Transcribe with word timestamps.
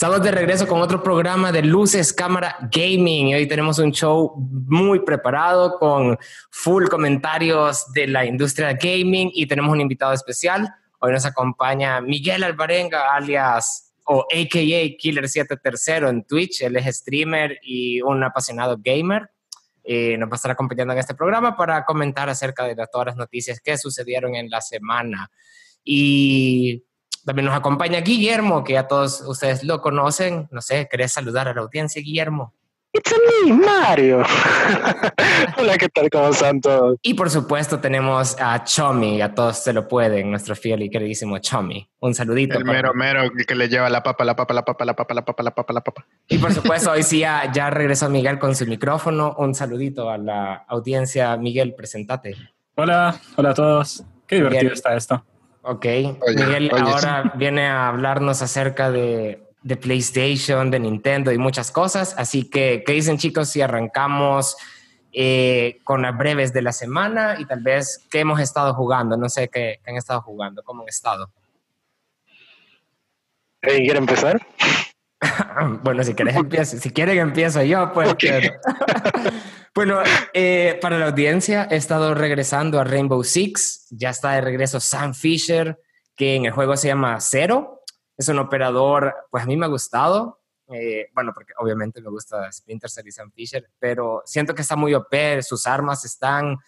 Estamos 0.00 0.22
de 0.22 0.30
regreso 0.30 0.66
con 0.66 0.80
otro 0.80 1.02
programa 1.02 1.52
de 1.52 1.60
Luces, 1.60 2.14
Cámara, 2.14 2.56
Gaming. 2.72 3.34
Hoy 3.34 3.46
tenemos 3.46 3.78
un 3.78 3.92
show 3.92 4.32
muy 4.34 5.00
preparado 5.00 5.78
con 5.78 6.16
full 6.50 6.86
comentarios 6.86 7.84
de 7.92 8.06
la 8.06 8.24
industria 8.24 8.72
gaming 8.72 9.30
y 9.34 9.44
tenemos 9.44 9.70
un 9.70 9.82
invitado 9.82 10.14
especial. 10.14 10.74
Hoy 11.00 11.12
nos 11.12 11.26
acompaña 11.26 12.00
Miguel 12.00 12.44
Alvarenga, 12.44 13.14
alias 13.14 13.92
o 14.06 14.24
AKA 14.32 14.96
Killer 14.98 15.28
7 15.28 15.58
Tercero 15.58 16.08
en 16.08 16.24
Twitch. 16.24 16.62
Él 16.62 16.76
es 16.76 16.96
streamer 16.96 17.58
y 17.62 18.00
un 18.00 18.24
apasionado 18.24 18.78
gamer. 18.82 19.30
Eh, 19.84 20.16
nos 20.16 20.30
va 20.30 20.32
a 20.32 20.36
estar 20.36 20.50
acompañando 20.50 20.94
en 20.94 21.00
este 21.00 21.14
programa 21.14 21.58
para 21.58 21.84
comentar 21.84 22.30
acerca 22.30 22.64
de 22.64 22.74
todas 22.90 23.08
las 23.08 23.16
noticias 23.16 23.60
que 23.60 23.76
sucedieron 23.76 24.34
en 24.34 24.48
la 24.48 24.62
semana. 24.62 25.30
Y 25.84 26.86
también 27.24 27.46
nos 27.46 27.54
acompaña 27.54 28.00
Guillermo, 28.00 28.64
que 28.64 28.78
a 28.78 28.86
todos 28.86 29.22
ustedes 29.22 29.64
lo 29.64 29.80
conocen. 29.80 30.48
No 30.50 30.60
sé, 30.60 30.88
¿querés 30.90 31.12
saludar 31.12 31.48
a 31.48 31.54
la 31.54 31.60
audiencia, 31.60 32.02
Guillermo? 32.02 32.54
It's 32.92 33.14
me, 33.46 33.52
Mario. 33.52 34.24
Hola, 35.58 35.78
¿qué 35.78 35.88
tal? 35.88 36.10
¿Cómo 36.10 36.30
están 36.30 36.60
todos? 36.60 36.98
Y 37.02 37.14
por 37.14 37.30
supuesto 37.30 37.78
tenemos 37.78 38.36
a 38.40 38.64
Chomi, 38.64 39.22
a 39.22 39.32
todos 39.32 39.58
se 39.58 39.72
lo 39.72 39.86
pueden, 39.86 40.28
nuestro 40.28 40.56
fiel 40.56 40.82
y 40.82 40.90
queridísimo 40.90 41.38
Chomi. 41.38 41.88
Un 42.00 42.14
saludito. 42.14 42.58
El 42.58 42.64
mero 42.64 42.92
mero 42.92 43.30
que 43.46 43.54
le 43.54 43.68
lleva 43.68 43.88
la 43.90 44.02
papa, 44.02 44.24
la 44.24 44.34
papa, 44.34 44.54
la 44.54 44.64
papa, 44.64 44.84
la 44.84 44.96
papa, 44.96 45.14
la 45.14 45.24
papa, 45.24 45.42
la 45.44 45.50
papa, 45.52 45.72
la 45.72 45.80
papa. 45.82 46.06
Y 46.28 46.38
por 46.38 46.52
supuesto, 46.54 46.90
hoy 46.90 47.04
sí 47.04 47.20
ya, 47.20 47.52
ya 47.52 47.70
regresó 47.70 48.10
Miguel 48.10 48.40
con 48.40 48.56
su 48.56 48.66
micrófono. 48.66 49.36
Un 49.38 49.54
saludito 49.54 50.10
a 50.10 50.18
la 50.18 50.64
audiencia. 50.66 51.36
Miguel, 51.36 51.74
presentate. 51.76 52.34
Hola, 52.74 53.20
hola 53.36 53.50
a 53.50 53.54
todos. 53.54 54.02
Qué 54.26 54.36
divertido 54.36 54.72
está 54.72 54.96
esto. 54.96 55.24
Ok, 55.62 55.84
Miguel 55.84 56.70
ahora 56.72 57.32
viene 57.36 57.66
a 57.66 57.88
hablarnos 57.88 58.40
acerca 58.40 58.90
de, 58.90 59.42
de, 59.62 59.76
PlayStation, 59.76 60.70
de 60.70 60.80
Nintendo 60.80 61.32
y 61.32 61.38
muchas 61.38 61.70
cosas. 61.70 62.14
Así 62.16 62.48
que, 62.48 62.82
¿qué 62.86 62.92
dicen 62.92 63.18
chicos 63.18 63.50
si 63.50 63.60
arrancamos 63.60 64.56
eh, 65.12 65.78
con 65.84 66.00
las 66.02 66.16
breves 66.16 66.54
de 66.54 66.62
la 66.62 66.72
semana 66.72 67.36
y 67.38 67.44
tal 67.44 67.60
vez 67.60 68.06
qué 68.10 68.20
hemos 68.20 68.40
estado 68.40 68.72
jugando? 68.72 69.18
No 69.18 69.28
sé 69.28 69.48
qué, 69.48 69.80
han 69.86 69.96
estado 69.96 70.22
jugando, 70.22 70.62
cómo 70.62 70.82
han 70.82 70.88
estado. 70.88 71.30
¿Quiere 73.60 73.98
empezar? 73.98 74.40
bueno, 75.82 76.02
si 76.02 76.14
quieres 76.14 76.36
empiezo, 76.36 76.78
si 76.78 76.90
quieren 76.90 77.18
empiezo 77.18 77.62
yo, 77.62 77.92
pues. 77.92 78.14
bueno, 79.74 80.00
eh, 80.34 80.78
para 80.80 80.98
la 80.98 81.06
audiencia 81.06 81.68
he 81.70 81.76
estado 81.76 82.14
regresando 82.14 82.80
a 82.80 82.84
Rainbow 82.84 83.22
Six, 83.22 83.88
ya 83.90 84.10
está 84.10 84.32
de 84.32 84.40
regreso 84.40 84.80
Sam 84.80 85.14
Fisher, 85.14 85.78
que 86.16 86.34
en 86.34 86.46
el 86.46 86.52
juego 86.52 86.76
se 86.76 86.88
llama 86.88 87.20
Zero, 87.20 87.82
es 88.16 88.28
un 88.28 88.38
operador, 88.38 89.14
pues 89.30 89.44
a 89.44 89.46
mí 89.46 89.56
me 89.56 89.66
ha 89.66 89.68
gustado, 89.68 90.40
eh, 90.72 91.08
bueno, 91.14 91.32
porque 91.34 91.52
obviamente 91.58 92.00
me 92.00 92.10
gusta 92.10 92.50
Splinter 92.52 92.90
Cell 92.90 93.08
y 93.08 93.12
Sam 93.12 93.30
Fisher, 93.32 93.68
pero 93.78 94.22
siento 94.24 94.54
que 94.54 94.62
está 94.62 94.76
muy 94.76 94.94
OP, 94.94 95.14
sus 95.42 95.66
armas 95.66 96.04
están 96.04 96.58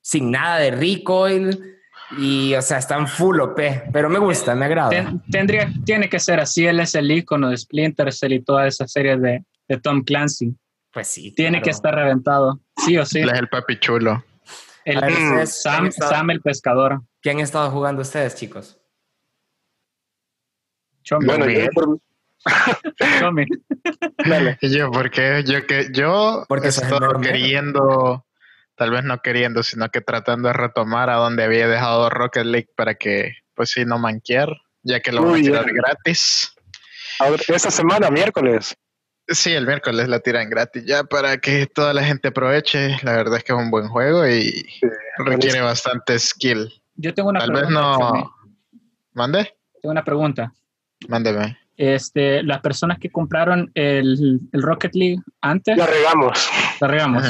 sin 0.00 0.30
nada 0.30 0.58
de 0.58 0.70
recoil, 0.70 1.76
y, 2.18 2.54
o 2.54 2.62
sea, 2.62 2.78
están 2.78 3.06
full 3.06 3.38
OP, 3.40 3.60
pero 3.92 4.08
me 4.08 4.18
gusta, 4.18 4.54
me 4.54 4.64
agrada. 4.64 4.90
tendría, 5.30 5.72
tiene 5.84 6.08
que 6.08 6.18
ser 6.18 6.40
así, 6.40 6.66
él 6.66 6.80
es 6.80 6.94
el 6.94 7.10
icono 7.10 7.50
de 7.50 7.56
Splinter 7.56 8.12
Cell 8.12 8.32
y 8.32 8.42
toda 8.42 8.66
esa 8.66 8.88
serie 8.88 9.16
de, 9.16 9.44
de 9.68 9.80
Tom 9.80 10.02
Clancy. 10.02 10.54
Pues 10.92 11.08
sí. 11.08 11.32
Tiene 11.32 11.62
que 11.62 11.70
estar 11.70 11.94
reventado, 11.94 12.60
sí 12.84 12.98
o 12.98 13.06
sí. 13.06 13.20
Él 13.20 13.30
es 13.30 13.38
el 13.38 13.48
papi 13.48 13.78
chulo. 13.78 14.24
El, 14.84 15.46
Sam, 15.46 15.92
Sam, 15.92 16.30
el 16.30 16.40
pescador. 16.40 17.02
¿Quién 17.20 17.36
han 17.36 17.44
estado 17.44 17.70
jugando 17.70 18.02
ustedes, 18.02 18.34
chicos? 18.34 18.80
Chomi. 21.02 21.26
Bueno, 21.26 21.48
yo 21.48 21.66
por... 21.72 21.98
Chomi. 23.20 23.46
Yo, 24.62 24.90
porque 24.90 25.44
yo 25.46 25.66
que 25.66 25.88
yo 25.92 26.44
porque 26.48 26.68
estoy 26.68 27.20
queriendo 27.22 28.24
tal 28.80 28.92
vez 28.92 29.04
no 29.04 29.20
queriendo, 29.20 29.62
sino 29.62 29.90
que 29.90 30.00
tratando 30.00 30.48
de 30.48 30.54
retomar 30.54 31.10
a 31.10 31.16
donde 31.16 31.44
había 31.44 31.68
dejado 31.68 32.08
Rocket 32.08 32.46
League 32.46 32.70
para 32.74 32.94
que, 32.94 33.34
pues 33.54 33.72
sí, 33.72 33.84
no 33.84 33.98
manquear, 33.98 34.48
ya 34.82 35.00
que 35.00 35.12
lo 35.12 35.22
van 35.22 35.34
a 35.34 35.42
tirar 35.42 35.70
gratis. 35.70 36.50
esta 37.48 37.70
semana, 37.70 38.10
miércoles. 38.10 38.74
Sí, 39.30 39.52
el 39.52 39.66
miércoles 39.66 40.08
la 40.08 40.18
tiran 40.18 40.50
gratis 40.50 40.84
ya 40.84 41.04
para 41.04 41.38
que 41.38 41.66
toda 41.66 41.94
la 41.94 42.02
gente 42.02 42.28
aproveche. 42.28 42.96
La 43.02 43.12
verdad 43.12 43.38
es 43.38 43.44
que 43.44 43.52
es 43.52 43.58
un 43.58 43.70
buen 43.70 43.88
juego 43.88 44.26
y 44.26 44.66
requiere 45.18 45.60
bastante 45.60 46.18
skill. 46.18 46.68
Yo 46.96 47.14
tengo 47.14 47.30
una 47.30 47.40
Tal 47.40 47.52
vez 47.52 47.68
no. 47.70 48.34
¿Mande? 49.14 49.54
Tengo 49.80 49.92
una 49.92 50.04
pregunta. 50.04 50.52
Mándeme. 51.08 51.56
Este, 51.76 52.42
las 52.42 52.60
personas 52.60 52.98
que 52.98 53.10
compraron 53.10 53.70
el, 53.74 54.40
Rocket 54.52 54.94
League 54.94 55.22
antes. 55.40 55.76
La 55.76 55.86
regamos. 55.86 56.50
La 56.80 56.88
regamos. 56.88 57.24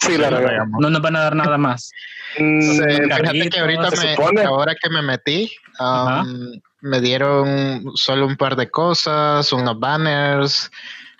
Sí, 0.00 0.16
la 0.16 0.30
verdad. 0.30 0.66
No 0.80 0.90
nos 0.90 1.00
van 1.00 1.16
a 1.16 1.20
dar 1.20 1.36
nada 1.36 1.58
más. 1.58 1.92
Mm, 2.38 2.60
fíjate 2.60 3.48
que 3.48 3.60
ahorita, 3.60 3.88
me, 4.34 4.42
ahora 4.42 4.74
que 4.74 4.90
me 4.90 5.00
metí, 5.00 5.50
um, 5.80 6.60
me 6.82 7.00
dieron 7.00 7.92
solo 7.94 8.26
un 8.26 8.36
par 8.36 8.56
de 8.56 8.70
cosas, 8.70 9.50
unos 9.54 9.80
banners, 9.80 10.70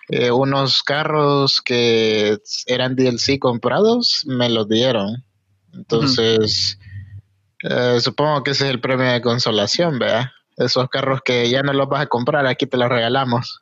eh, 0.09 0.31
unos 0.31 0.83
carros 0.83 1.61
que 1.63 2.39
eran 2.67 2.97
DLC 2.97 3.39
comprados, 3.39 4.25
me 4.27 4.49
los 4.49 4.69
dieron. 4.69 5.25
Entonces, 5.73 6.79
eh, 7.63 7.99
supongo 8.01 8.43
que 8.43 8.53
ese 8.53 8.65
es 8.65 8.71
el 8.71 8.81
premio 8.81 9.07
de 9.07 9.21
consolación, 9.21 9.99
¿verdad? 9.99 10.31
Esos 10.57 10.89
carros 10.89 11.21
que 11.25 11.51
ya 11.51 11.63
no 11.63 11.73
los 11.73 11.89
vas 11.89 12.03
a 12.03 12.07
comprar, 12.07 12.47
aquí 12.47 12.67
te 12.67 12.77
los 12.77 12.89
regalamos. 12.89 13.61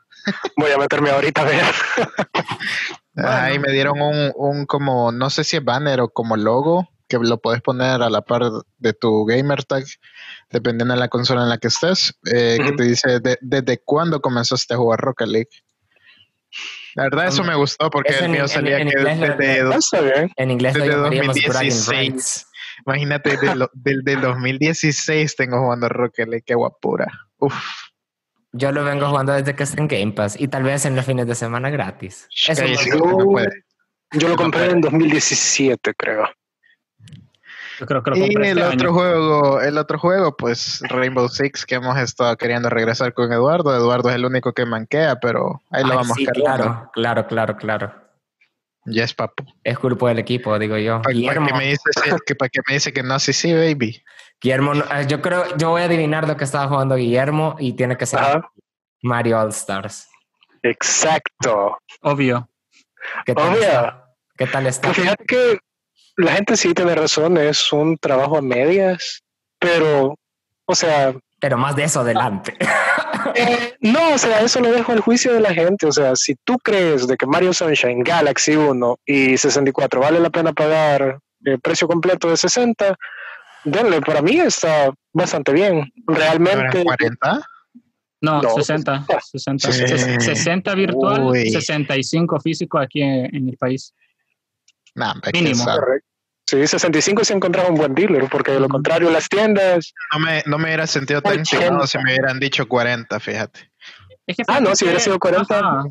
Voy 0.56 0.70
a 0.70 0.78
meterme 0.78 1.10
ahorita 1.10 1.42
a 1.42 1.44
ver. 1.44 1.64
Ahí 3.16 3.58
me 3.58 3.70
dieron 3.70 4.00
un, 4.00 4.32
un, 4.34 4.66
como, 4.66 5.12
no 5.12 5.30
sé 5.30 5.44
si 5.44 5.56
es 5.56 5.64
banner 5.64 6.00
o 6.00 6.08
como 6.08 6.36
logo, 6.36 6.88
que 7.08 7.18
lo 7.18 7.40
puedes 7.40 7.62
poner 7.62 8.02
a 8.02 8.10
la 8.10 8.22
par 8.22 8.42
de 8.78 8.92
tu 8.92 9.24
gamer 9.24 9.64
tag, 9.64 9.84
dependiendo 10.50 10.94
de 10.94 11.00
la 11.00 11.08
consola 11.08 11.42
en 11.42 11.48
la 11.48 11.58
que 11.58 11.68
estés, 11.68 12.14
eh, 12.32 12.58
que 12.62 12.72
te 12.72 12.84
dice 12.84 13.20
desde 13.40 13.82
cuándo 13.84 14.20
comenzaste 14.20 14.74
a 14.74 14.78
jugar 14.78 15.00
Rocket 15.00 15.28
League. 15.28 15.50
La 16.94 17.04
verdad, 17.04 17.26
eso 17.28 17.42
me 17.42 17.54
gustó 17.54 17.90
porque 17.90 18.14
el 18.14 18.28
mío 18.28 18.46
salía 18.46 18.78
que 18.78 18.96
desde, 18.96 20.30
en 20.36 20.50
inglés 20.50 20.74
desde 20.74 20.94
2016. 20.94 22.46
Imagínate, 22.86 23.36
del, 23.74 24.04
del, 24.04 24.20
2016 24.20 25.36
tengo 25.36 25.58
jugando 25.60 25.88
Rocket 25.88 26.28
League, 26.28 26.44
qué 26.46 26.54
guapura. 26.54 27.06
Uf. 27.38 27.54
Yo 28.52 28.70
lo 28.70 28.84
vengo 28.84 29.08
jugando 29.08 29.32
desde 29.32 29.56
que 29.56 29.64
está 29.64 29.80
en 29.80 29.88
Game 29.88 30.12
Pass 30.12 30.36
y 30.38 30.46
tal 30.46 30.62
vez 30.62 30.84
en 30.84 30.94
los 30.94 31.04
fines 31.04 31.26
de 31.26 31.34
semana 31.34 31.70
gratis. 31.70 32.28
Eso 32.46 32.64
yo, 34.12 34.28
lo 34.28 34.36
compré 34.36 34.70
en 34.70 34.80
2017, 34.80 35.92
creo. 35.94 36.28
Yo 37.80 37.86
creo 37.86 38.02
que 38.02 38.10
lo 38.10 38.16
compré 38.18 38.46
y 38.46 38.50
el 38.50 38.58
este 38.58 38.74
otro 38.74 38.92
juego, 38.92 39.60
el 39.60 39.78
otro 39.78 39.98
juego, 39.98 40.36
pues 40.36 40.80
Rainbow 40.88 41.28
Six, 41.28 41.66
que 41.66 41.76
hemos 41.76 41.98
estado 41.98 42.36
queriendo 42.36 42.70
regresar 42.70 43.12
con 43.14 43.32
Eduardo. 43.32 43.74
Eduardo 43.74 44.10
es 44.10 44.14
el 44.14 44.24
único 44.24 44.52
que 44.52 44.64
manquea, 44.64 45.16
pero 45.16 45.60
ahí 45.70 45.82
lo 45.82 45.96
vamos 45.96 46.16
sí, 46.16 46.26
Claro, 46.26 46.90
claro, 46.92 47.26
claro, 47.26 47.56
claro. 47.56 48.04
Ya 48.86 49.04
es 49.04 49.14
papu. 49.14 49.44
Es 49.62 49.78
culpa 49.78 50.08
del 50.08 50.18
equipo, 50.18 50.58
digo 50.58 50.76
yo. 50.76 51.00
¿Para, 51.00 51.14
qué 51.14 51.40
me 51.40 51.68
dice, 51.68 51.82
que, 52.26 52.34
¿Para 52.34 52.48
qué 52.50 52.60
me 52.68 52.74
dice 52.74 52.92
que 52.92 53.02
no? 53.02 53.18
Sí, 53.18 53.32
sí, 53.32 53.52
baby. 53.52 54.02
Guillermo, 54.40 54.74
eh, 54.74 55.06
yo 55.08 55.22
creo, 55.22 55.56
yo 55.56 55.70
voy 55.70 55.82
a 55.82 55.84
adivinar 55.86 56.28
lo 56.28 56.36
que 56.36 56.44
estaba 56.44 56.68
jugando 56.68 56.96
Guillermo 56.96 57.56
y 57.58 57.72
tiene 57.72 57.96
que 57.96 58.04
ser 58.04 58.42
Mario 59.02 59.40
All 59.40 59.48
Stars. 59.48 60.08
Exacto. 60.62 61.78
Obvio. 62.02 62.48
¿Qué 63.24 63.34
tal 63.34 63.54
Obvio. 63.54 63.62
Está? 63.62 64.04
¿Qué 64.36 64.46
tal 64.46 64.66
está? 64.66 64.88
Pues 64.88 64.98
fíjate 64.98 65.24
que 65.24 65.58
la 66.16 66.32
gente 66.32 66.56
sí 66.56 66.74
tiene 66.74 66.94
razón, 66.94 67.38
es 67.38 67.72
un 67.72 67.96
trabajo 67.98 68.38
a 68.38 68.42
medias, 68.42 69.22
pero, 69.58 70.16
o 70.66 70.74
sea... 70.74 71.14
Pero 71.40 71.58
más 71.58 71.76
de 71.76 71.84
eso 71.84 72.00
adelante. 72.00 72.56
Eh, 73.34 73.74
no, 73.80 74.14
o 74.14 74.18
sea, 74.18 74.40
eso 74.40 74.60
lo 74.60 74.70
dejo 74.70 74.92
al 74.92 75.00
juicio 75.00 75.32
de 75.32 75.40
la 75.40 75.52
gente. 75.52 75.86
O 75.86 75.92
sea, 75.92 76.14
si 76.14 76.34
tú 76.44 76.58
crees 76.58 77.06
de 77.06 77.16
que 77.16 77.26
Mario 77.26 77.52
Sunshine, 77.52 78.04
Galaxy 78.04 78.54
1 78.54 78.98
y 79.06 79.36
64 79.36 80.00
vale 80.00 80.20
la 80.20 80.30
pena 80.30 80.52
pagar 80.52 81.18
el 81.44 81.60
precio 81.60 81.88
completo 81.88 82.28
de 82.28 82.36
60, 82.36 82.96
denle, 83.64 84.00
para 84.02 84.22
mí 84.22 84.38
está 84.38 84.92
bastante 85.12 85.52
bien. 85.52 85.90
Realmente. 86.06 86.84
¿40? 86.84 87.44
No, 88.20 88.40
60, 88.40 89.06
60, 89.32 89.72
60, 90.20 90.74
virtual, 90.74 91.32
65 91.34 92.40
físico 92.40 92.78
aquí 92.78 93.02
en, 93.02 93.48
el 93.48 93.56
país. 93.58 93.92
Mínimo. 95.32 95.64
Sí, 96.46 96.66
65 96.66 97.24
se 97.24 97.32
encontraba 97.32 97.70
un 97.70 97.74
buen 97.74 97.94
dealer, 97.94 98.28
porque 98.30 98.52
de 98.52 98.60
lo 98.60 98.68
contrario 98.68 99.10
las 99.10 99.28
tiendas... 99.28 99.94
No 100.12 100.20
me, 100.20 100.42
no 100.44 100.58
me 100.58 100.64
hubiera 100.64 100.86
sentido 100.86 101.22
tan 101.22 101.42
chingado 101.42 101.86
si 101.86 101.96
me 101.98 102.12
hubieran 102.12 102.38
dicho 102.38 102.68
40, 102.68 103.18
fíjate. 103.18 103.72
ah, 104.48 104.60
no, 104.60 104.76
si 104.76 104.84
hubiera 104.84 105.00
sido 105.00 105.18
40, 105.18 105.84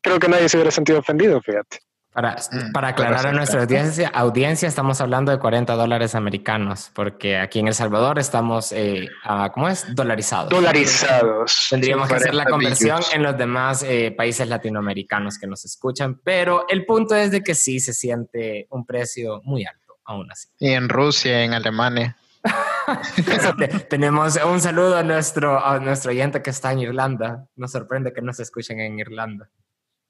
creo 0.00 0.18
que 0.18 0.28
nadie 0.28 0.48
se 0.48 0.56
hubiera 0.56 0.72
sentido 0.72 0.98
ofendido, 0.98 1.40
fíjate. 1.40 1.78
Mm, 2.18 2.72
para 2.72 2.88
aclarar 2.88 3.28
a 3.28 3.32
nuestra 3.32 3.62
audiencia, 3.62 4.08
audiencia, 4.08 4.66
estamos 4.66 5.00
hablando 5.00 5.30
de 5.30 5.38
40 5.38 5.74
dólares 5.74 6.16
americanos, 6.16 6.90
porque 6.92 7.38
aquí 7.38 7.60
en 7.60 7.68
El 7.68 7.74
Salvador 7.74 8.18
estamos, 8.18 8.72
eh, 8.72 9.08
¿cómo 9.54 9.68
es? 9.68 9.86
Dolarizados. 9.94 10.50
Dolarizados. 10.50 11.68
Tendríamos 11.70 12.08
que 12.08 12.16
hacer 12.16 12.34
la 12.34 12.44
conversión 12.46 13.00
en 13.12 13.22
los 13.22 13.38
demás 13.38 13.84
eh, 13.84 14.12
países 14.16 14.48
latinoamericanos 14.48 15.38
que 15.38 15.46
nos 15.46 15.64
escuchan, 15.64 16.20
pero 16.24 16.66
el 16.68 16.84
punto 16.84 17.14
es 17.14 17.30
de 17.30 17.42
que 17.42 17.54
sí 17.54 17.78
se 17.78 17.92
siente 17.92 18.66
un 18.70 18.84
precio 18.84 19.40
muy 19.44 19.64
alto, 19.64 19.98
aún 20.04 20.30
así. 20.32 20.48
Y 20.58 20.72
en 20.72 20.88
Rusia, 20.88 21.44
en 21.44 21.54
Alemania. 21.54 22.16
Tenemos 23.88 24.38
un 24.44 24.60
saludo 24.60 24.96
a 24.96 25.02
nuestro, 25.04 25.64
a 25.64 25.78
nuestro 25.78 26.10
oyente 26.10 26.42
que 26.42 26.50
está 26.50 26.72
en 26.72 26.80
Irlanda. 26.80 27.46
Nos 27.54 27.70
sorprende 27.70 28.12
que 28.12 28.22
nos 28.22 28.40
escuchen 28.40 28.80
en 28.80 28.98
Irlanda. 28.98 29.48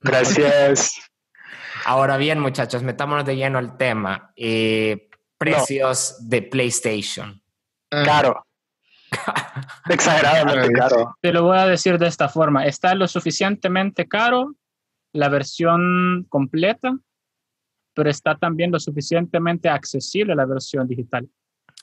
Gracias. 0.00 1.10
Ahora 1.88 2.18
bien, 2.18 2.38
muchachos, 2.38 2.82
metámonos 2.82 3.24
de 3.24 3.34
lleno 3.34 3.56
al 3.56 3.78
tema. 3.78 4.30
Eh, 4.36 5.08
precios 5.38 6.18
de 6.28 6.42
PlayStation. 6.42 7.40
Mm. 7.90 8.04
Caro. 8.04 8.44
Exageradamente 9.88 10.70
caro. 10.70 11.16
Te 11.22 11.32
lo 11.32 11.44
voy 11.44 11.56
a 11.56 11.64
decir 11.64 11.96
de 11.98 12.06
esta 12.06 12.28
forma. 12.28 12.66
Está 12.66 12.94
lo 12.94 13.08
suficientemente 13.08 14.06
caro 14.06 14.54
la 15.14 15.30
versión 15.30 16.26
completa, 16.28 16.94
pero 17.94 18.10
está 18.10 18.36
también 18.36 18.70
lo 18.70 18.78
suficientemente 18.78 19.70
accesible 19.70 20.34
la 20.34 20.44
versión 20.44 20.86
digital. 20.86 21.26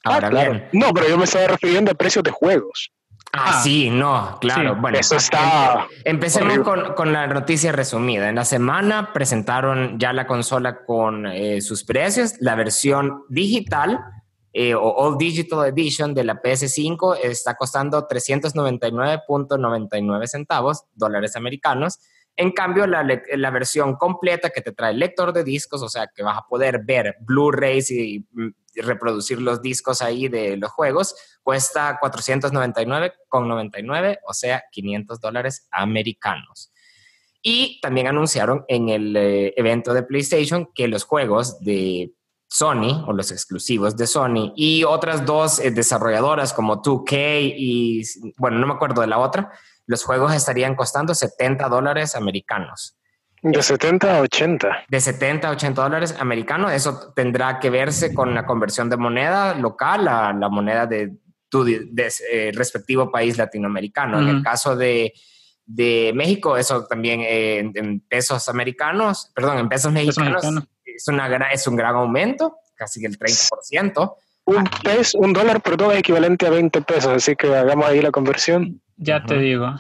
Ahora 0.03 0.29
bien. 0.29 0.69
No, 0.71 0.93
pero 0.93 1.09
yo 1.09 1.17
me 1.17 1.23
estaba 1.23 1.47
refiriendo 1.47 1.91
a 1.91 1.95
precios 1.95 2.23
de 2.23 2.29
juegos. 2.29 2.91
Ah, 3.33 3.48
ah, 3.48 3.62
sí, 3.62 3.89
no, 3.89 4.38
claro. 4.39 4.77
bueno, 4.77 4.98
eso 4.98 5.18
está. 5.18 5.88
Empecemos 6.06 6.60
con, 6.60 6.94
con, 6.94 7.12
la 7.12 7.27
noticia 7.27 7.74
resumida. 7.74 8.30
En 8.30 8.36
la 8.36 8.45
semana 8.45 9.12
presentaron 9.12 10.00
ya 10.00 10.13
la 10.13 10.25
consola 10.25 10.86
con 10.86 11.25
eh, 11.25 11.60
sus 11.60 11.83
precios. 11.83 12.36
La 12.39 12.56
versión 12.56 13.24
digital 13.27 14.00
eh, 14.57 14.74
o 14.74 14.89
All 14.89 15.18
Digital 15.18 15.68
Edition 15.68 16.13
de 16.13 16.24
la 16.24 16.42
PS5 16.42 17.18
está 17.24 17.56
costando 17.56 18.07
399.99 18.07 20.27
centavos, 20.27 20.86
dólares 20.94 21.36
americanos. 21.36 22.00
En 22.38 22.54
cambio, 22.54 22.88
la, 22.88 23.04
la, 23.04 23.50
versión 23.50 23.95
completa 23.95 24.51
que 24.51 24.62
te 24.62 24.72
trae 24.72 24.94
lector 24.94 25.33
de 25.33 25.44
discos, 25.44 25.81
o 25.81 25.89
sea, 25.89 26.07
que 26.07 26.24
vas 26.24 26.38
a 26.38 26.48
poder 26.48 26.86
ver 26.86 27.18
Blu-rays 27.19 27.92
y 27.92 28.25
reproducir 28.75 29.42
los 29.42 29.62
discos 29.62 30.01
ahí 30.01 30.30
de 30.30 30.56
los 30.56 30.72
juegos, 30.72 31.34
cuesta 31.45 31.97
499,99, 32.01 34.19
o 34.27 34.33
sea, 34.33 34.63
500 34.71 35.21
dólares 35.21 35.68
americanos. 35.71 36.74
Y 37.44 37.80
también 37.81 38.07
anunciaron 38.07 38.65
en 38.68 38.89
el 38.89 39.15
eh, 39.15 39.53
evento 39.56 39.94
de 39.94 40.01
PlayStation 40.01 40.68
que 40.74 40.88
los 40.88 41.03
juegos 41.03 41.59
de 41.59 42.12
Sony 42.50 43.03
o 43.06 43.13
los 43.13 43.31
exclusivos 43.31 43.95
de 43.95 44.07
Sony 44.07 44.53
y 44.56 44.83
otras 44.83 45.24
dos 45.24 45.59
eh, 45.59 45.69
desarrolladoras 45.69 46.51
como 46.53 46.81
2K 46.81 47.53
y, 47.56 48.01
bueno, 48.38 48.57
no 48.57 48.65
me 48.65 48.74
acuerdo 48.74 49.01
de 49.01 49.07
la 49.07 49.19
otra, 49.19 49.51
los 49.86 50.03
juegos 50.03 50.33
estarían 50.33 50.75
costando 50.75 51.13
70 51.13 51.69
dólares 51.69 52.15
americanos. 52.15 52.98
De 53.44 53.62
70 53.62 54.18
a 54.18 54.21
80. 54.21 54.86
De 54.89 55.00
70 55.00 55.48
a 55.48 55.51
80 55.51 55.83
dólares 55.83 56.15
americanos. 56.19 56.71
Eso 56.71 57.13
tendrá 57.15 57.59
que 57.59 57.69
verse 57.69 58.15
con 58.15 58.33
la 58.33 58.48
conversión 58.48 58.89
de 58.89 58.98
moneda 58.98 59.53
local 59.53 60.07
a 60.07 60.33
la 60.33 60.50
moneda 60.50 60.88
de 60.88 61.13
tu 61.50 61.65
eh, 61.68 62.51
respectivo 62.53 63.12
país 63.12 63.38
latinoamericano. 63.38 64.19
En 64.19 64.27
el 64.27 64.44
caso 64.44 64.75
de, 64.75 65.13
de, 65.65 66.12
México, 66.15 66.57
eso 66.57 66.86
también 66.86 67.21
eh, 67.21 67.71
en, 67.74 68.00
pesos 68.01 68.47
americanos, 68.50 69.31
perdón, 69.33 69.59
en 69.59 69.69
pesos 69.69 69.92
mexicanos, 69.92 70.44
es, 70.83 71.07
una, 71.07 71.27
es 71.51 71.68
un 71.68 71.75
gran 71.75 71.95
aumento, 71.95 72.57
casi 72.75 73.03
el 73.06 73.18
30%. 73.18 74.15
Un, 74.47 74.63
peso, 74.83 75.18
un 75.18 75.33
dólar, 75.33 75.62
perdón, 75.62 75.94
es 75.94 76.00
equivalente 76.00 76.45
a 76.45 76.51
20 76.51 76.81
pesos, 76.81 77.07
así 77.07 77.36
que 77.36 77.53
hagamos 77.56 77.86
ahí 77.86 78.01
la 78.01 78.12
conversión. 78.12 78.81
Ya 78.98 79.24
te 79.24 79.38
digo. 79.38 79.74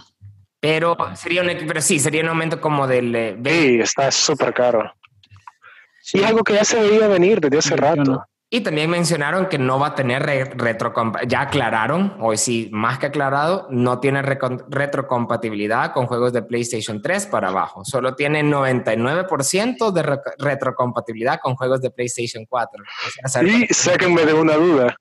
Pero 0.59 0.97
sería 1.15 1.43
un, 1.43 1.49
pero 1.67 1.81
sí, 1.81 1.99
sería 1.99 2.23
un 2.23 2.29
aumento 2.29 2.59
como 2.59 2.87
del... 2.87 3.13
Eh, 3.15 3.37
sí, 3.45 3.79
está 3.79 4.11
súper 4.11 4.53
caro. 4.53 4.91
Sí, 6.01 6.23
algo 6.23 6.43
que 6.43 6.53
ya 6.53 6.63
se 6.63 6.79
veía 6.79 7.07
venir 7.07 7.39
desde 7.39 7.57
hace 7.59 7.75
rato. 7.75 8.25
Y 8.55 8.61
también 8.61 8.89
mencionaron 8.89 9.47
que 9.47 9.57
no 9.57 9.79
va 9.79 9.87
a 9.87 9.95
tener 9.95 10.23
retro 10.23 10.93
ya 11.27 11.41
aclararon, 11.41 12.15
hoy 12.21 12.37
sí, 12.37 12.69
más 12.71 12.99
que 12.99 13.07
aclarado, 13.07 13.67
no 13.69 13.99
tiene 13.99 14.21
retrocompatibilidad 14.21 15.91
con 15.91 16.05
juegos 16.07 16.31
de 16.31 16.41
PlayStation 16.41 17.01
3 17.01 17.25
para 17.25 17.49
abajo. 17.49 17.83
Solo 17.83 18.15
tiene 18.15 18.43
99% 18.43 19.91
de 19.91 20.19
retrocompatibilidad 20.37 21.41
con 21.41 21.55
juegos 21.55 21.81
de 21.81 21.91
PlayStation 21.91 22.45
4. 22.45 22.81
y 23.43 23.73
sáquenme 23.73 24.25
de 24.25 24.33
una 24.33 24.53
duda. 24.53 24.95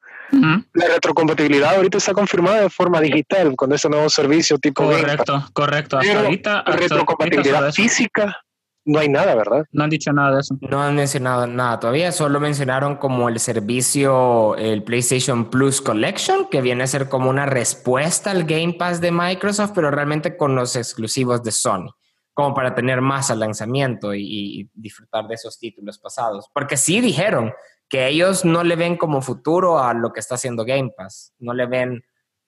La 0.72 0.88
retrocompatibilidad 0.88 1.76
ahorita 1.76 1.98
está 1.98 2.12
confirmada 2.12 2.62
de 2.62 2.70
forma 2.70 3.00
digital 3.00 3.54
con 3.54 3.72
este 3.72 3.88
nuevo 3.88 4.10
servicio 4.10 4.58
tipo 4.58 4.82
Correcto, 4.82 5.44
correcto. 5.52 5.98
Hasta 5.98 6.18
ahorita, 6.18 6.64
retrocompatibilidad 6.66 7.72
física 7.72 8.43
no 8.86 8.98
hay 8.98 9.08
nada, 9.08 9.34
¿verdad? 9.34 9.66
No 9.72 9.84
han 9.84 9.90
dicho 9.90 10.12
nada 10.12 10.34
de 10.34 10.40
eso. 10.40 10.58
No 10.60 10.82
han 10.82 10.94
mencionado 10.94 11.46
nada 11.46 11.80
todavía, 11.80 12.12
solo 12.12 12.38
mencionaron 12.38 12.96
como 12.96 13.28
el 13.28 13.40
servicio, 13.40 14.56
el 14.56 14.82
PlayStation 14.82 15.50
Plus 15.50 15.80
Collection, 15.80 16.48
que 16.50 16.60
viene 16.60 16.84
a 16.84 16.86
ser 16.86 17.08
como 17.08 17.30
una 17.30 17.46
respuesta 17.46 18.30
al 18.30 18.44
Game 18.44 18.74
Pass 18.74 19.00
de 19.00 19.10
Microsoft, 19.10 19.72
pero 19.74 19.90
realmente 19.90 20.36
con 20.36 20.54
los 20.54 20.76
exclusivos 20.76 21.42
de 21.42 21.52
Sony, 21.52 21.94
como 22.34 22.54
para 22.54 22.74
tener 22.74 23.00
más 23.00 23.30
al 23.30 23.40
lanzamiento 23.40 24.14
y, 24.14 24.68
disfrutar 24.74 25.26
de 25.28 25.34
esos 25.34 25.58
títulos 25.58 25.98
pasados. 25.98 26.50
Porque 26.52 26.76
sí 26.76 27.00
dijeron 27.00 27.54
que 27.88 28.08
ellos 28.08 28.44
no 28.44 28.64
le 28.64 28.76
ven 28.76 28.96
como 28.96 29.22
futuro 29.22 29.78
a 29.78 29.94
lo 29.94 30.12
que 30.12 30.20
está 30.20 30.34
haciendo 30.34 30.64
Game 30.64 30.92
Pass, 30.96 31.32
no 31.38 31.54
le 31.54 31.66
ven 31.66 32.04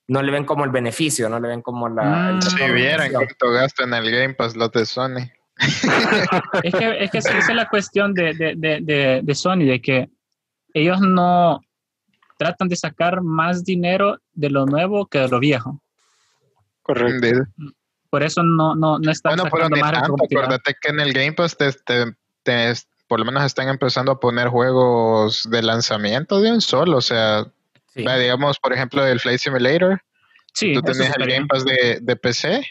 no 0.09 0.23
le 0.23 0.31
ven 0.31 0.45
como 0.45 0.65
el 0.65 0.71
beneficio, 0.71 1.29
no 1.29 1.41
le 1.41 1.49
ven 1.49 1.63
como 1.63 1.89
la... 1.89 2.35
Mm. 2.35 2.43
si 2.43 2.71
vieran 2.71 3.13
cuánto 3.13 3.51
gastan 3.51 3.93
en 3.93 4.05
el 4.05 4.11
Game 4.13 4.35
Pass 4.35 4.55
los 4.55 4.71
de 4.71 4.87
Sony 4.87 5.36
es 5.59 6.75
que, 6.75 7.05
es 7.05 7.11
que 7.11 7.19
esa 7.19 7.39
es 7.39 7.55
la 7.55 7.69
cuestión 7.69 8.15
de, 8.15 8.35
de, 8.35 8.55
de, 8.57 9.21
de, 9.23 9.35
Sony, 9.35 9.65
de 9.65 9.81
que 9.81 10.11
ellos 10.75 11.01
no 11.01 11.61
tratan 12.39 12.69
de 12.69 12.77
sacar 12.77 13.23
más 13.23 13.65
dinero 13.65 14.19
de 14.35 14.51
lo 14.51 14.67
nuevo 14.67 15.07
que 15.07 15.19
de 15.21 15.29
lo 15.29 15.41
viejo. 15.41 15.81
Correcto. 16.83 17.27
Por 18.11 18.23
eso 18.23 18.43
no, 18.43 18.75
no, 18.75 18.99
no 18.99 19.11
están 19.11 19.37
bueno, 19.37 19.45
sacando 19.45 19.77
más 19.77 19.93
tanto, 19.93 20.15
Acuérdate 20.25 20.77
que 20.81 20.89
en 20.89 21.01
el 21.01 21.13
Game 21.13 21.33
Pass 21.33 21.57
te, 21.57 21.73
te, 22.43 22.75
por 23.09 23.19
lo 23.19 23.25
menos 23.25 23.45
están 23.45 23.69
empezando 23.69 24.13
a 24.13 24.21
poner 24.21 24.49
juegos 24.49 25.49
de 25.51 25.63
lanzamiento 25.63 26.41
de 26.41 26.53
un 26.53 26.61
solo. 26.61 26.99
O 26.99 27.03
sea, 27.03 27.47
digamos, 27.95 28.59
por 28.59 28.73
ejemplo, 28.73 29.05
el 29.05 29.21
Flight 29.21 29.41
Simulator. 29.41 30.03
Sí, 30.53 30.73
tú 30.73 30.83
tenés 30.83 31.13
el 31.17 31.27
Game 31.27 31.47
Pass 31.47 31.65
de, 31.65 31.99
de 32.01 32.17
PC, 32.17 32.65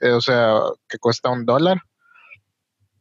eh, 0.00 0.10
o 0.10 0.20
sea, 0.20 0.54
que 0.88 0.98
cuesta 0.98 1.28
un 1.28 1.44
dólar 1.44 1.80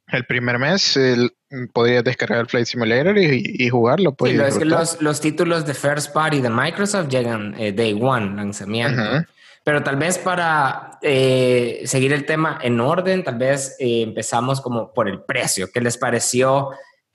el 0.08 0.26
primer 0.26 0.58
mes 0.58 0.96
el, 0.96 1.36
podrías 1.74 2.04
descargar 2.04 2.40
el 2.40 2.48
Flight 2.48 2.68
Simulator 2.68 3.18
y, 3.18 3.70
jugarlo. 3.70 4.16
Sí, 4.24 4.32
es 4.32 4.58
que 4.58 4.66
los, 4.66 5.02
los, 5.02 5.22
títulos 5.22 5.66
de 5.66 5.74
First 5.74 6.14
Party 6.14 6.42
de 6.42 6.50
Microsoft 6.50 7.10
llegan 7.10 7.54
eh, 7.58 7.72
Day 7.72 7.98
One, 8.00 8.36
lanzamiento. 8.36 9.26
Pero 9.64 9.84
tal 9.84 9.98
vez 9.98 10.18
para 10.18 10.98
eh, 11.02 11.82
seguir 11.84 12.14
el 12.14 12.26
tema 12.26 12.58
en 12.62 12.80
orden, 12.80 13.24
tal 13.24 13.38
vez 13.38 13.76
eh, 13.80 14.04
empezamos 14.04 14.62
como 14.62 14.94
por 14.94 15.10
el 15.10 15.24
precio. 15.24 15.70
¿Qué 15.74 15.82
les 15.82 15.98
pareció 15.98 16.70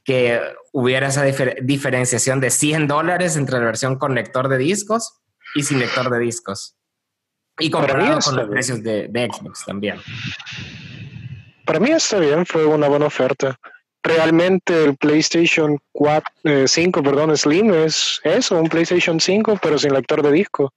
que 0.05 0.39
hubiera 0.73 1.09
esa 1.09 1.25
diferenciación 1.63 2.41
de 2.41 2.51
100 2.51 2.89
dólares 2.89 3.37
entre 3.37 3.59
la 3.59 3.65
versión 3.65 3.99
con 3.99 4.15
lector 4.15 4.49
de 4.49 4.59
discos 4.59 5.21
y 5.55 5.63
sin 5.63 5.79
lector 5.79 6.11
de 6.11 6.19
discos? 6.19 6.77
Y 7.59 7.71
comparado 7.71 8.19
con 8.21 8.37
los 8.37 8.49
precios 8.51 8.83
de, 8.83 9.09
de 9.09 9.29
Xbox 9.33 9.65
también. 9.65 9.99
Para 11.65 11.81
mí 11.81 11.91
está 11.91 12.19
bien, 12.19 12.45
fue 12.47 12.65
una 12.65 12.89
buena 12.89 13.07
oferta. 13.07 13.59
Realmente 14.03 14.85
el 14.85 14.97
PlayStation 14.97 15.79
4, 15.93 16.67
5, 16.67 17.01
eh, 17.01 17.03
perdón, 17.03 17.37
Slim 17.37 17.73
es 17.73 18.21
eso, 18.25 18.59
un 18.59 18.69
PlayStation 18.69 19.21
5, 19.21 19.59
pero 19.63 19.79
sin 19.79 19.93
lector 19.93 20.23
de 20.23 20.33
disco. 20.33 20.73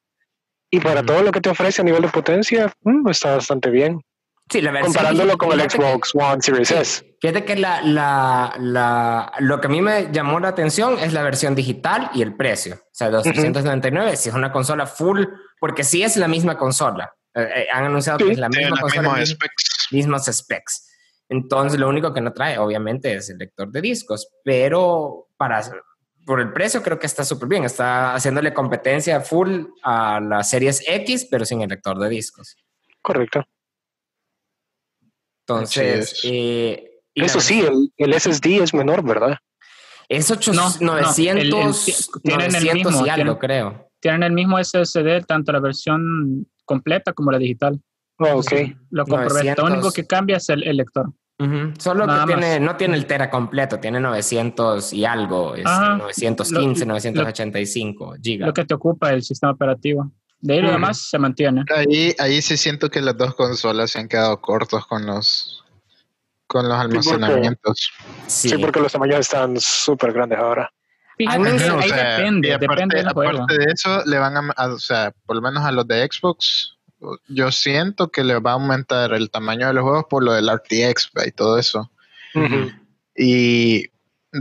Y 0.69 0.79
para 0.79 1.03
todo 1.03 1.23
lo 1.23 1.31
que 1.31 1.41
te 1.41 1.49
ofrece 1.49 1.81
a 1.81 1.85
nivel 1.85 2.03
de 2.03 2.09
potencia, 2.09 2.71
mm, 2.83 3.07
está 3.09 3.35
bastante 3.35 3.69
bien. 3.69 4.01
Sí, 4.49 4.61
la 4.61 4.79
Comparándolo 4.79 5.37
con 5.37 5.59
el 5.59 5.69
Xbox 5.69 6.13
One 6.13 6.39
Series 6.39 6.69
S. 6.69 7.17
Fíjate 7.19 7.45
que 7.45 7.55
la, 7.55 7.81
la, 7.81 8.53
la, 8.59 9.33
lo 9.39 9.59
que 9.59 9.67
a 9.67 9.69
mí 9.71 9.81
me 9.81 10.11
llamó 10.11 10.39
la 10.39 10.49
atención 10.49 10.99
es 10.99 11.13
la 11.13 11.23
versión 11.23 11.55
digital 11.55 12.11
y 12.13 12.21
el 12.21 12.35
precio. 12.35 12.75
O 12.75 12.89
sea, 12.91 13.09
299, 13.09 14.15
si 14.17 14.29
es 14.29 14.35
una 14.35 14.51
consola 14.51 14.85
full, 14.85 15.23
porque 15.59 15.83
sí 15.83 16.03
es 16.03 16.15
la 16.17 16.27
misma 16.27 16.57
consola. 16.57 17.15
Eh, 17.35 17.49
eh, 17.55 17.67
han 17.71 17.85
anunciado 17.85 18.19
que 18.19 18.31
es 18.31 18.37
la 18.37 18.49
misma 18.49 18.79
consola 18.79 19.23
mismos 19.91 20.25
specs. 20.25 20.89
Entonces, 21.27 21.79
lo 21.79 21.89
único 21.89 22.13
que 22.13 22.21
no 22.21 22.31
trae, 22.31 22.57
obviamente, 22.57 23.13
es 23.13 23.29
el 23.29 23.37
lector 23.37 23.71
de 23.71 23.81
discos, 23.81 24.29
pero 24.43 25.27
para, 25.37 25.61
por 26.25 26.39
el 26.39 26.53
precio 26.53 26.81
creo 26.81 26.97
que 26.97 27.07
está 27.07 27.25
súper 27.25 27.49
bien. 27.49 27.63
Está 27.65 28.13
haciéndole 28.13 28.53
competencia 28.53 29.19
full 29.21 29.65
a 29.83 30.19
las 30.19 30.49
series 30.49 30.83
X, 30.87 31.27
pero 31.29 31.45
sin 31.45 31.61
el 31.61 31.69
lector 31.69 31.99
de 31.99 32.09
discos. 32.09 32.55
Correcto. 33.01 33.43
Entonces, 35.47 36.21
eh, 36.23 37.01
Eso 37.13 37.39
sí, 37.39 37.65
el, 37.97 38.13
SSD 38.13 38.63
es 38.63 38.73
menor, 38.73 39.03
¿verdad? 39.03 39.37
Es 40.07 40.29
800, 40.29 40.81
900, 40.81 42.11
tienen 42.23 42.55
el 42.55 42.73
mismo, 42.73 43.05
y 43.05 43.09
algo, 43.09 43.39
creo. 43.39 43.89
Tienen 43.99 44.23
el 44.23 44.31
mismo 44.31 44.63
SSD, 44.63 45.25
tanto 45.27 45.51
la 45.51 45.59
versión 45.59 46.47
completa 46.65 47.13
como 47.13 47.31
la 47.31 47.37
digital. 47.37 47.81
Oh, 48.17 48.39
ok. 48.39 48.51
Lo 48.91 49.05
comprobé. 49.05 49.55
Lo 49.55 49.65
único 49.65 49.91
que 49.91 50.05
cambia 50.05 50.37
es 50.37 50.49
el, 50.49 50.61
lector. 50.61 51.11
Solo 51.77 52.07
que 52.07 52.25
tiene, 52.27 52.59
no 52.59 52.77
tiene 52.77 52.95
el 52.95 53.05
Tera 53.05 53.29
completo, 53.29 53.79
tiene 53.79 53.99
900 53.99 54.93
y 54.93 55.03
algo, 55.03 55.53
es 55.55 55.65
915, 55.65 56.85
985 56.85 58.15
gigas. 58.21 58.47
Lo 58.47 58.53
que 58.53 58.63
te 58.63 58.73
ocupa 58.73 59.11
el 59.11 59.21
sistema 59.21 59.51
operativo. 59.51 60.11
De 60.39 60.53
ahí 60.53 60.61
lo 60.61 60.71
demás 60.71 61.09
se 61.09 61.17
mantiene. 61.17 61.63
Ahí, 61.75 62.13
ahí 62.19 62.41
sí 62.41 62.55
siento 62.55 62.89
que 62.89 63.01
las 63.01 63.17
dos 63.17 63.35
consolas 63.35 63.91
se 63.91 63.99
han 63.99 64.07
quedado 64.07 64.39
cortos 64.41 64.85
con 64.85 65.05
los 65.05 65.65
con 66.47 66.69
los 66.69 66.77
almacenamientos. 66.77 67.91
Sí, 68.27 68.55
porque, 68.57 68.79
los 68.79 68.91
tamaños 68.91 69.19
están 69.19 69.59
súper 69.59 70.13
grandes 70.13 70.37
ahora. 70.39 70.71
Ahí 71.19 71.43
depende, 71.43 72.53
aparte, 72.53 72.75
depende 72.75 72.97
del 72.97 73.09
juego. 73.09 73.45
de 73.47 73.65
eso, 73.73 74.03
le 74.05 74.17
van 74.19 74.51
a, 74.55 74.65
o 74.67 74.79
sea, 74.79 75.13
por 75.25 75.35
lo 75.35 75.41
menos 75.41 75.63
a 75.63 75.71
los 75.71 75.87
de 75.87 76.07
Xbox, 76.11 76.77
yo 77.27 77.51
siento 77.51 78.09
que 78.09 78.23
le 78.23 78.39
va 78.39 78.51
a 78.51 78.53
aumentar 78.55 79.13
el 79.13 79.29
tamaño 79.29 79.67
de 79.67 79.73
los 79.73 79.83
juegos 79.83 80.05
por 80.09 80.23
lo 80.23 80.33
del 80.33 80.49
RTX 80.49 81.11
y 81.25 81.31
todo 81.31 81.57
eso. 81.57 81.91
Y 83.15 83.85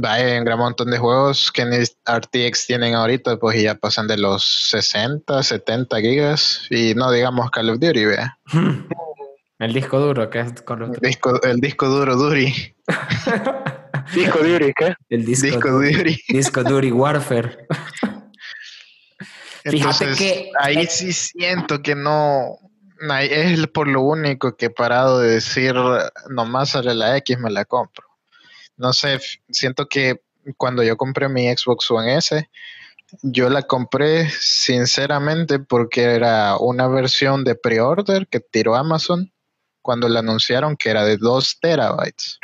va 0.02 0.18
en 0.18 0.44
gran 0.44 0.58
montón 0.58 0.90
de 0.90 0.98
juegos 0.98 1.52
que 1.52 1.64
RTX 1.64 2.66
tienen 2.66 2.94
ahorita, 2.94 3.36
pues 3.38 3.62
ya 3.62 3.74
pasan 3.76 4.08
de 4.08 4.16
los 4.16 4.44
60, 4.70 5.42
70 5.42 6.00
gigas 6.00 6.66
y 6.70 6.94
no 6.94 7.10
digamos 7.12 7.50
Call 7.50 7.70
of 7.70 7.78
Duty, 7.78 8.04
vea. 8.04 8.38
El 9.60 9.72
disco 9.72 10.00
duro, 10.00 10.28
que 10.30 10.40
es 10.40 10.48
el 10.48 11.00
disco, 11.00 11.40
el 11.42 11.60
disco 11.60 11.86
duro 11.88 12.16
Duri. 12.16 12.74
disco 14.14 14.38
Duri, 14.38 14.72
¿qué? 14.74 14.94
El 15.08 15.24
disco, 15.24 15.70
Duri. 15.70 16.20
Disco 16.28 16.62
Duri 16.62 16.90
Warfare. 16.90 17.66
Fíjate 19.64 20.12
que 20.16 20.50
ahí 20.58 20.86
sí 20.86 21.12
siento 21.12 21.82
que 21.82 21.94
no 21.94 22.58
es 23.20 23.66
por 23.68 23.88
lo 23.88 24.02
único 24.02 24.56
que 24.56 24.66
he 24.66 24.70
parado 24.70 25.20
de 25.20 25.34
decir 25.34 25.74
nomás 26.28 26.70
sobre 26.70 26.94
la 26.94 27.16
X 27.18 27.38
me 27.38 27.50
la 27.50 27.64
compro. 27.64 28.06
No 28.76 28.92
sé, 28.92 29.20
siento 29.50 29.86
que 29.86 30.20
cuando 30.56 30.82
yo 30.82 30.96
compré 30.96 31.28
mi 31.28 31.46
Xbox 31.48 31.90
One 31.90 32.16
S, 32.16 32.50
yo 33.22 33.48
la 33.48 33.62
compré 33.62 34.28
sinceramente 34.30 35.58
porque 35.58 36.02
era 36.02 36.56
una 36.58 36.88
versión 36.88 37.44
de 37.44 37.54
pre-order 37.54 38.26
que 38.26 38.40
tiró 38.40 38.74
Amazon 38.74 39.32
cuando 39.84 40.08
le 40.08 40.18
anunciaron 40.18 40.78
que 40.78 40.88
era 40.88 41.04
de 41.04 41.18
2 41.18 41.58
terabytes. 41.60 42.38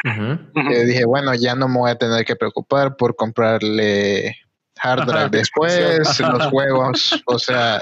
dije, 0.84 1.06
bueno, 1.06 1.34
ya 1.34 1.54
no 1.54 1.68
me 1.68 1.78
voy 1.78 1.90
a 1.90 1.94
tener 1.94 2.26
que 2.26 2.36
preocupar 2.36 2.96
por 2.96 3.16
comprarle 3.16 4.36
hard 4.78 5.06
drive 5.06 5.30
después, 5.30 6.20
los 6.20 6.46
juegos. 6.48 7.22
O 7.24 7.38
sea, 7.38 7.80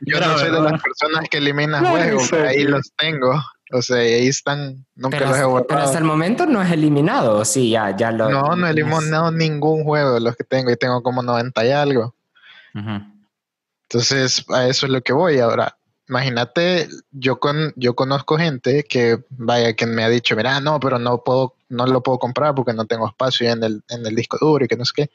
yo 0.00 0.18
no 0.18 0.36
soy 0.36 0.50
de 0.50 0.60
las 0.60 0.82
personas 0.82 1.28
que 1.30 1.38
eliminan 1.38 1.86
juegos, 1.86 2.32
ahí 2.32 2.64
los 2.64 2.92
tengo. 2.96 3.40
O 3.72 3.82
sea, 3.82 3.98
ahí 3.98 4.26
están, 4.26 4.84
nunca 4.96 5.20
los 5.20 5.38
he 5.38 5.44
borrado. 5.44 5.66
Pero 5.68 5.80
hasta 5.80 5.98
el 5.98 6.04
momento 6.04 6.46
no 6.46 6.60
es 6.60 6.72
eliminado, 6.72 7.44
sí, 7.44 7.70
ya, 7.70 7.96
ya 7.96 8.10
lo... 8.10 8.28
No, 8.30 8.56
no 8.56 8.66
he 8.66 8.70
eliminado 8.70 9.30
ningún 9.30 9.84
juego 9.84 10.14
de 10.14 10.20
los 10.20 10.34
que 10.34 10.42
tengo, 10.42 10.72
y 10.72 10.76
tengo 10.76 11.04
como 11.04 11.22
90 11.22 11.64
y 11.64 11.70
algo. 11.70 12.16
Entonces, 12.74 14.44
a 14.52 14.66
eso 14.66 14.86
es 14.86 14.92
lo 14.92 15.00
que 15.02 15.12
voy 15.12 15.38
ahora 15.38 15.77
imagínate, 16.08 16.88
yo 17.10 17.38
con, 17.38 17.72
yo 17.76 17.94
conozco 17.94 18.38
gente 18.38 18.84
que 18.84 19.18
vaya, 19.30 19.74
que 19.74 19.86
me 19.86 20.04
ha 20.04 20.08
dicho, 20.08 20.34
mira, 20.36 20.60
no, 20.60 20.80
pero 20.80 20.98
no 20.98 21.22
puedo, 21.22 21.54
no 21.68 21.86
lo 21.86 22.02
puedo 22.02 22.18
comprar 22.18 22.54
porque 22.54 22.72
no 22.72 22.86
tengo 22.86 23.06
espacio 23.06 23.50
en 23.50 23.62
el, 23.62 23.82
en 23.88 24.06
el 24.06 24.14
disco 24.14 24.38
duro 24.40 24.64
y 24.64 24.68
que 24.68 24.76
no 24.76 24.84
sé 24.84 24.92
qué. 24.94 25.10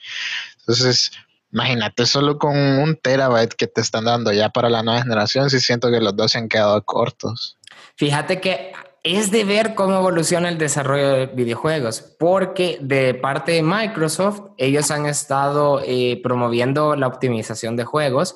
Entonces, 0.59 1.11
imagínate 1.51 2.05
solo 2.05 2.37
con 2.37 2.55
un 2.57 2.95
terabyte 2.95 3.53
que 3.53 3.67
te 3.67 3.81
están 3.81 4.05
dando 4.05 4.31
ya 4.31 4.49
para 4.49 4.69
la 4.69 4.83
nueva 4.83 5.01
generación, 5.01 5.49
si 5.49 5.59
siento 5.59 5.89
que 5.91 5.99
los 5.99 6.15
dos 6.15 6.31
se 6.31 6.37
han 6.37 6.49
quedado 6.49 6.81
cortos. 6.83 7.57
Fíjate 7.95 8.39
que 8.39 8.73
es 9.03 9.31
de 9.31 9.43
ver 9.43 9.75
cómo 9.75 9.97
evoluciona 9.97 10.47
el 10.47 10.57
desarrollo 10.57 11.09
de 11.09 11.25
videojuegos, 11.25 12.01
porque 12.17 12.77
de 12.81 13.13
parte 13.13 13.51
de 13.51 13.63
Microsoft, 13.63 14.41
ellos 14.57 14.91
han 14.91 15.05
estado 15.07 15.81
eh, 15.85 16.19
promoviendo 16.23 16.95
la 16.95 17.07
optimización 17.07 17.75
de 17.75 17.83
juegos. 17.83 18.35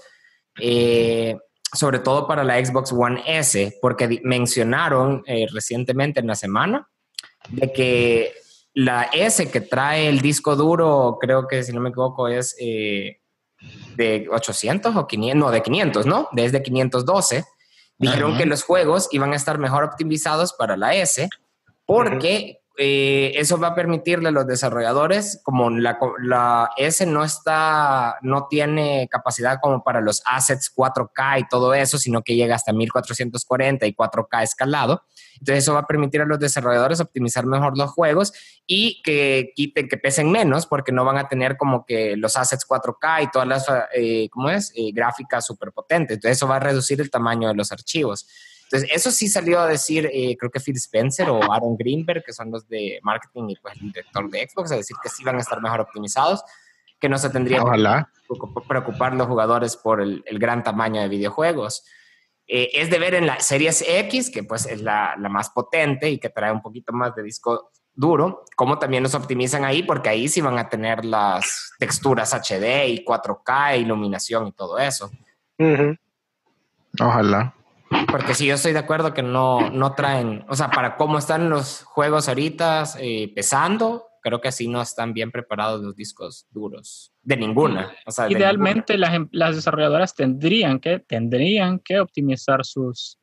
Eh, 0.59 1.37
sobre 1.73 1.99
todo 1.99 2.27
para 2.27 2.43
la 2.43 2.63
Xbox 2.63 2.91
One 2.93 3.23
S, 3.25 3.77
porque 3.81 4.21
mencionaron 4.23 5.23
eh, 5.25 5.47
recientemente 5.51 6.19
en 6.19 6.27
la 6.27 6.35
semana 6.35 6.87
de 7.49 7.71
que 7.71 8.33
la 8.73 9.03
S 9.13 9.49
que 9.49 9.61
trae 9.61 10.07
el 10.07 10.21
disco 10.21 10.55
duro, 10.55 11.17
creo 11.19 11.47
que 11.47 11.63
si 11.63 11.73
no 11.73 11.81
me 11.81 11.89
equivoco 11.89 12.27
es 12.27 12.55
eh, 12.59 13.19
de 13.95 14.27
800 14.31 14.95
o 14.95 15.07
500, 15.07 15.39
no, 15.39 15.51
de 15.51 15.61
500, 15.63 16.05
¿no? 16.05 16.29
Desde 16.31 16.61
512. 16.61 17.43
Dijeron 17.97 18.37
que 18.37 18.45
los 18.45 18.63
juegos 18.63 19.07
iban 19.11 19.33
a 19.33 19.35
estar 19.35 19.57
mejor 19.57 19.83
optimizados 19.83 20.53
para 20.53 20.77
la 20.77 20.93
S 20.93 21.27
porque 21.87 22.59
eh, 22.79 23.31
eso 23.35 23.57
va 23.57 23.69
a 23.69 23.75
permitirle 23.75 24.29
a 24.29 24.31
los 24.31 24.45
desarrolladores, 24.45 25.41
como 25.43 25.71
la, 25.71 25.97
la, 26.21 26.69
S 26.77 27.05
no 27.07 27.23
está, 27.23 28.17
no 28.21 28.47
tiene 28.47 29.07
capacidad 29.09 29.57
como 29.59 29.83
para 29.83 29.99
los 29.99 30.21
assets 30.25 30.71
4K 30.75 31.39
y 31.39 31.47
todo 31.47 31.73
eso, 31.73 31.97
sino 31.97 32.21
que 32.21 32.35
llega 32.35 32.55
hasta 32.55 32.73
1440 32.73 33.87
y 33.87 33.95
4K 33.95 34.43
escalado. 34.43 35.03
Entonces 35.39 35.63
eso 35.63 35.73
va 35.73 35.81
a 35.81 35.87
permitir 35.87 36.21
a 36.21 36.25
los 36.25 36.39
desarrolladores 36.39 36.99
optimizar 36.99 37.45
mejor 37.47 37.77
los 37.77 37.91
juegos 37.91 38.33
y 38.67 39.01
que 39.01 39.53
quiten, 39.55 39.87
que 39.87 39.97
pesen 39.97 40.31
menos, 40.31 40.67
porque 40.67 40.91
no 40.91 41.03
van 41.03 41.17
a 41.17 41.27
tener 41.27 41.57
como 41.57 41.83
que 41.85 42.15
los 42.15 42.37
assets 42.37 42.67
4K 42.67 43.23
y 43.23 43.31
todas 43.31 43.47
las, 43.47 43.65
eh, 43.95 44.29
¿cómo 44.29 44.49
es? 44.51 44.71
Eh, 44.75 44.91
gráficas 44.93 45.45
súper 45.45 45.71
potentes. 45.71 46.17
Entonces 46.17 46.37
eso 46.37 46.47
va 46.47 46.57
a 46.57 46.59
reducir 46.59 47.01
el 47.01 47.09
tamaño 47.09 47.47
de 47.47 47.55
los 47.55 47.71
archivos. 47.71 48.27
Entonces, 48.69 48.89
eso 48.93 49.11
sí 49.11 49.29
salió 49.29 49.61
a 49.61 49.67
decir, 49.67 50.09
eh, 50.11 50.35
creo 50.37 50.51
que 50.51 50.59
Phil 50.59 50.75
Spencer 50.75 51.29
o 51.29 51.51
Aaron 51.51 51.77
Greenberg, 51.77 52.23
que 52.23 52.33
son 52.33 52.51
los 52.51 52.67
de 52.67 52.99
marketing 53.01 53.49
y 53.49 53.55
pues 53.55 53.75
el 53.75 53.93
director 53.93 54.29
de 54.29 54.47
Xbox, 54.49 54.71
a 54.73 54.75
decir 54.75 54.97
que 55.01 55.07
sí 55.07 55.23
van 55.23 55.37
a 55.37 55.39
estar 55.39 55.61
mejor 55.61 55.79
optimizados, 55.79 56.43
que 56.99 57.07
no 57.07 57.17
se 57.17 57.29
tendrían 57.29 57.63
que 57.63 58.63
preocupar 58.67 59.15
los 59.15 59.27
jugadores 59.27 59.77
por 59.77 60.01
el, 60.01 60.23
gran 60.33 60.63
tamaño 60.63 60.99
de 61.01 61.07
videojuegos. 61.07 61.85
Eh, 62.45 62.71
es 62.73 62.89
de 62.89 62.99
ver 62.99 63.13
en 63.13 63.27
la 63.27 63.39
Series 63.39 63.85
X, 63.87 64.29
que 64.29 64.43
pues 64.43 64.65
es 64.65 64.81
la, 64.81 65.15
la, 65.17 65.29
más 65.29 65.49
potente 65.49 66.09
y 66.09 66.17
que 66.17 66.29
trae 66.29 66.51
un 66.51 66.61
poquito 66.61 66.91
más 66.91 67.15
de 67.15 67.23
disco 67.23 67.71
duro, 67.93 68.43
cómo 68.55 68.79
también 68.79 69.03
los 69.03 69.15
optimizan 69.15 69.63
ahí, 69.63 69.81
porque 69.83 70.09
ahí 70.09 70.27
sí 70.27 70.41
van 70.41 70.57
a 70.59 70.67
tener 70.67 71.05
las 71.05 71.71
texturas 71.79 72.33
HD 72.33 72.87
y 72.87 73.05
4K, 73.05 73.79
iluminación 73.79 74.47
y 74.47 74.51
todo 74.51 74.77
eso. 74.77 75.09
Ojalá. 76.99 77.56
Porque 78.11 78.33
sí, 78.33 78.45
yo 78.45 78.55
estoy 78.55 78.73
de 78.73 78.79
acuerdo 78.79 79.13
que 79.13 79.23
no, 79.23 79.69
no 79.69 79.93
traen, 79.93 80.45
o 80.49 80.55
sea, 80.55 80.69
para 80.69 80.97
cómo 80.97 81.17
están 81.17 81.49
los 81.49 81.83
juegos 81.83 82.27
ahorita 82.27 82.83
eh, 82.99 83.31
pesando, 83.33 84.07
creo 84.21 84.41
que 84.41 84.49
así 84.49 84.67
no 84.67 84.81
están 84.81 85.13
bien 85.13 85.31
preparados 85.31 85.81
los 85.81 85.95
discos 85.95 86.47
duros, 86.51 87.13
de 87.21 87.37
ninguna. 87.37 87.93
Idealmente 88.29 88.97
Las, 88.97 89.13
em, 89.13 89.29
las, 89.31 89.55
desarrolladoras 89.55 90.13
tendrían 90.13 90.79
que, 90.79 90.99
tendrían 90.99 91.79
que 91.79 91.99
optimizar 91.99 92.65
sus, 92.65 93.17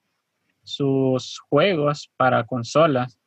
sus 0.62 1.38
juegos 1.40 2.10
para 2.16 2.44
consolas 2.44 3.18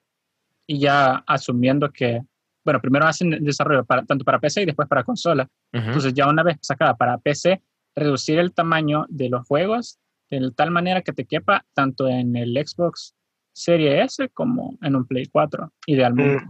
y 0.66 0.80
ya 0.80 1.24
asumiendo 1.28 1.92
que, 1.92 2.22
bueno, 2.66 2.82
primero 2.82 3.06
hacen 3.06 3.44
desarrollo 3.44 3.86
para, 3.86 4.04
tanto 4.04 4.26
para 4.26 4.40
PC 4.40 4.64
y 4.64 4.66
después 4.66 4.88
para 4.88 5.04
consola. 5.04 5.48
Entonces 5.72 6.14
ya 6.14 6.28
una 6.28 6.44
vez 6.44 6.58
sacada 6.62 6.96
para 6.96 7.18
PC, 7.18 7.62
reducir 7.96 8.40
el 8.40 8.54
tamaño 8.54 9.06
de 9.10 9.30
los 9.30 9.48
juegos 9.48 10.00
de 10.30 10.52
tal 10.52 10.72
manera 10.72 11.02
que 11.02 11.14
te 11.14 11.26
quepa 11.26 11.66
tanto 11.74 12.08
en 12.08 12.36
el 12.36 12.54
Xbox 12.54 13.16
Series 13.54 14.06
S 14.06 14.30
como 14.30 14.78
en 14.82 14.96
un 14.96 15.06
Play 15.06 15.26
4, 15.26 15.72
idealmente. 15.88 16.46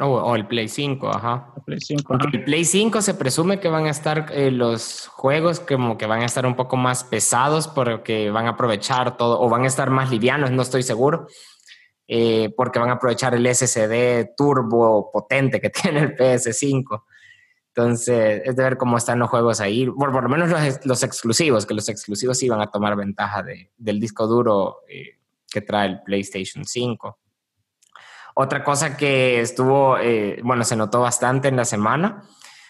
o 0.00 0.34
el 0.34 0.46
Play 0.46 0.68
5, 0.68 1.08
ajá. 1.08 1.52
El 1.56 1.62
Play 1.64 1.80
5, 1.80 2.18
El 2.32 2.44
Play 2.44 2.64
5 2.64 3.02
se 3.02 3.14
presume 3.14 3.60
que 3.60 3.68
van 3.68 3.86
a 3.86 3.90
estar 3.90 4.26
eh, 4.32 4.50
los 4.50 5.08
juegos 5.08 5.60
como 5.60 5.98
que 5.98 6.06
van 6.06 6.22
a 6.22 6.26
estar 6.26 6.46
un 6.46 6.56
poco 6.56 6.76
más 6.76 7.04
pesados 7.04 7.68
porque 7.68 8.30
van 8.30 8.46
a 8.46 8.50
aprovechar 8.50 9.16
todo, 9.16 9.40
o 9.40 9.48
van 9.48 9.64
a 9.64 9.68
estar 9.68 9.90
más 9.90 10.10
livianos, 10.10 10.50
no 10.50 10.62
estoy 10.62 10.82
seguro, 10.82 11.26
eh, 12.06 12.52
porque 12.56 12.78
van 12.78 12.90
a 12.90 12.94
aprovechar 12.94 13.34
el 13.34 13.46
SSD 13.46 14.34
turbo 14.36 15.10
potente 15.12 15.60
que 15.60 15.70
tiene 15.82 16.00
el 16.00 16.16
PS5. 16.16 17.02
Entonces, 17.76 18.42
es 18.44 18.54
de 18.54 18.62
ver 18.62 18.76
cómo 18.76 18.96
están 18.96 19.18
los 19.18 19.28
juegos 19.28 19.60
ahí, 19.60 19.84
por, 19.86 20.12
por 20.12 20.22
lo 20.22 20.28
menos 20.28 20.48
los, 20.84 21.02
exclusivos, 21.02 21.66
que 21.66 21.74
los 21.74 21.88
exclusivos 21.88 22.38
sí 22.38 22.48
van 22.48 22.60
a 22.60 22.68
tomar 22.68 22.94
ventaja 22.94 23.42
de, 23.42 23.72
del 23.76 23.98
disco 23.98 24.28
duro 24.28 24.82
eh, 24.88 25.18
que 25.50 25.60
trae 25.60 25.88
el 25.88 26.02
PlayStation 26.02 26.64
5. 26.64 27.18
Otra 28.36 28.62
cosa 28.62 28.96
que 28.96 29.40
estuvo, 29.40 29.98
eh, 29.98 30.40
bueno, 30.44 30.62
se 30.62 30.76
notó 30.76 31.00
bastante 31.00 31.48
en 31.48 31.56
la 31.56 31.64
semana 31.64 32.22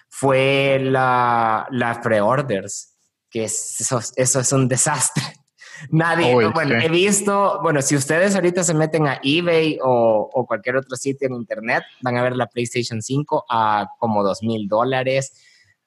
fue 0.08 0.78
la, 0.80 1.68
pre-orders, 2.02 2.96
que 3.28 3.44
eso 3.44 3.98
es 4.16 4.52
un 4.52 4.68
desastre. 4.68 5.43
Nadie, 5.90 6.34
bueno, 6.48 6.76
he 6.76 6.88
visto, 6.88 7.60
bueno, 7.62 7.82
si 7.82 7.96
ustedes 7.96 8.34
ahorita 8.34 8.62
se 8.62 8.74
meten 8.74 9.06
a 9.06 9.20
eBay 9.22 9.78
o, 9.82 10.30
o, 10.32 10.46
cualquier 10.46 10.76
otro 10.76 10.96
sitio 10.96 11.28
en 11.28 11.34
internet, 11.34 11.82
van 12.00 12.16
a 12.16 12.22
ver 12.22 12.36
la 12.36 12.46
PlayStation 12.46 13.02
5 13.02 13.46
a 13.48 13.88
como 13.98 14.22
dos 14.22 14.42
mil 14.42 14.68
dólares 14.68 15.32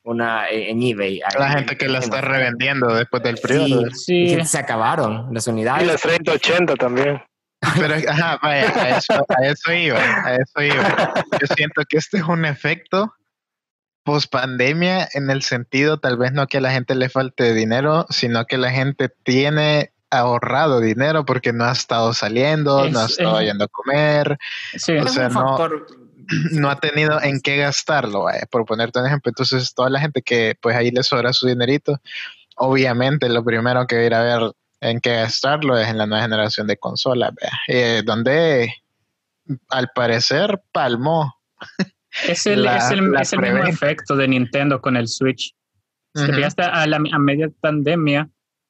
una 0.08 0.50
en 0.50 0.82
eBay. 0.82 1.22
La 1.38 1.50
gente 1.51 1.77
que 1.77 1.88
la 1.88 2.00
está 2.00 2.22
revendiendo 2.22 2.96
después 2.96 3.22
del 3.24 3.38
periodo. 3.38 3.89
Sí, 3.91 4.29
sí. 4.29 4.46
se 4.46 4.58
acabaron 4.58 5.27
las 5.34 5.48
unidades. 5.48 5.84
Y 5.84 5.88
las 5.88 6.01
3080 6.01 6.75
también. 6.75 7.22
Pero, 7.77 7.96
ajá, 7.96 8.39
vaya, 8.41 8.72
a 8.82 8.98
eso, 8.98 9.13
a 9.13 9.46
eso 9.46 9.74
iba, 9.74 10.00
a 10.00 10.36
eso 10.36 10.62
iba. 10.62 11.13
Yo 11.41 11.48
siento 11.56 11.82
que 11.89 11.98
este 11.98 12.17
es 12.17 12.24
un 12.24 12.46
efecto 12.46 13.12
post 14.08 14.32
pandemia 14.32 15.10
en 15.16 15.30
el 15.30 15.44
sentido 15.44 15.98
tal 15.98 16.16
vez 16.16 16.32
no 16.32 16.48
que 16.48 16.60
a 16.60 16.62
la 16.62 16.72
gente 16.72 16.96
le 16.96 17.10
falte 17.10 17.54
dinero, 17.54 18.06
sino 18.10 18.46
que 18.46 18.58
la 18.58 18.72
gente 18.72 19.10
tiene 19.10 19.92
ahorrado 20.10 20.80
dinero 20.80 21.26
porque 21.26 21.52
no 21.52 21.66
ha 21.66 21.74
estado 21.74 22.14
saliendo, 22.14 22.90
no 22.90 23.02
ha 23.02 23.06
estado 23.08 23.42
yendo 23.42 23.66
a 23.66 23.68
comer. 23.68 24.38
o 24.74 24.80
sea, 25.10 25.28
no, 25.28 25.58
no, 26.52 26.70
ha 26.70 26.80
tenido 26.80 27.22
en 27.22 27.42
qué 27.42 27.58
gastarlo, 27.58 28.28
por 28.50 28.64
ponerte 28.64 28.98
un 29.00 29.08
ejemplo. 29.08 29.30
Entonces, 29.30 29.74
toda 29.74 29.90
la 29.90 30.00
gente 30.00 30.22
que 30.22 30.56
pues 30.62 30.78
ahí 30.78 30.90
le 30.90 31.04
sobra 31.04 31.34
su 31.34 31.46
dinerito, 31.46 32.00
obviamente 32.56 33.28
lo 33.28 33.44
primero 33.44 33.86
que 33.88 33.98
va 33.98 34.02
a 34.04 34.06
ir 34.06 34.14
a 34.14 34.24
ver 34.24 34.52
en 34.80 35.02
qué 35.02 35.16
gastarlo 35.16 35.78
es 35.78 35.90
en 35.90 35.98
la 35.98 36.06
nueva 36.06 36.24
generación 36.24 36.66
de 36.66 36.78
consolas, 36.78 37.34
eh, 37.68 38.04
donde 38.06 38.74
al 39.68 39.90
parecer 39.94 40.62
palmó. 40.72 41.36
Es 42.26 42.46
el, 42.46 42.66
es 42.66 42.92
el, 43.34 43.42
mismo 43.42 43.64
efecto 43.64 44.16
de 44.16 44.28
Nintendo 44.28 44.82
con 44.82 44.98
el 44.98 45.08
Switch. 45.08 45.54
Si 46.16 46.26
te 46.26 46.64
a, 46.64 46.88
la, 46.88 46.98
a 46.98 47.20
media 47.20 47.50
pandemia. 47.62 48.28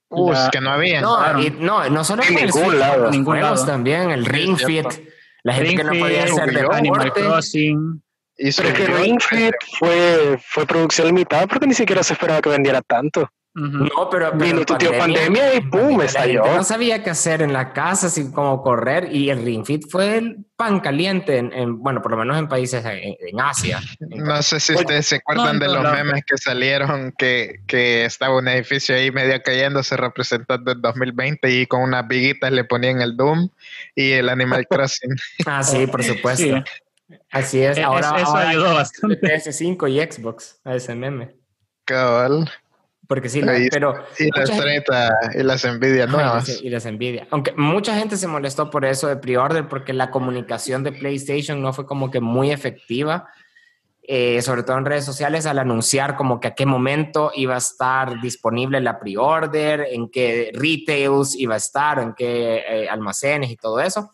Uh, 0.10 0.34
que 0.52 0.62
no 0.62 0.72
había. 0.72 1.02
No, 1.02 1.34
no, 1.60 1.90
no 1.90 2.04
solo 2.04 2.24
en 2.24 2.36
ningún 2.36 2.80
lado. 2.80 3.10
ningún 3.12 3.40
lado. 3.40 3.66
también, 3.66 4.12
el 4.12 4.26
Ring 4.26 4.58
Fit. 4.58 4.86
La 5.44 5.54
gente 5.54 5.78
que 5.78 5.84
no 5.84 5.92
podía 5.92 6.24
hacer 6.26 6.54
de 6.54 6.68
Animal 6.72 7.14
Crossing. 7.14 8.04
Y 8.40 8.52
Pero 8.52 8.70
es 8.70 8.76
que 8.76 8.86
Ring 8.86 9.20
Fit 9.20 9.56
fue, 9.80 10.40
fue 10.46 10.66
producción 10.68 11.08
limitada 11.08 11.48
porque 11.48 11.66
ni 11.66 11.74
siquiera 11.74 12.04
se 12.04 12.14
esperaba 12.14 12.42
que 12.42 12.50
vendiera 12.50 12.82
tanto. 12.82 13.30
No, 13.58 14.08
pero, 14.12 14.34
vino 14.34 14.64
tu 14.64 14.78
tío 14.78 14.96
pandemia 14.96 15.56
y 15.56 15.62
pum, 15.62 16.00
estalló. 16.02 16.46
No 16.46 16.64
sabía 16.64 17.04
qué 17.04 17.10
hacer 17.10 17.42
en 17.42 17.54
la 17.54 17.74
casa, 17.74 18.06
así 18.06 18.32
como 18.32 18.62
correr. 18.62 19.12
Y 19.12 19.32
el 19.32 19.44
Ring 19.44 19.66
Fit 19.66 19.90
fue 19.90 20.18
el 20.18 20.46
pan 20.56 20.80
caliente, 20.80 21.40
en, 21.40 21.80
bueno, 21.80 22.04
por 22.04 22.12
lo 22.12 22.18
menos 22.18 22.38
en 22.38 22.48
países 22.48 22.86
en, 22.86 23.40
Asia. 23.40 23.80
No 24.00 24.44
sé 24.44 24.60
si 24.60 24.76
ustedes 24.76 25.08
se 25.08 25.16
acuerdan 25.16 25.58
de 25.58 25.70
los 25.70 25.82
memes 25.92 26.24
que 26.24 26.38
salieron, 26.38 27.12
que, 27.18 27.62
que 27.66 28.06
estaba 28.06 28.38
un 28.38 28.48
edificio 28.48 28.94
ahí 28.94 29.10
medio 29.10 29.42
cayéndose 29.42 29.98
representando 29.98 30.72
el 30.72 30.80
2020 30.80 31.50
y 31.50 31.66
con 31.66 31.82
unas 31.82 32.08
viguitas 32.08 32.52
le 32.52 32.64
ponían 32.64 33.02
el 33.02 33.18
Doom 33.18 33.50
y 33.96 34.12
el 34.12 34.30
Animal 34.30 34.68
Crossing. 34.70 35.16
ah, 35.48 35.64
sí, 35.64 35.88
por 35.88 36.04
supuesto. 36.04 36.64
Así 37.32 37.64
es. 37.64 37.80
Ahora, 37.80 38.22
eso 38.22 38.36
ayudó 38.36 38.76
bastante. 38.76 39.20
PS5 39.20 39.90
y 39.90 40.12
Xbox 40.12 40.60
a 40.64 40.76
ese 40.76 40.94
meme. 40.94 41.36
Cabal. 41.86 42.52
Porque 43.08 43.30
sí, 43.30 43.42
pero... 43.72 43.96
Y 44.20 44.30
las 44.38 44.52
30 44.52 45.20
y 45.36 45.44
las 45.44 45.64
envidias 45.64 46.10
nuevas. 46.10 46.62
Y 46.62 46.70
las 46.70 46.86
envidias. 46.86 47.28
Aunque 47.32 47.54
mucha 47.54 47.98
gente 47.98 48.18
se 48.18 48.28
molestó 48.28 48.70
por 48.70 48.84
eso 48.84 49.08
de 49.08 49.16
pre-order, 49.16 49.68
porque 49.70 49.94
la 49.94 50.12
comunicación 50.12 50.84
de 50.84 50.92
PlayStation 50.92 51.62
no 51.62 51.72
fue 51.72 51.86
como 51.86 52.12
que 52.12 52.20
muy 52.20 52.52
efectiva, 52.52 53.30
eh, 54.04 54.42
sobre 54.42 54.64
todo 54.64 54.78
en 54.78 54.86
redes 54.86 55.06
sociales, 55.06 55.46
al 55.46 55.60
anunciar 55.60 56.18
como 56.18 56.40
que 56.40 56.50
a 56.50 56.56
qué 56.56 56.66
momento 56.66 57.32
iba 57.34 57.56
a 57.56 57.60
estar 57.60 58.20
disponible 58.22 58.82
la 58.82 59.00
pre-order, 59.00 59.88
en 59.92 60.10
qué 60.10 60.52
retails 60.54 61.36
iba 61.36 61.54
a 61.54 61.58
estar, 61.58 62.00
en 62.00 62.14
qué 62.14 62.64
eh, 62.68 62.90
almacenes 62.90 63.52
y 63.52 63.56
todo 63.56 63.80
eso. 63.80 64.12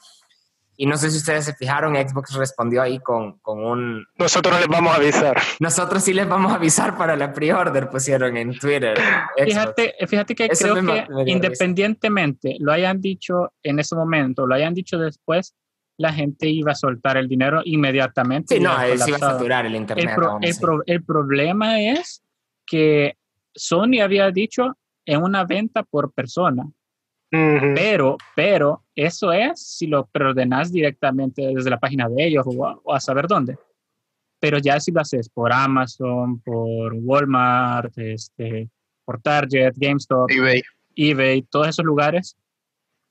Y 0.75 0.85
no 0.87 0.97
sé 0.97 1.11
si 1.11 1.17
ustedes 1.17 1.45
se 1.45 1.53
fijaron, 1.53 1.95
Xbox 1.95 2.33
respondió 2.33 2.81
ahí 2.81 2.99
con, 2.99 3.37
con, 3.39 3.63
un... 3.63 4.05
Nosotros 4.17 4.59
les 4.59 4.67
vamos 4.67 4.93
a 4.93 4.95
avisar. 4.95 5.37
Nosotros 5.59 6.03
sí 6.03 6.13
les 6.13 6.27
vamos 6.27 6.51
a 6.51 6.55
avisar 6.55 6.97
para 6.97 7.15
la 7.15 7.31
pre-order, 7.31 7.89
pusieron 7.89 8.35
en 8.37 8.57
Twitter. 8.57 8.97
Fíjate, 9.37 9.95
fíjate 10.07 10.35
que 10.35 10.49
creo 10.49 10.75
que 10.75 11.05
independientemente 11.27 12.57
lo 12.59 12.71
hayan 12.71 13.01
dicho 13.01 13.53
en 13.61 13.79
ese 13.79 13.95
momento, 13.95 14.47
lo 14.47 14.55
hayan 14.55 14.73
dicho 14.73 14.97
después, 14.97 15.53
la 15.97 16.11
gente 16.11 16.49
iba 16.49 16.71
a 16.71 16.75
soltar 16.75 17.17
el 17.17 17.27
dinero 17.27 17.61
inmediatamente. 17.63 18.55
Sí, 18.55 18.61
no, 18.61 18.75
se 18.79 19.09
iba 19.09 19.17
a 19.17 19.19
saturar 19.19 19.67
el 19.67 19.75
internet. 19.75 20.09
El, 20.41 20.81
el 20.87 21.03
problema 21.03 21.79
es 21.79 22.23
que 22.65 23.15
Sony 23.53 24.01
había 24.01 24.31
dicho 24.31 24.75
en 25.05 25.21
una 25.21 25.43
venta 25.45 25.83
por 25.83 26.11
persona. 26.13 26.63
Pero, 27.33 28.17
pero 28.35 28.83
eso 28.95 29.31
es 29.31 29.59
si 29.59 29.87
lo 29.87 30.05
preordenas 30.05 30.71
directamente 30.71 31.41
desde 31.41 31.71
la 31.71 31.79
página 31.79 32.07
de 32.07 32.27
ellos 32.27 32.45
o 32.45 32.93
a, 32.93 32.99
saber 32.99 33.27
dónde. 33.27 33.57
Pero 34.39 34.59
ya 34.59 34.79
si 34.79 34.91
lo 34.91 35.01
haces 35.01 35.29
por 35.29 35.51
Amazon, 35.51 36.39
por 36.41 36.93
Walmart, 36.93 37.97
este, 37.97 38.69
por 39.03 39.19
Target, 39.19 39.73
GameStop, 39.75 40.29
eBay, 40.29 40.61
eBay 40.95 41.41
todos 41.43 41.69
esos 41.69 41.83
lugares, 41.83 42.37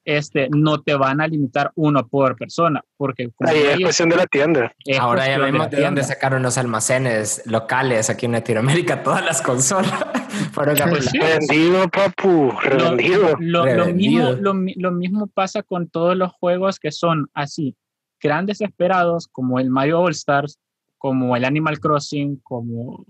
este, 0.04 0.48
no 0.50 0.80
te 0.82 0.94
van 0.94 1.20
a 1.20 1.26
limitar 1.26 1.72
uno 1.74 2.06
por 2.06 2.36
persona, 2.36 2.80
porque 2.96 3.28
Ahí 3.40 3.58
es 3.58 3.80
cuestión 3.80 4.08
de 4.08 4.16
la 4.16 4.26
tienda. 4.26 4.72
Ahora 5.00 5.26
ya 5.26 5.38
vemos 5.38 5.68
de, 5.68 5.80
dónde 5.80 6.04
sacaron 6.04 6.42
los 6.42 6.58
almacenes 6.58 7.42
locales 7.46 8.08
aquí 8.08 8.26
en 8.26 8.32
Latinoamérica, 8.32 9.02
todas 9.02 9.24
las 9.24 9.42
consolas. 9.42 10.04
Fueron 10.52 10.76
pues 10.90 11.12
Revendido, 11.12 11.88
papu, 11.88 12.52
revendido. 12.62 13.36
Lo, 13.38 13.86
mismo, 13.86 14.32
lo, 14.76 14.92
mismo 14.92 15.26
pasa 15.26 15.62
con 15.62 15.88
todos 15.88 16.16
los 16.16 16.32
juegos 16.32 16.78
que 16.78 16.90
son 16.90 17.28
así, 17.34 17.76
grandes 18.20 18.60
esperados, 18.60 19.28
como 19.28 19.58
el 19.58 19.70
Mario 19.70 20.00
All 20.00 20.12
Stars, 20.12 20.58
como 20.98 21.36
el 21.36 21.44
Animal 21.44 21.80
Crossing, 21.80 22.36
como 22.42 23.04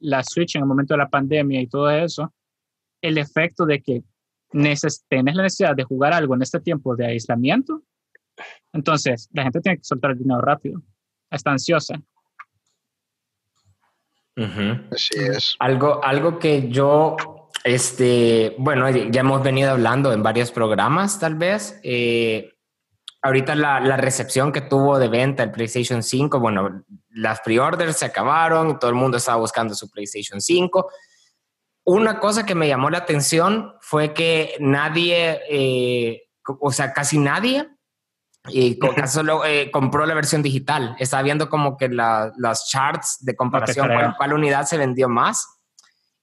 la 0.00 0.22
Switch 0.22 0.56
en 0.56 0.62
el 0.62 0.68
momento 0.68 0.94
de 0.94 0.98
la 0.98 1.08
pandemia 1.08 1.60
y 1.60 1.66
todo 1.66 1.90
eso, 1.90 2.32
el 3.00 3.18
efecto 3.18 3.66
de 3.66 3.82
que 3.82 4.02
tienes 4.50 5.34
la 5.34 5.42
necesidad 5.42 5.76
de 5.76 5.84
jugar 5.84 6.12
algo 6.12 6.34
en 6.34 6.42
este 6.42 6.60
tiempo 6.60 6.96
de 6.96 7.06
aislamiento, 7.06 7.82
entonces 8.72 9.28
la 9.32 9.44
gente 9.44 9.60
tiene 9.60 9.78
que 9.78 9.84
soltar 9.84 10.12
el 10.12 10.18
dinero 10.18 10.40
rápido. 10.40 10.82
Está 11.30 11.52
ansiosa. 11.52 12.00
Así 14.36 15.14
es. 15.16 15.56
Algo, 15.58 16.02
algo 16.04 16.38
que 16.38 16.68
yo, 16.68 17.16
este, 17.62 18.54
bueno, 18.58 18.90
ya 18.90 19.20
hemos 19.20 19.42
venido 19.42 19.70
hablando 19.70 20.12
en 20.12 20.22
varios 20.22 20.50
programas, 20.50 21.18
tal 21.18 21.36
vez. 21.36 21.78
Eh, 21.82 22.52
ahorita 23.22 23.54
la, 23.54 23.80
la, 23.80 23.96
recepción 23.96 24.52
que 24.52 24.60
tuvo 24.60 24.98
de 24.98 25.08
venta 25.08 25.42
el 25.42 25.50
PlayStation 25.50 26.02
5, 26.02 26.40
bueno, 26.40 26.84
las 27.10 27.40
pre-orders 27.40 27.96
se 27.96 28.06
acabaron, 28.06 28.78
todo 28.78 28.90
el 28.90 28.96
mundo 28.96 29.16
estaba 29.16 29.38
buscando 29.38 29.74
su 29.74 29.88
PlayStation 29.90 30.40
5 30.40 30.90
una 31.84 32.18
cosa 32.18 32.46
que 32.46 32.54
me 32.54 32.66
llamó 32.66 32.90
la 32.90 32.98
atención 32.98 33.74
fue 33.80 34.14
que 34.14 34.56
nadie, 34.58 35.40
eh, 35.50 36.30
o 36.60 36.72
sea, 36.72 36.92
casi 36.92 37.18
nadie, 37.18 37.68
y 38.48 38.78
solo 39.06 39.44
eh, 39.44 39.70
compró 39.70 40.04
la 40.04 40.14
versión 40.14 40.42
digital. 40.42 40.96
Estaba 40.98 41.22
viendo 41.22 41.48
como 41.48 41.76
que 41.76 41.88
las 41.88 42.68
charts 42.68 43.24
de 43.24 43.34
comparación 43.34 43.88
con 43.88 44.14
cuál 44.14 44.32
unidad 44.34 44.66
se 44.66 44.76
vendió 44.76 45.08
más. 45.08 45.48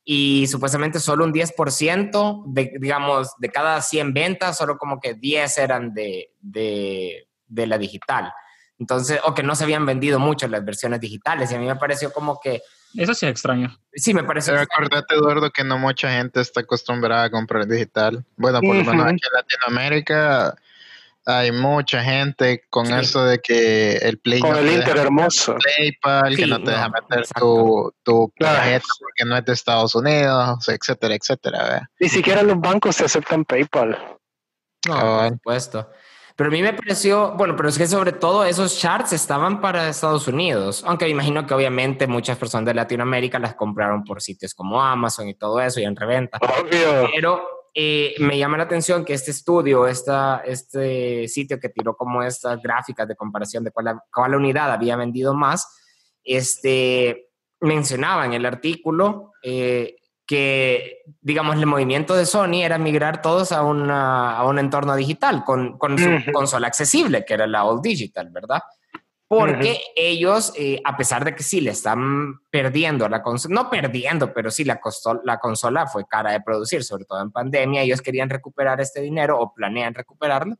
Y 0.04 0.48
supuestamente 0.48 1.00
solo 1.00 1.26
un 1.26 1.34
10% 1.34 2.44
de, 2.48 2.74
digamos, 2.80 3.34
de 3.38 3.50
cada 3.50 3.82
100 3.82 4.14
ventas, 4.14 4.58
solo 4.58 4.78
como 4.78 5.00
que 5.00 5.14
10 5.14 5.58
eran 5.60 5.94
de, 5.94 6.32
de, 6.40 7.28
de 7.48 7.68
la 7.68 7.78
digital. 7.78 8.34
Entonces, 8.80 9.20
o 9.24 9.36
que 9.36 9.44
no 9.44 9.54
se 9.56 9.64
habían 9.64 9.86
vendido 9.86 10.20
mucho 10.20 10.48
las 10.48 10.66
versiones 10.66 11.00
digitales. 11.00 11.52
Y 11.52 11.56
a 11.56 11.60
mí 11.60 11.68
me 11.68 11.76
pareció 11.76 12.12
como 12.12 12.40
que 12.40 12.62
eso 12.96 13.14
sí 13.14 13.26
es 13.26 13.32
extraño. 13.32 13.78
Sí, 13.94 14.14
me 14.14 14.24
parece. 14.24 14.52
Pero 14.52 14.64
acordate, 14.64 15.16
Eduardo, 15.16 15.50
que 15.52 15.64
no 15.64 15.78
mucha 15.78 16.12
gente 16.12 16.42
está 16.42 16.62
acostumbrada 16.62 17.26
a 17.26 17.30
comprar 17.30 17.68
digital. 17.68 18.26
Bueno, 18.36 18.60
por 18.60 18.76
lo 18.76 18.84
menos 18.84 19.06
aquí 19.06 19.22
en 19.24 19.34
Latinoamérica 19.34 20.56
hay 21.26 21.52
mucha 21.52 22.04
gente 22.04 22.64
con 22.70 22.92
eso 22.92 23.24
de 23.24 23.40
que 23.40 23.98
el 23.98 24.20
Play 24.20 24.40
con 24.40 24.56
el 24.56 24.72
Inter 24.72 24.98
hermoso. 24.98 25.56
PayPal, 25.78 26.36
que 26.36 26.48
no 26.48 26.62
te 26.64 26.72
deja 26.72 26.90
meter 26.90 27.28
tu, 27.40 27.94
tu 28.04 28.32
tarjeta 28.38 28.86
porque 29.00 29.26
no 29.26 29.38
es 29.38 29.46
de 29.46 29.54
Estados 29.54 29.96
Unidos, 29.96 30.68
etcétera, 30.68 31.16
etcétera. 31.16 31.90
Ni 32.00 32.10
siquiera 32.10 32.42
los 32.44 32.60
bancos 32.60 32.96
se 32.96 33.06
aceptan 33.06 33.46
PayPal. 33.46 33.98
No, 34.88 35.00
por 35.00 35.30
supuesto. 35.30 35.90
Pero 36.36 36.50
a 36.50 36.52
mí 36.52 36.62
me 36.64 36.74
pareció, 36.74 37.34
bueno, 37.34 37.56
pero 37.56 37.70
es 37.70 37.78
que 37.78 37.86
sobre 37.86 38.14
todo 38.14 38.44
esos 38.46 38.80
charts 38.80 39.14
estaban 39.14 39.62
para 39.62 39.90
Estados 39.90 40.28
Unidos, 40.28 40.84
aunque 40.88 41.06
me 41.06 41.12
imagino 41.12 41.46
que 41.46 41.54
obviamente 41.54 42.08
muchas 42.08 42.38
personas 42.38 42.66
de 42.66 42.74
Latinoamérica 42.74 43.38
las 43.38 43.54
compraron 43.54 44.04
por 44.04 44.22
sitios 44.22 44.56
como 44.56 44.82
Amazon 44.82 45.28
y 45.28 45.36
todo 45.36 45.62
eso 45.62 45.80
y 45.80 45.84
en 45.84 45.96
reventa. 45.96 46.40
Obvio. 46.42 47.10
Pero 47.14 47.61
eh, 47.74 48.16
me 48.20 48.38
llama 48.38 48.58
la 48.58 48.64
atención 48.64 49.06
que 49.06 49.14
este 49.14 49.32
estudio, 49.32 49.88
esta, 49.88 50.42
este 50.46 51.28
sitio 51.28 51.60
que 51.60 51.70
tiró 51.70 51.96
como 51.96 52.22
estas 52.22 52.62
gráficas 52.62 53.08
de 53.08 53.16
comparación 53.16 53.64
de 53.64 53.72
cuál, 53.72 54.00
cuál 54.14 54.36
unidad 54.36 54.72
había 54.72 54.98
vendido 54.98 55.34
más, 55.34 55.68
este, 56.24 57.30
mencionaba 57.62 58.26
en 58.26 58.34
el 58.34 58.46
artículo 58.46 59.32
eh, 59.42 59.96
que, 60.26 61.04
digamos, 61.22 61.58
el 61.58 61.66
movimiento 61.66 62.16
de 62.16 62.26
Sony 62.26 62.64
era 62.64 62.78
migrar 62.78 63.22
todos 63.22 63.52
a, 63.52 63.64
una, 63.64 64.38
a 64.38 64.46
un 64.46 64.60
entorno 64.60 64.96
digital 64.96 65.44
con, 65.46 65.78
con 65.78 65.98
su 65.98 66.32
consola 66.34 66.68
accesible, 66.68 67.26
que 67.26 67.34
era 67.34 67.48
la 67.48 67.64
All 67.66 67.82
Digital, 67.82 68.30
¿verdad? 68.32 68.62
Porque 69.39 69.80
ellos, 69.96 70.52
eh, 70.58 70.82
a 70.84 70.98
pesar 70.98 71.24
de 71.24 71.34
que 71.34 71.41
sí 71.41 71.62
le 71.62 71.72
están 71.72 72.41
perdiendo 72.50 73.08
la 73.08 73.24
consola, 73.24 73.56
no 73.56 73.70
perdiendo, 73.70 74.34
pero 74.34 74.52
sí 74.52 74.65
la, 74.65 74.82
la 75.24 75.39
consola 75.39 75.88
fue 75.88 76.06
cara 76.06 76.34
de 76.34 76.41
producir, 76.41 76.84
sobre 76.84 77.06
todo 77.06 77.22
en 77.22 77.32
pandemia, 77.32 77.82
ellos 77.82 78.02
querían 78.02 78.30
recuperar 78.30 78.82
este 78.82 79.00
dinero 79.00 79.39
o 79.39 79.54
planean 79.54 79.94
recuperarlo 79.94 80.58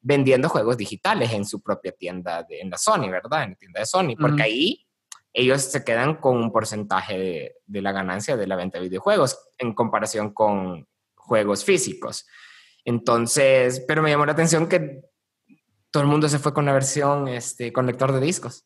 vendiendo 0.00 0.48
juegos 0.48 0.78
digitales 0.78 1.32
en 1.32 1.44
su 1.44 1.60
propia 1.60 1.92
tienda, 1.92 2.42
de, 2.42 2.60
en 2.60 2.70
la 2.70 2.78
Sony, 2.78 3.10
¿verdad? 3.10 3.44
En 3.44 3.50
la 3.50 3.56
tienda 3.56 3.80
de 3.80 3.86
Sony, 3.86 4.16
porque 4.18 4.42
ahí 4.42 4.86
ellos 5.34 5.62
se 5.62 5.84
quedan 5.84 6.14
con 6.14 6.36
un 6.36 6.50
porcentaje 6.52 7.54
de, 7.66 7.82
la 7.82 7.92
ganancia 7.92 8.36
de 8.36 8.46
la 8.46 8.56
venta 8.56 8.78
de 8.78 8.84
videojuegos 8.84 9.50
en 9.58 9.74
comparación 9.74 10.32
con 10.32 10.86
juegos 11.14 11.64
físicos. 11.64 12.26
Entonces, 12.84 13.84
pero 13.88 14.02
me 14.02 14.10
llamó 14.10 14.24
la 14.24 14.32
atención 14.32 14.68
que 14.68 15.02
todo 15.94 16.02
el 16.02 16.08
mundo 16.08 16.28
se 16.28 16.40
fue 16.40 16.52
con 16.52 16.66
la 16.66 16.72
versión 16.72 17.28
este, 17.28 17.72
con 17.72 17.86
lector 17.86 18.10
de 18.10 18.18
discos. 18.18 18.64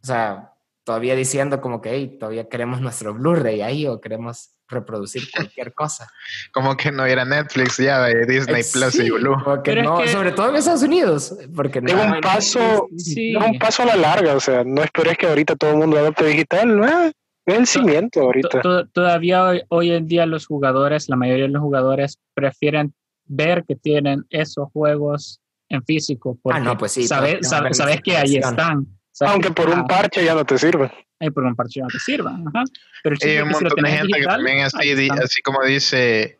O 0.00 0.06
sea, 0.06 0.52
todavía 0.84 1.16
diciendo 1.16 1.60
como 1.60 1.82
que 1.82 1.90
hey, 1.90 2.18
todavía 2.20 2.48
queremos 2.48 2.80
nuestro 2.80 3.12
Blu-ray 3.14 3.62
ahí 3.62 3.88
o 3.88 4.00
queremos 4.00 4.50
reproducir 4.68 5.22
cualquier 5.34 5.74
cosa. 5.74 6.08
Como 6.52 6.76
que 6.76 6.92
no 6.92 7.04
era 7.04 7.24
Netflix 7.24 7.78
ya 7.78 8.04
de 8.04 8.24
Disney 8.26 8.62
Plus 8.72 8.94
y 8.94 9.10
Hulu. 9.10 9.34
No, 9.82 10.06
sobre 10.06 10.30
todo 10.30 10.50
en 10.50 10.54
Estados 10.54 10.84
Unidos, 10.84 11.36
porque 11.52 11.80
no, 11.80 12.00
un 12.00 12.20
paso, 12.20 12.86
un 12.88 13.58
paso 13.58 13.82
a 13.82 13.86
la 13.86 13.96
larga, 13.96 14.36
o 14.36 14.40
sea, 14.40 14.62
no 14.62 14.84
esperes 14.84 15.18
que 15.18 15.26
ahorita 15.26 15.56
todo 15.56 15.72
el 15.72 15.78
mundo 15.78 15.98
adopte 15.98 16.26
digital, 16.26 16.78
¿no? 16.78 17.06
es 17.06 17.12
el 17.44 17.66
cimiento 17.66 18.20
ahorita. 18.20 18.62
Todavía 18.92 19.50
hoy, 19.68 19.90
en 19.90 20.06
día 20.06 20.26
los 20.26 20.46
jugadores, 20.46 21.08
la 21.08 21.16
mayoría 21.16 21.46
de 21.46 21.50
los 21.50 21.62
jugadores 21.62 22.20
prefieren 22.34 22.94
ver 23.24 23.64
que 23.64 23.74
tienen 23.74 24.26
esos 24.30 24.70
juegos 24.72 25.40
en 25.68 25.84
físico, 25.84 26.38
porque 26.42 26.58
ah, 26.58 26.62
no, 26.62 26.78
pues 26.78 26.92
sí, 26.92 27.06
sabes, 27.06 27.48
sabes, 27.48 28.00
que 28.02 28.16
ahí 28.16 28.36
están. 28.36 28.86
Aunque 29.20 29.50
por 29.50 29.68
un 29.68 29.86
parche 29.86 30.24
ya 30.24 30.34
no 30.34 30.44
te 30.44 30.58
sirve 30.58 30.90
hay 31.20 31.30
por 31.30 31.44
un 31.44 31.54
parche 31.54 31.80
no 31.80 31.88
te 31.88 31.98
sirva. 31.98 32.30
Ajá. 32.30 32.64
Pero 33.02 33.16
Hay 33.22 33.38
un 33.38 33.48
montón 33.48 33.82
de 33.82 33.90
gente 33.90 34.20
que 34.20 34.24
también 34.24 34.60
así, 34.60 35.08
así 35.10 35.42
como 35.42 35.62
dice 35.64 36.38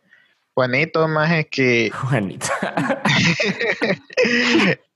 Juanito, 0.53 1.07
más 1.07 1.31
es 1.31 1.47
que. 1.47 1.91
Juanito. 1.93 2.47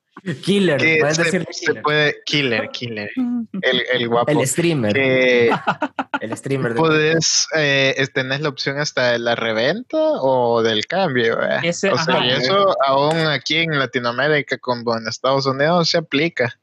killer, 0.44 0.78
puedes 1.00 1.16
se, 1.16 1.24
decir 1.24 1.48
se 1.52 1.76
puede. 1.76 2.16
Killer, 2.26 2.70
killer. 2.70 3.10
El, 3.62 3.84
el 3.94 4.08
guapo. 4.08 4.32
El 4.32 4.48
streamer. 4.48 4.98
el 4.98 6.38
streamer. 6.38 6.76
Puedes 6.76 7.48
eh, 7.56 7.96
tener 8.14 8.42
la 8.42 8.50
opción 8.50 8.80
hasta 8.80 9.12
de 9.12 9.20
la 9.20 9.36
reventa 9.36 9.98
o 9.98 10.62
del 10.62 10.86
cambio. 10.86 11.40
Ese, 11.62 11.92
o 11.92 11.98
sea, 11.98 12.26
y 12.26 12.30
eso 12.32 12.76
aún 12.86 13.18
aquí 13.28 13.58
en 13.58 13.78
Latinoamérica, 13.78 14.58
como 14.58 14.98
en 14.98 15.08
Estados 15.08 15.46
Unidos, 15.46 15.90
se 15.90 15.98
aplica. 15.98 16.54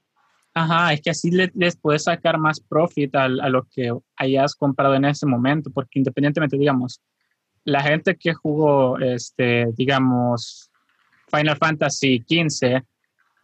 Ajá, 0.53 0.93
es 0.93 1.01
que 1.01 1.11
así 1.11 1.31
les 1.31 1.77
puedes 1.77 2.05
sacar 2.05 2.37
más 2.39 2.61
profit 2.61 3.15
a, 3.15 3.29
lo 3.29 3.69
que 3.69 3.93
hayas 4.17 4.57
comprado 4.57 4.95
en 4.95 5.05
ese 5.05 5.25
momento, 5.25 5.71
porque 5.73 6.01
independientemente, 6.01 6.59
digamos, 6.59 7.01
la 7.65 7.83
gente 7.83 8.17
que 8.17 8.35
jugó, 8.35 8.99
este, 8.99 9.67
digamos, 9.77 10.71
Final 11.31 11.57
Fantasy 11.57 12.25
XV, 12.29 12.83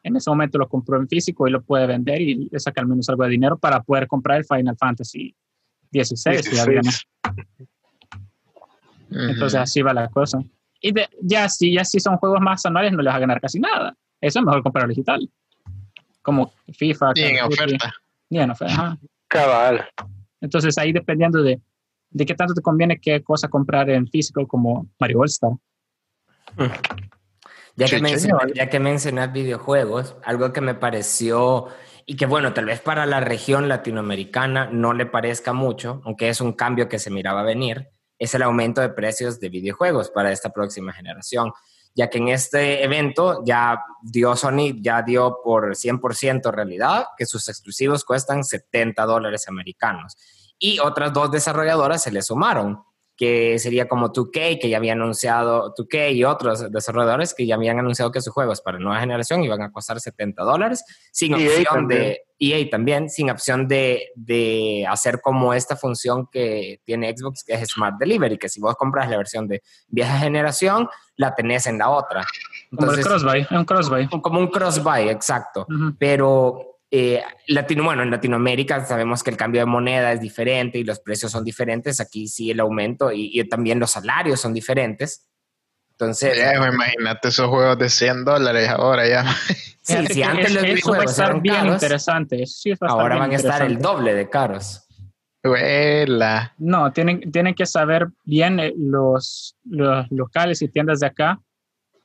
en 0.07 0.15
ese 0.15 0.31
momento 0.31 0.57
lo 0.57 0.69
compró 0.69 1.01
en 1.01 1.09
físico 1.09 1.49
y 1.49 1.51
lo 1.51 1.63
puede 1.63 1.85
vender 1.87 2.21
y 2.21 2.49
le 2.49 2.61
saca 2.61 2.81
al 2.81 2.87
menos 2.87 3.09
algo 3.09 3.25
de 3.25 3.31
dinero 3.31 3.59
para 3.59 3.83
poder 3.83 4.07
comprar 4.07 4.39
el 4.39 4.45
Final 4.45 4.77
Fantasy 4.79 5.35
XVI. 5.93 6.81
Entonces 9.11 9.61
así 9.61 9.83
va 9.83 9.93
la 9.93 10.09
cosa. 10.09 10.39
Y 10.81 10.93
ya 11.23 11.49
si 11.49 11.75
ya 11.75 11.85
si 11.85 11.99
son 11.99 12.19
juegos 12.19 12.41
más 12.41 12.65
anuales 12.65 12.93
no 12.93 13.03
les 13.03 13.13
va 13.13 13.17
a 13.17 13.21
ganar 13.21 13.41
casi 13.41 13.59
nada. 13.59 13.97
Eso 14.21 14.39
es 14.39 14.45
mejor 14.45 14.63
comprar 14.63 14.87
digital 14.87 15.29
como 16.23 16.53
FIFA. 16.73 17.13
Y 17.17 17.23
en 17.23 17.45
oferta. 17.45 17.95
Y 18.31 18.39
en 18.39 18.51
oferta. 18.51 18.99
Cabal. 19.27 19.87
Entonces 20.41 20.79
ahí 20.79 20.93
dependiendo 20.93 21.43
de, 21.43 21.61
de 22.11 22.27
qué 22.27 22.35
tanto 22.35 22.55
te 22.55 22.63
conviene 22.63 23.01
qué 23.01 23.25
cosa 23.25 23.49
comprar 23.49 23.91
en 23.91 24.07
físico 24.07 24.47
como 24.47 24.89
Mario 25.01 25.19
All 25.19 25.27
Star. 25.27 25.51
Ya 27.77 27.87
que, 27.87 28.01
mencionas, 28.01 28.53
ya 28.55 28.69
que 28.69 28.81
mencionas 28.81 29.33
videojuegos, 29.33 30.17
algo 30.25 30.53
que 30.53 30.61
me 30.61 30.75
pareció 30.75 31.69
y 32.07 32.17
que 32.17 32.27
bueno, 32.27 32.55
tal 32.55 32.65
vez 32.65 32.81
para 32.81 33.05
la 33.05 33.21
región 33.21 33.69
latinoamericana 33.69 34.71
no 34.73 34.93
le 34.95 35.07
parezca 35.07 35.53
mucho, 35.53 36.01
aunque 36.05 36.29
es 36.29 36.41
un 36.41 36.53
cambio 36.53 36.89
que 36.89 36.99
se 36.99 37.11
miraba 37.11 37.43
venir, 37.43 37.91
es 38.19 38.35
el 38.35 38.43
aumento 38.43 38.81
de 38.81 38.89
precios 38.89 39.41
de 39.41 39.51
videojuegos 39.51 40.11
para 40.11 40.33
esta 40.33 40.51
próxima 40.51 40.93
generación 40.93 41.53
ya 41.97 42.11
que 42.11 42.19
en 42.19 42.29
este 42.29 42.85
evento 42.85 43.43
ya 43.45 43.83
dio 44.03 44.37
Sony, 44.37 44.83
ya 44.83 45.01
dio 45.01 45.39
por 45.43 45.75
100% 45.75 46.53
realidad 46.53 47.07
que 47.17 47.25
sus 47.25 47.49
exclusivos 47.49 48.05
cuestan 48.05 48.45
70 48.45 49.03
dólares 49.07 49.49
americanos. 49.49 50.15
Y 50.59 50.79
otras 50.79 51.15
dos 51.15 51.31
desarrolladoras 51.31 52.03
se 52.03 52.13
le 52.13 52.21
sumaron, 52.21 52.85
que 53.17 53.59
sería 53.59 53.89
como 53.89 54.13
2K, 54.13 54.61
que 54.61 54.69
ya 54.69 54.77
había 54.77 54.93
anunciado, 54.93 55.75
2K 55.75 56.15
y 56.15 56.25
otros 56.25 56.71
desarrolladores 56.71 57.35
que 57.35 57.47
ya 57.47 57.55
habían 57.55 57.79
anunciado 57.79 58.13
que 58.13 58.21
sus 58.21 58.33
juegos 58.33 58.61
para 58.61 58.79
nueva 58.79 59.01
generación 59.01 59.43
iban 59.43 59.63
a 59.63 59.73
costar 59.73 60.01
70 60.01 60.43
dólares, 60.43 60.85
sin 61.13 61.35
opción 61.35 61.89
de 61.89 62.23
EA 62.39 62.69
también, 62.69 63.09
sin 63.09 63.31
opción 63.31 63.67
de, 63.67 64.11
de, 64.15 64.85
hacer 64.87 65.21
como 65.23 65.55
esta 65.55 65.77
función 65.77 66.29
que 66.31 66.81
tiene 66.85 67.15
Xbox, 67.17 67.43
que 67.43 67.55
es 67.55 67.71
Smart 67.71 67.97
Delivery, 67.99 68.37
que 68.37 68.51
si 68.51 68.61
vos 68.61 68.75
compras 68.77 69.09
la 69.09 69.17
versión 69.17 69.49
de 69.49 69.63
vieja 69.89 70.19
generación, 70.19 70.87
la 71.17 71.35
tenés 71.35 71.67
en 71.67 71.79
la 71.79 71.89
otra. 71.89 72.27
Entonces, 72.71 73.07
como 73.07 73.17
cross-buy, 73.17 73.47
un 73.57 73.65
cross-buy. 73.65 74.09
Como 74.09 74.41
un 74.41 74.49
cross-buy, 74.49 75.09
exacto. 75.09 75.67
Pero 75.99 76.76
eh, 76.99 77.23
Latino, 77.49 77.85
bueno, 77.85 78.03
en 78.03 78.11
Latinoamérica 78.11 78.85
sabemos 78.85 79.23
que 79.23 79.31
el 79.31 79.37
cambio 79.37 79.61
de 79.61 79.67
moneda 79.67 80.13
es 80.13 80.21
diferente 80.21 80.79
y 80.79 80.85
los 80.85 81.01
precios 81.01 81.31
son 81.31 81.45
diferentes. 81.45 82.01
Aquí 82.01 82.27
sí 82.27 82.51
el 82.51 82.61
aumento 82.61 83.11
y, 83.13 83.47
también 83.49 83.79
los 83.79 83.91
salarios 83.91 84.41
son 84.41 84.55
diferentes. 84.55 85.27
Entonces, 85.91 86.39
imagínate 86.39 87.29
esos 87.29 87.49
juegos 87.49 87.79
de 87.79 87.89
100 87.89 88.25
dólares 88.25 88.69
ahora 88.69 89.07
ya. 89.09 89.25
Sí, 89.83 90.07
si 90.07 90.23
antes 90.23 90.53
los 90.53 90.63
videojuegos 90.65 90.99
va 90.99 91.03
a 91.03 91.13
estar 91.13 91.41
bien 91.41 91.67
interesante. 91.67 92.43
ahora 92.81 93.17
van 93.17 93.31
a 93.31 93.37
estar 93.37 93.63
el 93.63 93.79
doble 93.79 94.15
de 94.15 94.29
caros. 94.29 94.83
No, 96.59 96.93
tienen, 96.93 97.31
tienen 97.31 97.55
que 97.55 97.67
saber 97.67 98.09
bien 98.25 98.59
eh, 98.59 98.73
los, 98.77 99.57
los 99.65 100.11
locales 100.11 100.61
y 100.63 100.69
tiendas 100.69 101.01
de 101.01 101.07
acá. 101.07 101.41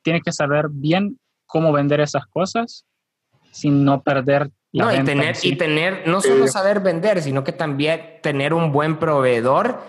Tienen 0.03 0.21
que 0.21 0.31
saber 0.31 0.67
bien 0.69 1.19
cómo 1.45 1.71
vender 1.71 2.01
esas 2.01 2.27
cosas 2.27 2.85
sin 3.51 3.83
no 3.83 4.01
perder 4.01 4.51
la 4.71 4.85
no, 4.85 4.93
y 4.93 5.03
tener, 5.03 5.37
y 5.41 5.55
tener, 5.57 6.07
no 6.07 6.21
solo 6.21 6.47
saber 6.47 6.79
vender, 6.79 7.21
sino 7.21 7.43
que 7.43 7.51
también 7.51 8.19
tener 8.21 8.53
un 8.53 8.71
buen 8.71 8.99
proveedor 8.99 9.81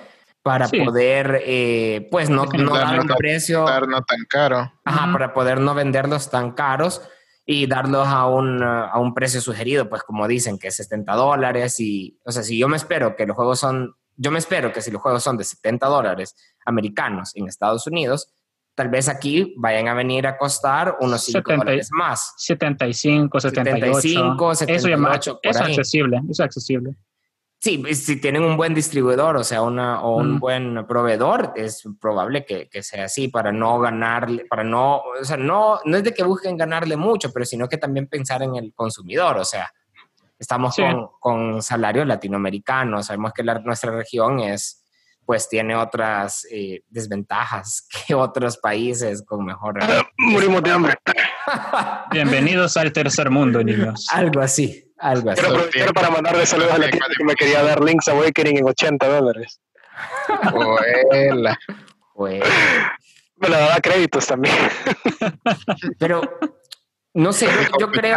para 0.43 0.69
poder, 0.69 1.43
eh, 1.47 2.09
pues, 2.11 2.29
no, 2.29 2.47
no 2.47 2.75
dar 2.75 3.01
un 3.01 3.07
precio. 3.07 3.65
No 3.87 4.03
tan 4.03 4.25
caro. 4.29 4.73
Ajá, 4.85 5.13
para 5.13 5.33
poder 5.33 5.61
no 5.61 5.75
venderlos 5.75 6.31
tan 6.31 6.53
caros 6.53 7.01
y 7.47 7.67
darlos 7.67 8.09
a 8.09 8.27
un, 8.27 8.63
a 8.63 8.99
un 8.99 9.15
precio 9.15 9.41
sugerido, 9.41 9.89
pues 9.89 10.03
como 10.03 10.27
dicen, 10.27 10.59
que 10.59 10.69
es 10.69 10.77
70 10.77 11.13
dólares. 11.15 11.79
Y, 11.79 12.19
o 12.25 12.33
sea, 12.33 12.43
si 12.43 12.59
yo 12.59 12.69
me 12.69 12.77
espero 12.77 13.15
que 13.15 13.27
los 13.27 13.37
juegos 13.37 13.61
son, 13.61 13.95
yo 14.17 14.33
me 14.33 14.41
espero 14.41 14.73
que 14.73 14.83
si 14.83 14.91
los 14.91 15.01
juegos 15.01 15.23
son 15.23 15.37
de 15.37 15.45
70 15.45 15.87
dólares 15.87 16.35
americanos 16.65 17.37
en 17.37 17.47
Estados 17.47 17.87
Unidos, 17.87 18.33
tal 18.75 18.89
vez 18.89 19.09
aquí 19.09 19.55
vayan 19.57 19.89
a 19.89 19.95
venir 19.95 20.27
a 20.27 20.39
costar 20.39 20.97
unos 21.01 21.25
5 21.25 21.57
dólares 21.57 21.89
más. 21.93 22.35
75, 22.39 23.41
78. 23.41 24.01
75, 24.01 24.55
78. 24.55 25.41
Eso, 25.43 25.51
es 25.51 25.57
accesible, 25.57 26.17
eso 26.19 26.31
es 26.31 26.41
accesible. 26.41 26.97
Sí, 27.61 27.81
si 27.95 28.21
tienen 28.21 28.43
un 28.43 28.57
buen 28.57 28.75
distribuidor, 28.75 29.37
o 29.37 29.45
sea, 29.45 29.63
una, 29.63 30.03
o 30.03 30.17
un 30.17 30.41
buen 30.41 30.85
proveedor, 30.85 31.53
es 31.55 31.85
probable 32.01 32.45
que, 32.45 32.69
que, 32.69 32.83
sea 32.83 33.05
así 33.05 33.29
para 33.29 33.53
no 33.53 33.79
ganarle, 33.79 34.47
para 34.47 34.65
no, 34.65 34.97
o 34.97 35.25
sea, 35.25 35.37
no, 35.37 35.79
no 35.85 35.97
es 35.97 36.03
de 36.03 36.13
que 36.13 36.25
busquen 36.25 36.57
ganarle 36.57 36.97
mucho, 36.97 37.33
pero 37.33 37.47
sino 37.47 37.69
que 37.69 37.77
también 37.77 38.09
pensar 38.09 38.43
en 38.43 38.57
el 38.57 38.75
consumidor, 38.75 39.39
o 39.39 39.45
sea, 39.45 39.73
estamos 40.37 40.75
con, 40.75 41.09
con 41.21 41.63
salarios 41.63 42.05
latinoamericanos, 42.05 43.07
sabemos 43.07 43.33
que 43.33 43.45
la, 43.45 43.61
nuestra 43.61 43.93
región 43.93 44.41
es, 44.41 44.82
pues 45.25 45.49
tiene 45.49 45.77
otras 45.77 46.47
eh, 46.51 46.83
desventajas 46.89 47.87
que 48.07 48.15
otros 48.15 48.59
países 48.59 49.23
con 49.25 49.45
mejor... 49.45 49.79
Morimos 50.17 50.63
de 50.63 50.71
hambre. 50.71 50.95
Bienvenidos 52.11 52.77
al 52.77 52.93
tercer 52.93 53.31
mundo, 53.31 53.63
niños. 53.63 54.07
Algo 54.13 54.41
así. 54.41 54.93
Algo 54.99 55.31
así. 55.31 55.43
Quiero 55.73 55.93
para 55.93 56.11
mandarle 56.11 56.47
saludos 56.47 56.73
a 56.73 56.79
la 56.79 56.87
gente 56.87 57.07
que 57.17 57.25
me 57.25 57.35
quería 57.35 57.63
dar 57.63 57.83
Link's 57.83 58.09
Awakening 58.09 58.59
en 58.59 58.69
80 58.69 59.09
dólares. 59.09 59.61
Me 63.37 63.49
la 63.49 63.59
daba 63.59 63.81
créditos 63.81 64.27
también. 64.27 64.55
Pero, 65.99 66.21
no 67.15 67.33
sé, 67.33 67.49
yo, 67.81 67.91
creo... 67.91 68.17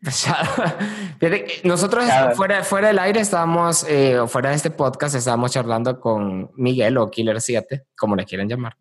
Nosotros 1.64 2.04
fuera, 2.34 2.62
fuera 2.62 2.88
del 2.88 2.98
aire 2.98 3.20
estábamos, 3.20 3.84
eh, 3.88 4.18
fuera 4.28 4.50
de 4.50 4.56
este 4.56 4.70
podcast, 4.70 5.14
estábamos 5.14 5.52
charlando 5.52 6.00
con 6.00 6.50
Miguel 6.56 6.98
o 6.98 7.10
Killer 7.10 7.40
7, 7.40 7.86
como 7.96 8.16
le 8.16 8.24
quieren 8.24 8.48
llamar. 8.48 8.76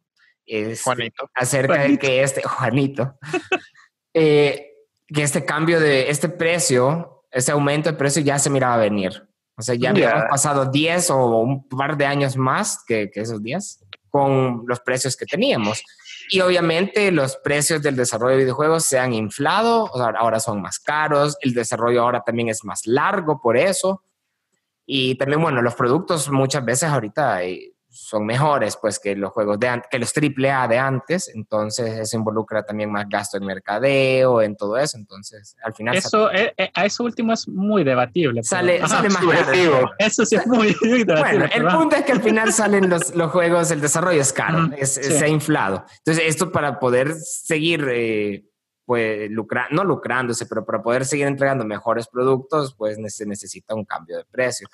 Este, 0.45 0.83
Juanito. 0.83 1.29
Acerca 1.33 1.83
de 1.83 1.97
que 1.97 2.21
este, 2.21 2.43
Juanito, 2.43 3.17
eh, 4.13 4.73
que 5.07 5.23
este 5.23 5.45
cambio 5.45 5.79
de 5.79 6.09
este 6.09 6.29
precio, 6.29 7.23
este 7.31 7.51
aumento 7.51 7.91
de 7.91 7.97
precio 7.97 8.21
ya 8.21 8.37
se 8.37 8.49
miraba 8.49 8.77
venir. 8.77 9.27
O 9.57 9.61
sea, 9.61 9.73
ya 9.75 9.91
habíamos 9.91 10.25
pasado 10.29 10.65
10 10.65 11.11
o 11.11 11.39
un 11.39 11.67
par 11.69 11.95
de 11.95 12.05
años 12.05 12.35
más 12.35 12.83
que, 12.85 13.09
que 13.09 13.21
esos 13.21 13.41
10 13.41 13.85
con 14.09 14.63
los 14.67 14.79
precios 14.81 15.15
que 15.15 15.25
teníamos. 15.25 15.83
Y 16.29 16.41
obviamente 16.41 17.11
los 17.11 17.37
precios 17.37 17.81
del 17.81 17.95
desarrollo 17.95 18.35
de 18.35 18.43
videojuegos 18.43 18.85
se 18.85 18.97
han 18.97 19.13
inflado, 19.13 19.89
ahora 20.17 20.39
son 20.39 20.61
más 20.61 20.79
caros, 20.79 21.37
el 21.41 21.53
desarrollo 21.53 22.01
ahora 22.01 22.21
también 22.21 22.49
es 22.49 22.63
más 22.63 22.87
largo 22.87 23.39
por 23.41 23.57
eso. 23.57 24.03
Y 24.85 25.15
también, 25.15 25.41
bueno, 25.41 25.61
los 25.61 25.75
productos 25.75 26.29
muchas 26.29 26.63
veces 26.63 26.89
ahorita 26.89 27.43
eh, 27.43 27.74
son 27.95 28.25
mejores 28.25 28.77
pues 28.79 28.99
que 28.99 29.15
los 29.15 29.31
juegos 29.31 29.59
de 29.59 29.81
que 29.89 29.99
los 29.99 30.13
AAA 30.15 30.67
de 30.67 30.77
antes, 30.77 31.31
entonces 31.33 31.97
eso 31.97 32.17
involucra 32.17 32.63
también 32.63 32.91
más 32.91 33.07
gasto 33.07 33.37
en 33.37 33.45
mercadeo, 33.45 34.41
en 34.41 34.55
todo 34.55 34.77
eso, 34.77 34.97
entonces 34.97 35.55
al 35.63 35.73
final... 35.73 35.95
Eso, 35.95 36.29
eh, 36.31 36.53
eh, 36.57 36.69
a 36.73 36.85
eso 36.85 37.03
último 37.03 37.33
es 37.33 37.47
muy 37.47 37.83
debatible. 37.83 38.43
Sale, 38.43 38.85
sale 38.85 39.09
más 39.09 39.23
Eso 39.97 40.25
sí 40.25 40.35
es 40.35 40.45
muy, 40.45 40.75
debatible. 41.05 41.15
Bueno, 41.15 41.45
el 41.53 41.65
punto 41.67 41.95
es 41.95 42.03
que 42.03 42.11
al 42.11 42.21
final 42.21 42.51
salen 42.51 42.89
los, 42.89 43.15
los 43.15 43.31
juegos, 43.31 43.71
el 43.71 43.79
desarrollo 43.79 44.21
es 44.21 44.33
caro, 44.33 44.69
se 44.83 45.23
ha 45.23 45.27
inflado. 45.27 45.85
Entonces 45.99 46.25
esto 46.27 46.51
para 46.51 46.79
poder 46.79 47.13
seguir... 47.13 47.87
Eh, 47.89 48.45
pues 48.87 49.31
lucrar, 49.31 49.71
no 49.71 49.83
lucrándose, 49.83 50.45
pero 50.45 50.63
para 50.63 50.83
poder 50.83 51.05
seguir 51.05 51.25
entregando 51.25 51.65
mejores 51.65 52.07
productos, 52.07 52.75
pues 52.75 52.99
se 53.07 53.25
necesita 53.25 53.73
un 53.73 53.83
cambio 53.83 54.17
de 54.17 54.25
precio. 54.25 54.67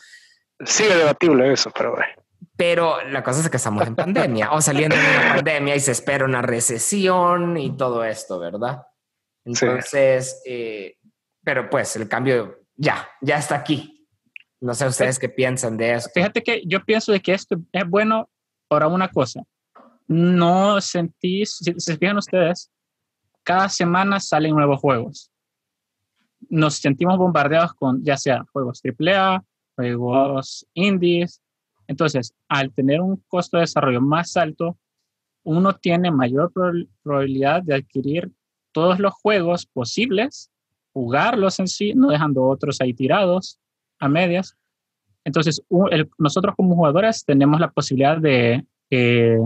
Sigue 0.66 0.96
debatible 0.96 1.54
eso, 1.54 1.72
pero 1.72 1.92
bueno. 1.96 2.22
Pero 2.56 3.02
la 3.10 3.24
cosa 3.24 3.42
es 3.42 3.50
que 3.50 3.58
estamos 3.58 3.86
en 3.88 3.96
pandemia 3.96 4.52
o 4.52 4.62
saliendo 4.62 4.96
de 4.96 5.02
una 5.02 5.36
pandemia 5.36 5.76
y 5.76 5.80
se 5.80 5.92
espera 5.92 6.26
una 6.26 6.42
recesión 6.42 7.58
y 7.58 7.76
todo 7.76 8.04
esto, 8.04 8.40
¿verdad? 8.40 8.84
Entonces, 9.46 10.42
eh, 10.46 10.98
pero 11.44 11.70
pues 11.70 11.96
el 11.96 12.08
cambio 12.08 12.66
ya, 12.76 13.08
ya 13.22 13.38
está 13.38 13.56
aquí. 13.56 14.08
No 14.60 14.76
sé 14.76 14.86
ustedes 14.86 15.18
qué 15.18 15.30
piensan 15.30 15.76
de 15.78 15.94
eso. 15.94 16.10
Fíjate 16.14 16.44
que 16.44 16.62
yo 16.68 16.84
pienso 16.86 17.12
de 17.12 17.20
que 17.20 17.34
esto 17.34 17.56
es 17.72 17.90
bueno 17.90 18.30
para 18.68 18.88
una 18.88 19.10
cosa. 19.10 19.42
No 20.08 20.80
sentís, 20.82 21.58
si 21.58 21.74
se 21.80 21.98
fijan 21.98 22.18
ustedes, 22.18 22.72
cada 23.44 23.70
semana 23.70 24.20
salen 24.20 24.56
nuevos 24.56 24.80
juegos. 24.80 25.32
Nos 26.50 26.76
sentimos 26.76 27.18
bombardeados 27.18 27.74
con 27.74 28.04
ya 28.04 28.18
sea 28.18 28.46
juegos 28.52 28.82
AAA, 28.84 29.44
juegos 29.76 30.68
indies, 30.74 31.41
entonces, 31.92 32.34
al 32.48 32.72
tener 32.72 33.02
un 33.02 33.18
costo 33.28 33.58
de 33.58 33.64
desarrollo 33.64 34.00
más 34.00 34.38
alto, 34.38 34.78
uno 35.44 35.74
tiene 35.74 36.10
mayor 36.10 36.50
probabilidad 37.04 37.64
de 37.64 37.76
adquirir 37.76 38.32
todos 38.72 38.98
los 38.98 39.14
juegos 39.14 39.66
posibles, 39.66 40.50
jugarlos 40.94 41.60
en 41.60 41.68
sí, 41.68 41.94
no 41.94 42.08
dejando 42.08 42.46
otros 42.46 42.80
ahí 42.80 42.94
tirados 42.94 43.60
a 44.00 44.08
medias. 44.08 44.56
Entonces, 45.26 45.62
nosotros 46.18 46.56
como 46.56 46.76
jugadores 46.76 47.26
tenemos 47.26 47.60
la 47.60 47.70
posibilidad 47.70 48.18
de 48.18 48.66
eh, 48.90 49.40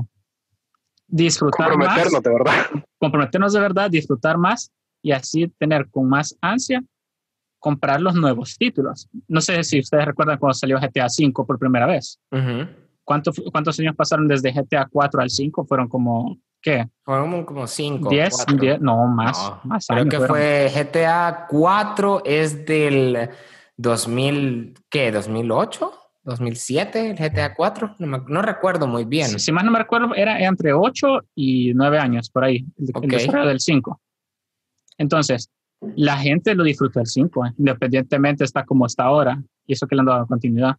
disfrutar 1.08 1.72
comprometernos 1.72 2.14
más, 2.14 2.22
de 2.24 2.30
verdad. 2.30 2.66
comprometernos 3.00 3.54
de 3.54 3.60
verdad, 3.60 3.90
disfrutar 3.90 4.38
más 4.38 4.72
y 5.02 5.14
así 5.14 5.48
tener 5.58 5.90
con 5.90 6.08
más 6.08 6.38
ansia 6.42 6.84
comprar 7.66 8.00
los 8.00 8.14
nuevos 8.14 8.56
títulos. 8.60 9.10
No 9.28 9.42
sé 9.42 9.64
si 9.64 9.80
ustedes 9.80 10.06
recuerdan 10.06 10.38
cuando 10.38 10.54
salió 10.54 10.78
GTA 10.78 11.08
V 11.08 11.32
por 11.48 11.58
primera 11.58 11.88
vez. 11.88 12.20
¿Cuántos, 13.04 13.42
¿Cuántos 13.52 13.80
años 13.80 13.96
pasaron 13.96 14.28
desde 14.28 14.52
GTA 14.52 14.88
4 14.88 15.22
al 15.24 15.32
5? 15.32 15.66
Fueron 15.66 15.90
como, 15.90 16.38
¿qué? 16.62 16.88
Fueron 17.02 17.44
como 17.44 17.66
5. 17.66 18.08
10, 18.08 18.46
no, 18.82 19.08
más. 19.08 19.54
más 19.64 19.88
creo 19.88 20.06
que 20.06 20.20
fue 20.20 20.72
GTA 20.76 21.48
4 21.50 22.22
es 22.24 22.68
del 22.68 23.32
2000, 23.78 24.76
¿qué? 24.88 25.12
¿2008? 25.12 25.92
¿2007 26.24 26.96
el 26.98 27.16
GTA 27.16 27.56
4? 27.56 27.96
No, 27.98 28.42
recuerdo 28.44 28.86
muy 28.86 29.06
bien. 29.06 29.40
Si, 29.40 29.52
más 29.52 29.66
no 29.66 29.72
me 29.72 29.80
recuerdo, 29.80 30.14
era 30.14 30.40
entre 30.40 30.72
8 30.72 31.08
y 31.34 31.74
9 31.74 31.98
años 31.98 32.30
por 32.30 32.44
ahí, 32.44 32.64
el, 32.78 32.92
okay. 32.94 33.26
el 33.26 33.48
del 33.48 33.60
5. 33.60 34.00
Entonces, 35.00 35.50
la 35.82 36.18
gente 36.18 36.56
lo 36.56 36.64
disfruta 36.64 37.02
el 37.02 37.08
5, 37.08 37.46
eh, 37.46 37.54
independientemente 37.58 38.44
está 38.44 38.66
como 38.66 38.86
está 38.86 39.04
ahora, 39.04 39.42
y 39.66 39.74
eso 39.74 39.88
que 39.88 39.96
le 39.96 40.02
han 40.02 40.08
dado 40.08 40.28
continuidad. 40.28 40.76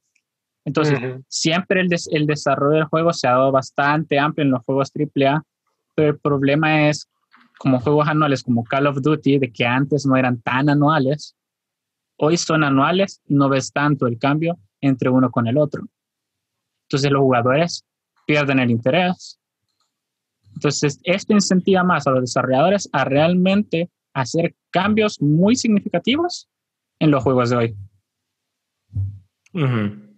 Entonces, 0.65 0.99
siempre 1.29 1.81
el, 1.81 1.89
el, 2.11 2.27
desarrollo 2.27 2.77
del 2.79 2.85
juego 2.87 3.13
se 3.13 3.29
ha 3.29 3.33
dado 3.33 3.53
bastante 3.53 4.19
amplio 4.19 4.45
en 4.45 4.51
los 4.51 4.65
juegos 4.65 4.91
AAA, 4.93 5.43
pero 5.95 6.11
el 6.11 6.19
problema 6.19 6.89
es, 6.89 7.09
como 7.59 7.79
juegos 7.79 8.09
anuales 8.09 8.43
como 8.43 8.65
Call 8.65 8.89
of 8.89 9.01
Duty, 9.01 9.39
de 9.39 9.53
que 9.53 9.65
antes 9.65 10.07
no 10.07 10.17
eran 10.17 10.41
tan 10.41 10.69
anuales, 10.69 11.37
hoy 12.17 12.37
son 12.37 12.65
anuales, 12.65 13.21
no 13.27 13.49
ves 13.49 13.73
tanto 13.73 14.09
el 14.09 14.19
cambio 14.19 14.59
entre 14.81 15.09
uno 15.09 15.31
con 15.31 15.47
el 15.47 15.57
otro. 15.57 15.87
Entonces, 16.89 17.13
los 17.13 17.23
jugadores 17.23 17.85
pierden 18.27 18.59
el 18.59 18.73
interés. 18.73 19.39
Entonces, 20.55 20.99
esto 21.05 21.33
incentiva 21.33 21.85
más 21.85 22.07
a 22.07 22.11
los 22.11 22.23
desarrolladores 22.23 22.89
a 22.93 23.05
realmente 23.05 23.89
hacer 24.21 24.55
cambios 24.71 25.21
muy 25.21 25.57
significativos 25.57 26.49
en 26.99 27.11
los 27.11 27.23
juegos 27.23 27.51
de 27.51 27.57
hoy. 27.57 27.77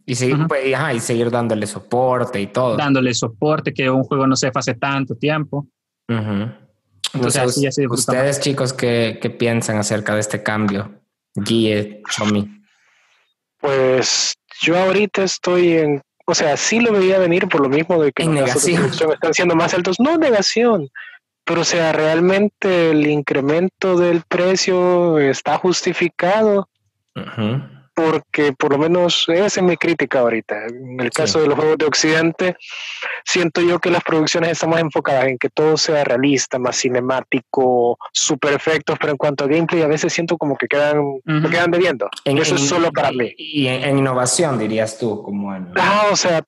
y, 0.06 0.14
seguir, 0.14 0.46
pues, 0.48 0.64
y, 0.94 1.00
seguir 1.00 1.30
dándole 1.30 1.66
soporte 1.66 2.40
y 2.40 2.46
todo. 2.46 2.76
Dándole 2.76 3.12
soporte, 3.14 3.74
que 3.74 3.90
un 3.90 4.04
juego 4.04 4.26
no 4.26 4.36
se 4.36 4.50
hace 4.54 4.74
tanto 4.74 5.16
tiempo. 5.16 5.66
Entonces, 7.14 7.78
ustedes 7.90 8.40
chicos, 8.40 8.72
¿qué, 8.72 9.18
¿qué, 9.20 9.30
piensan 9.30 9.78
acerca 9.78 10.14
de 10.14 10.20
este 10.20 10.42
cambio? 10.42 11.02
Guille, 11.34 12.02
Chomi. 12.10 12.48
Pues 13.60 14.34
yo 14.62 14.78
ahorita 14.78 15.24
estoy 15.24 15.72
en, 15.72 16.02
o 16.26 16.34
sea, 16.34 16.56
sí 16.56 16.80
lo 16.80 16.92
veía 16.92 17.18
venir 17.18 17.48
por 17.48 17.60
lo 17.60 17.68
mismo 17.68 18.00
de 18.02 18.12
que 18.12 18.22
en 18.22 18.34
negación. 18.34 18.84
están 18.84 19.34
siendo 19.34 19.56
más 19.56 19.74
altos. 19.74 19.96
No 19.98 20.16
negación, 20.16 20.88
pero 21.48 21.62
o 21.62 21.64
sea, 21.64 21.92
realmente 21.92 22.90
el 22.90 23.06
incremento 23.06 23.96
del 23.96 24.20
precio 24.28 25.18
está 25.18 25.56
justificado. 25.56 26.68
Porque 27.94 28.52
por 28.52 28.72
lo 28.72 28.78
menos 28.78 29.24
esa 29.28 29.46
es 29.46 29.62
mi 29.62 29.76
crítica 29.76 30.20
ahorita. 30.20 30.66
En 30.66 31.00
el 31.00 31.10
caso 31.10 31.40
de 31.40 31.48
los 31.48 31.56
juegos 31.56 31.78
de 31.78 31.86
Occidente, 31.86 32.56
siento 33.24 33.60
yo 33.60 33.80
que 33.80 33.90
las 33.90 34.04
producciones 34.04 34.52
están 34.52 34.70
más 34.70 34.80
enfocadas 34.80 35.24
en 35.24 35.38
que 35.38 35.48
todo 35.48 35.76
sea 35.76 36.04
realista, 36.04 36.58
más 36.60 36.76
cinemático, 36.76 37.98
super 38.12 38.52
efectos, 38.52 38.98
pero 39.00 39.12
en 39.12 39.16
cuanto 39.16 39.44
a 39.44 39.48
gameplay 39.48 39.82
a 39.82 39.88
veces 39.88 40.12
siento 40.12 40.36
como 40.36 40.56
que 40.56 40.68
quedan, 40.68 41.02
quedan 41.50 41.72
debiendo. 41.72 42.08
Eso 42.24 42.54
es 42.54 42.68
solo 42.68 42.92
para 42.92 43.10
mí. 43.10 43.32
Y 43.36 43.66
en, 43.66 43.98
innovación, 43.98 44.58
dirías 44.58 44.98
tú, 44.98 45.22
como 45.22 45.52
en... 45.56 45.72
Ah, 45.76 46.08
o 46.12 46.16
sea, 46.16 46.44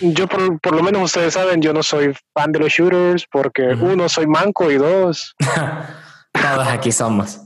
yo 0.00 0.26
por, 0.26 0.60
por, 0.60 0.74
lo 0.74 0.82
menos 0.82 1.02
ustedes 1.02 1.34
saben, 1.34 1.60
yo 1.60 1.72
no 1.72 1.82
soy 1.82 2.14
fan 2.34 2.52
de 2.52 2.58
los 2.58 2.72
shooters 2.72 3.26
porque 3.30 3.62
uno, 3.62 4.08
soy 4.08 4.26
manco 4.26 4.70
y 4.70 4.76
dos. 4.76 5.34
Todos 6.32 6.68
aquí 6.68 6.92
somos. 6.92 7.40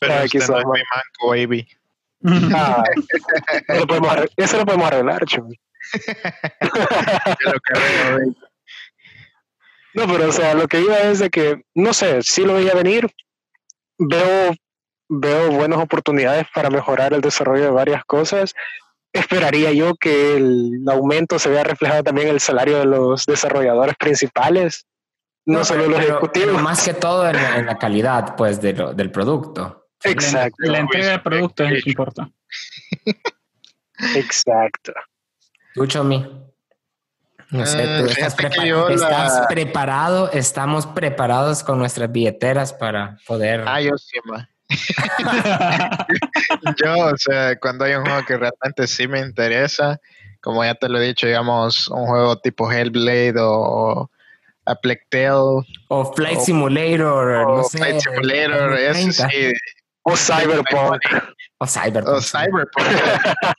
Pero 0.00 0.14
aquí 0.14 0.40
somos. 0.40 0.64
No 0.64 0.74
es 0.74 0.84
manco, 0.94 1.28
baby. 1.30 1.68
Ah, 2.54 2.84
eso, 3.66 3.78
lo 3.78 3.86
podemos 3.86 4.10
arreglar, 4.10 4.28
eso 4.36 4.56
lo 4.56 4.64
podemos 4.66 4.92
arreglar, 4.92 5.18
no, 9.92 10.06
pero 10.06 10.28
o 10.28 10.32
sea, 10.32 10.54
lo 10.54 10.68
que 10.68 10.80
iba 10.80 10.98
es 11.00 11.18
de 11.18 11.30
que, 11.30 11.64
no 11.74 11.92
sé, 11.92 12.22
si 12.22 12.44
lo 12.44 12.54
veía 12.54 12.74
venir, 12.74 13.10
veo, 13.98 14.54
veo 15.08 15.50
buenas 15.50 15.80
oportunidades 15.80 16.46
para 16.54 16.70
mejorar 16.70 17.12
el 17.12 17.20
desarrollo 17.20 17.64
de 17.64 17.70
varias 17.70 18.04
cosas 18.04 18.54
esperaría 19.12 19.72
yo 19.72 19.94
que 19.94 20.36
el 20.36 20.82
aumento 20.88 21.38
se 21.38 21.50
vea 21.50 21.64
reflejado 21.64 22.02
también 22.02 22.28
en 22.28 22.34
el 22.34 22.40
salario 22.40 22.78
de 22.78 22.86
los 22.86 23.26
desarrolladores 23.26 23.96
principales, 23.96 24.86
no, 25.46 25.64
solo 25.64 25.86
los 25.88 26.00
ejecutivos. 26.00 26.62
más 26.62 26.84
que 26.84 26.94
todo 26.94 27.28
en 27.28 27.66
la, 27.66 27.78
calidad 27.78 28.36
pues, 28.36 28.60
del 28.60 29.10
producto. 29.10 29.88
Exacto. 30.04 30.56
La, 30.60 30.78
entrega 30.78 31.10
del 31.10 31.22
producto 31.22 31.64
es 31.64 31.70
lo 31.72 31.82
que 31.82 31.90
importa. 31.90 32.30
Exacto. 34.14 34.92
Tú, 35.74 35.86
Chomi. 35.86 36.46
No 37.50 37.66
sé, 37.66 37.78
tú 37.78 38.06
eh, 38.06 38.12
estás, 38.12 38.36
preparado, 39.48 40.30
estamos 40.30 40.86
preparados 40.86 41.64
con 41.64 41.78
nuestras 41.80 42.10
billeteras 42.12 42.72
para 42.72 43.18
poder. 43.26 43.64
Ah, 43.66 43.80
yo 43.80 43.98
sí, 43.98 44.20
Yo, 46.76 47.06
o 47.06 47.16
sea, 47.16 47.58
cuando 47.58 47.84
hay 47.84 47.94
un 47.94 48.04
juego 48.04 48.24
que 48.24 48.36
realmente 48.36 48.86
sí 48.86 49.08
me 49.08 49.20
interesa, 49.20 50.00
como 50.40 50.64
ya 50.64 50.74
te 50.74 50.88
lo 50.88 51.00
he 51.00 51.06
dicho, 51.08 51.26
digamos, 51.26 51.88
un 51.88 52.06
juego 52.06 52.38
tipo 52.38 52.70
Hellblade 52.70 53.34
o, 53.38 54.10
a 54.64 54.74
Plectel. 54.76 55.64
O 55.88 56.12
Flight 56.14 56.40
Simulator, 56.40 57.46
no 57.48 57.64
sé. 57.64 57.78
Flight 57.78 58.00
Simulator, 58.00 58.74
eso 58.74 59.26
sí, 59.28 59.52
O 60.02 60.16
Cyberpunk. 60.16 61.02
O 61.62 61.66
Cyberpunk. 61.66 62.16
O 62.16 62.22
Cyberpunk. 62.22 62.86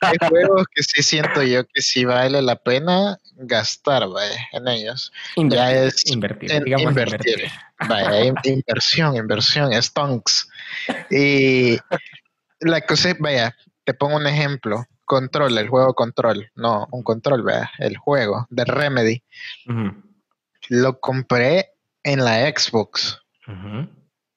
Hay 0.00 0.16
juegos 0.28 0.66
que 0.74 0.82
sí 0.82 1.04
siento 1.04 1.40
yo 1.44 1.64
que 1.68 1.80
sí 1.82 2.04
vale 2.04 2.42
la 2.42 2.56
pena 2.56 3.16
gastar 3.36 4.02
en 4.52 4.66
ellos. 4.66 5.12
ya 5.36 5.70
es 5.72 6.10
invertir. 6.10 6.50
invertir. 6.66 7.48
Vaya, 7.88 8.24
inversión, 8.42 9.16
inversión, 9.16 9.72
stonks. 9.80 10.48
Y 11.10 11.78
la 12.58 12.80
cosa 12.80 13.14
vaya, 13.20 13.56
te 13.84 13.94
pongo 13.94 14.16
un 14.16 14.26
ejemplo. 14.26 14.84
Control, 15.04 15.56
el 15.56 15.68
juego 15.68 15.94
Control. 15.94 16.50
No, 16.56 16.88
un 16.90 17.04
control, 17.04 17.44
vea, 17.44 17.70
el 17.78 17.96
juego 17.96 18.48
de 18.50 18.64
Remedy. 18.64 19.22
Lo 20.68 20.98
compré 20.98 21.70
en 22.02 22.24
la 22.24 22.50
Xbox. 22.50 23.20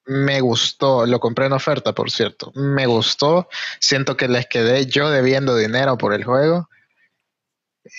Me 0.07 0.39
gustó, 0.39 1.05
lo 1.05 1.19
compré 1.19 1.47
en 1.47 1.53
oferta, 1.53 1.93
por 1.93 2.11
cierto. 2.11 2.51
Me 2.55 2.85
gustó. 2.85 3.47
Siento 3.79 4.15
que 4.15 4.27
les 4.27 4.45
quedé 4.47 4.85
yo 4.85 5.09
debiendo 5.09 5.55
dinero 5.55 5.97
por 5.97 6.13
el 6.13 6.23
juego. 6.23 6.69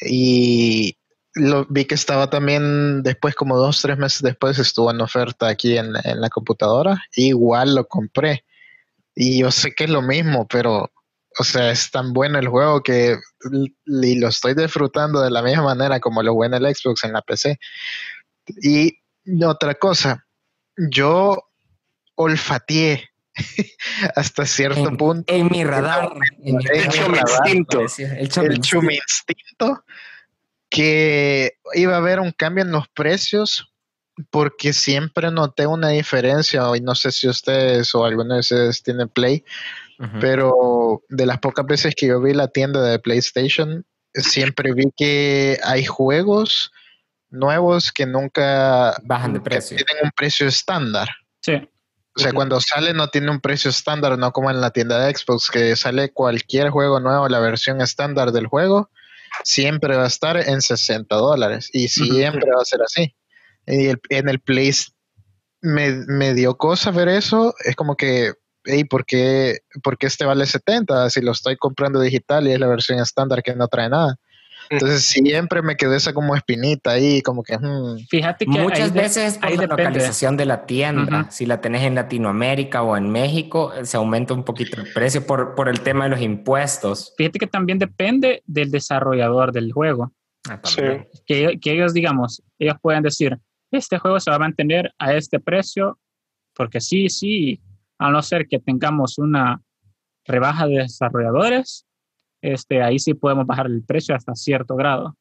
Y 0.02 0.96
lo 1.34 1.66
vi 1.68 1.84
que 1.84 1.94
estaba 1.94 2.30
también 2.30 3.02
después, 3.02 3.34
como 3.34 3.56
dos, 3.56 3.82
tres 3.82 3.98
meses 3.98 4.22
después, 4.22 4.58
estuvo 4.58 4.90
en 4.90 5.00
oferta 5.00 5.48
aquí 5.48 5.76
en, 5.76 5.92
la 5.92 6.28
computadora. 6.30 7.02
Igual 7.14 7.74
lo 7.74 7.86
compré. 7.86 8.44
Y 9.14 9.40
yo 9.40 9.50
sé 9.50 9.74
que 9.74 9.84
es 9.84 9.90
lo 9.90 10.02
mismo, 10.02 10.46
pero, 10.46 10.90
o 11.38 11.44
sea, 11.44 11.70
es 11.70 11.90
tan 11.90 12.12
bueno 12.12 12.38
el 12.38 12.48
juego 12.48 12.82
que 12.82 13.16
y 13.84 14.18
lo 14.18 14.28
estoy 14.28 14.54
disfrutando 14.54 15.20
de 15.20 15.30
la 15.30 15.42
misma 15.42 15.64
manera 15.64 16.00
como 16.00 16.22
lo 16.22 16.32
jugué 16.32 16.48
en 16.48 16.54
el 16.54 16.74
Xbox, 16.74 17.04
en 17.04 17.12
la 17.12 17.22
PC. 17.22 17.58
Y 18.62 18.98
otra 19.44 19.74
cosa, 19.74 20.24
yo 20.76 21.45
olfateé 22.16 23.08
hasta 24.16 24.46
cierto 24.46 24.96
punto. 24.96 25.32
En 25.32 25.48
mi 25.50 25.64
radar. 25.64 26.10
El, 26.42 26.54
instinto. 26.54 27.86
El 27.98 28.60
chumi 28.60 28.96
instinto. 28.96 29.84
Que 30.68 31.52
iba 31.74 31.94
a 31.94 31.98
haber 31.98 32.18
un 32.18 32.32
cambio 32.32 32.64
en 32.64 32.72
los 32.72 32.88
precios 32.88 33.72
porque 34.30 34.72
siempre 34.72 35.30
noté 35.30 35.66
una 35.66 35.90
diferencia, 35.90 36.62
y 36.74 36.80
no 36.80 36.94
sé 36.94 37.12
si 37.12 37.28
ustedes 37.28 37.94
o 37.94 38.04
alguno 38.04 38.34
de 38.34 38.40
ustedes 38.40 38.82
tienen 38.82 39.08
Play, 39.08 39.44
pero 40.20 41.02
de 41.08 41.26
las 41.26 41.38
pocas 41.38 41.66
veces 41.66 41.94
que 41.94 42.06
yo 42.06 42.20
vi 42.20 42.32
la 42.32 42.48
tienda 42.48 42.82
de 42.82 42.98
PlayStation, 42.98 43.84
siempre 44.14 44.72
vi 44.72 44.90
que 44.96 45.58
hay 45.62 45.84
juegos 45.84 46.72
nuevos 47.28 47.92
que 47.92 48.06
nunca 48.06 48.96
bajan 49.04 49.34
de 49.34 49.40
precio. 49.40 49.76
Tienen 49.76 50.04
un 50.04 50.10
precio 50.12 50.46
estándar. 50.46 51.08
Sí. 51.40 51.68
O 52.16 52.20
sea, 52.20 52.32
cuando 52.32 52.60
sale 52.60 52.94
no 52.94 53.08
tiene 53.08 53.30
un 53.30 53.40
precio 53.40 53.68
estándar, 53.68 54.18
no 54.18 54.32
como 54.32 54.50
en 54.50 54.60
la 54.60 54.70
tienda 54.70 54.98
de 54.98 55.14
Xbox, 55.14 55.50
que 55.50 55.76
sale 55.76 56.12
cualquier 56.12 56.70
juego 56.70 56.98
nuevo, 56.98 57.28
la 57.28 57.40
versión 57.40 57.82
estándar 57.82 58.32
del 58.32 58.46
juego, 58.46 58.90
siempre 59.44 59.96
va 59.96 60.04
a 60.04 60.08
estar 60.08 60.36
en 60.36 60.62
60 60.62 61.14
dólares. 61.14 61.68
Y 61.72 61.88
siempre 61.88 62.50
va 62.54 62.62
a 62.62 62.64
ser 62.64 62.80
así. 62.82 63.14
Y 63.66 63.90
en 64.08 64.28
el 64.28 64.40
Play 64.40 64.72
me, 65.60 66.04
me, 66.06 66.32
dio 66.32 66.56
cosa 66.56 66.90
ver 66.90 67.08
eso. 67.08 67.54
Es 67.64 67.76
como 67.76 67.96
que, 67.96 68.32
hey, 68.64 68.84
¿por 68.84 69.04
qué, 69.04 69.58
¿por 69.82 69.98
qué 69.98 70.06
este 70.06 70.24
vale 70.24 70.46
70? 70.46 71.10
Si 71.10 71.20
lo 71.20 71.32
estoy 71.32 71.56
comprando 71.56 72.00
digital 72.00 72.46
y 72.46 72.52
es 72.52 72.60
la 72.60 72.66
versión 72.66 72.98
estándar 72.98 73.42
que 73.42 73.54
no 73.54 73.68
trae 73.68 73.90
nada. 73.90 74.16
Entonces 74.70 75.04
siempre 75.04 75.62
me 75.62 75.76
quedó 75.76 75.94
esa 75.94 76.12
como 76.12 76.34
espinita 76.34 76.92
ahí, 76.92 77.22
como 77.22 77.42
que... 77.42 77.56
Hmm. 77.58 77.98
Fíjate 78.08 78.46
que 78.46 78.58
muchas 78.60 78.92
veces 78.92 79.38
por 79.38 79.56
la 79.56 79.66
localización 79.66 80.36
de 80.36 80.46
la 80.46 80.66
tienda, 80.66 81.30
si 81.30 81.46
la 81.46 81.60
tenés 81.60 81.82
en 81.82 81.94
Latinoamérica 81.94 82.82
o 82.82 82.96
en 82.96 83.10
México, 83.10 83.72
se 83.82 83.96
aumenta 83.96 84.34
un 84.34 84.44
poquito 84.44 84.80
el 84.80 84.92
precio 84.92 85.26
por, 85.26 85.54
por 85.54 85.68
el 85.68 85.80
tema 85.80 86.04
de 86.04 86.10
los 86.10 86.20
impuestos. 86.20 87.14
Fíjate 87.16 87.38
que 87.38 87.46
también 87.46 87.78
depende 87.78 88.42
del 88.46 88.70
desarrollador 88.70 89.52
del 89.52 89.72
juego. 89.72 90.12
Ah, 90.48 90.60
que, 91.26 91.58
que 91.60 91.72
ellos, 91.72 91.92
digamos, 91.92 92.42
ellos 92.58 92.76
pueden 92.80 93.02
decir, 93.02 93.36
este 93.70 93.98
juego 93.98 94.20
se 94.20 94.30
va 94.30 94.36
a 94.36 94.40
mantener 94.40 94.92
a 94.98 95.14
este 95.14 95.40
precio, 95.40 95.98
porque 96.54 96.80
sí, 96.80 97.08
sí, 97.08 97.60
a 97.98 98.10
no 98.10 98.22
ser 98.22 98.46
que 98.46 98.58
tengamos 98.58 99.18
una 99.18 99.60
rebaja 100.24 100.66
de 100.66 100.78
desarrolladores, 100.78 101.85
este, 102.52 102.82
ahí 102.82 102.98
sí 102.98 103.14
podemos 103.14 103.46
bajar 103.46 103.66
el 103.66 103.82
precio 103.82 104.14
hasta 104.14 104.34
cierto 104.34 104.76
grado. 104.76 105.16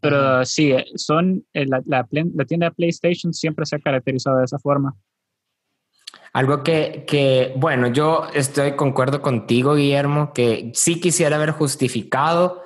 Pero 0.00 0.44
sí, 0.44 0.72
eh, 0.72 0.84
son, 0.96 1.44
eh, 1.54 1.64
la, 1.66 1.82
la, 1.86 2.04
tienda 2.44 2.66
de 2.66 2.72
PlayStation 2.72 3.32
siempre 3.32 3.64
se 3.64 3.76
ha 3.76 3.78
caracterizado 3.78 4.38
de 4.38 4.44
esa 4.44 4.58
forma. 4.58 4.94
Algo 6.34 6.62
que, 6.62 7.04
que, 7.06 7.54
bueno, 7.56 7.86
yo 7.86 8.26
estoy 8.34 8.72
concuerdo 8.76 9.22
contigo, 9.22 9.74
Guillermo, 9.74 10.32
que 10.34 10.70
sí 10.74 11.00
quisiera 11.00 11.36
haber 11.36 11.52
justificado 11.52 12.64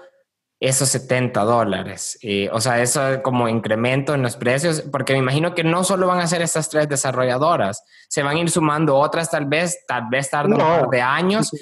esos 0.61 0.88
70 0.88 1.44
dólares. 1.44 2.18
Eh, 2.22 2.48
o 2.53 2.61
sea, 2.61 2.83
eso 2.83 3.22
como 3.22 3.48
incremento 3.48 4.14
en 4.14 4.22
los 4.22 4.37
precios, 4.37 4.83
porque 4.90 5.12
me 5.12 5.20
imagino 5.20 5.55
que 5.55 5.62
no 5.62 5.85
solo 5.85 6.07
van 6.09 6.18
a 6.20 6.27
ser 6.27 6.42
estas 6.42 6.68
tres 6.68 6.88
desarrolladoras, 6.88 7.85
se 8.09 8.22
van 8.22 8.37
a 8.37 8.40
ir 8.40 8.51
sumando 8.51 8.96
otras 8.96 9.31
tal 9.31 9.46
vez, 9.46 9.85
tal 9.87 10.09
vez 10.11 10.29
tarde 10.31 10.55
un 10.55 10.59
par 10.59 10.88
de 10.88 11.01
años. 11.01 11.53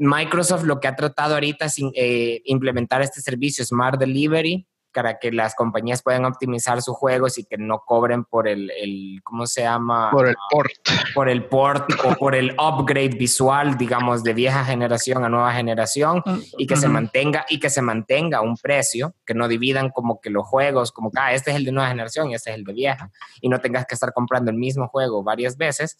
Microsoft 0.00 0.64
lo 0.64 0.80
que 0.80 0.88
ha 0.88 0.96
tratado 0.96 1.34
ahorita 1.34 1.66
es 1.66 1.76
eh, 1.94 2.40
implementar 2.46 3.02
este 3.02 3.20
servicio 3.20 3.64
Smart 3.64 4.00
Delivery 4.00 4.66
para 4.92 5.18
que 5.18 5.30
las 5.30 5.54
compañías 5.54 6.02
puedan 6.02 6.24
optimizar 6.24 6.82
sus 6.82 6.96
juegos 6.96 7.38
y 7.38 7.44
que 7.44 7.56
no 7.58 7.82
cobren 7.86 8.24
por 8.24 8.48
el, 8.48 8.70
el 8.70 9.20
¿cómo 9.22 9.46
se 9.46 9.62
llama? 9.62 10.10
Por 10.10 10.28
el 10.28 10.36
port. 10.50 10.70
Por 11.14 11.28
el 11.28 11.44
port 11.44 11.90
o 12.04 12.14
por 12.14 12.34
el 12.34 12.56
upgrade 12.58 13.16
visual, 13.16 13.76
digamos, 13.76 14.22
de 14.22 14.34
vieja 14.34 14.64
generación 14.64 15.24
a 15.24 15.28
nueva 15.28 15.52
generación 15.52 16.22
mm, 16.24 16.38
y 16.58 16.66
que 16.66 16.76
se 16.76 16.88
mantenga 16.88 17.46
y 17.48 17.60
que 17.60 17.70
se 17.70 17.82
mantenga 17.82 18.40
un 18.40 18.56
precio, 18.56 19.14
que 19.24 19.34
no 19.34 19.48
dividan 19.48 19.90
como 19.90 20.20
que 20.20 20.30
los 20.30 20.46
juegos, 20.46 20.92
como 20.92 21.10
que 21.10 21.20
ah, 21.20 21.34
este 21.34 21.50
es 21.50 21.56
el 21.56 21.64
de 21.64 21.72
nueva 21.72 21.88
generación 21.88 22.30
y 22.30 22.34
este 22.34 22.50
es 22.50 22.56
el 22.56 22.64
de 22.64 22.72
vieja 22.72 23.10
y 23.40 23.48
no 23.48 23.60
tengas 23.60 23.86
que 23.86 23.94
estar 23.94 24.12
comprando 24.12 24.50
el 24.50 24.56
mismo 24.56 24.88
juego 24.88 25.22
varias 25.22 25.56
veces 25.56 25.98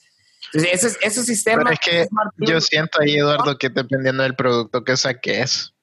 entonces, 0.52 0.98
esos, 1.02 1.26
sistemas... 1.26 1.72
es 1.72 1.78
que 1.80 2.08
yo 2.38 2.60
siento 2.60 3.00
ahí, 3.00 3.16
Eduardo, 3.16 3.56
que 3.56 3.68
dependiendo 3.68 4.22
del 4.22 4.34
producto 4.34 4.82
que 4.84 4.96
saques, 4.96 5.74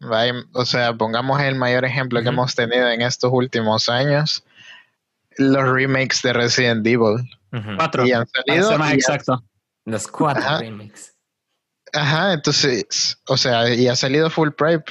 o 0.54 0.65
sea, 0.65 0.93
pongamos 0.93 1.41
el 1.41 1.56
mayor 1.56 1.86
ejemplo 1.86 2.22
que 2.22 2.30
hemos 2.30 2.54
tenido 2.54 2.89
en 2.89 3.02
estos 3.02 3.32
últimos 3.32 3.88
años, 3.88 4.43
los 5.38 5.63
remakes 5.63 6.22
de 6.22 6.34
Resident 6.34 6.86
Evil. 6.86 7.30
Cuatro. 7.78 8.06
Y 8.06 8.12
han 8.12 8.28
salido... 8.28 8.78
más 8.78 8.93
exacto. 8.93 9.43
Los 9.86 10.08
cuatro 10.08 10.60
remakes. 10.60 11.13
Ajá, 11.93 12.34
entonces, 12.34 13.17
o 13.28 13.38
sea, 13.38 13.74
y 13.74 13.88
ha 13.88 13.96
salido 13.96 14.30
full 14.30 14.50
price, 14.50 14.84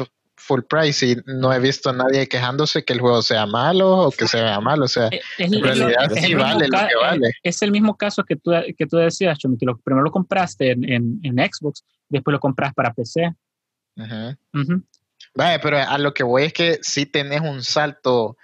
full 0.47 0.63
price 0.63 1.05
y 1.07 1.17
no 1.27 1.53
he 1.53 1.59
visto 1.59 1.91
a 1.91 1.93
nadie 1.93 2.29
quejándose 2.29 2.85
que 2.85 2.93
el 2.93 3.01
juego 3.01 3.23
sea 3.23 3.47
malo 3.47 3.91
o 3.99 4.11
que 4.11 4.29
se 4.29 4.41
vea 4.41 4.61
mal. 4.61 4.83
O 4.83 4.89
sea, 4.89 5.11
en 5.39 5.63
realidad 5.63 6.11
sí 6.15 6.35
vale 6.35 6.69
lo 6.69 6.79
que 6.79 6.97
vale. 7.01 7.31
Es 7.43 7.63
el 7.63 7.73
mismo 7.73 7.97
caso 7.97 8.25
que 8.25 8.37
tú, 8.37 8.53
que 8.77 8.87
tú 8.87 8.97
decías, 8.97 9.39
Chumi, 9.39 9.59
que 9.59 9.67
lo, 9.67 9.77
primero 9.79 10.05
lo 10.05 10.11
compraste 10.11 10.71
en, 10.71 11.21
en, 11.23 11.37
Xbox, 11.37 11.85
después 12.09 12.33
lo 12.33 12.41
compras 12.41 12.73
para 12.75 12.93
PC. 12.93 13.35
Vale, 15.35 15.59
pero 15.61 15.79
a 15.79 15.99
lo 15.99 16.15
que 16.15 16.23
voy 16.23 16.45
es 16.45 16.53
que 16.53 16.79
sí 16.83 17.07
tenés 17.07 17.41
un 17.41 17.63
salto 17.63 18.37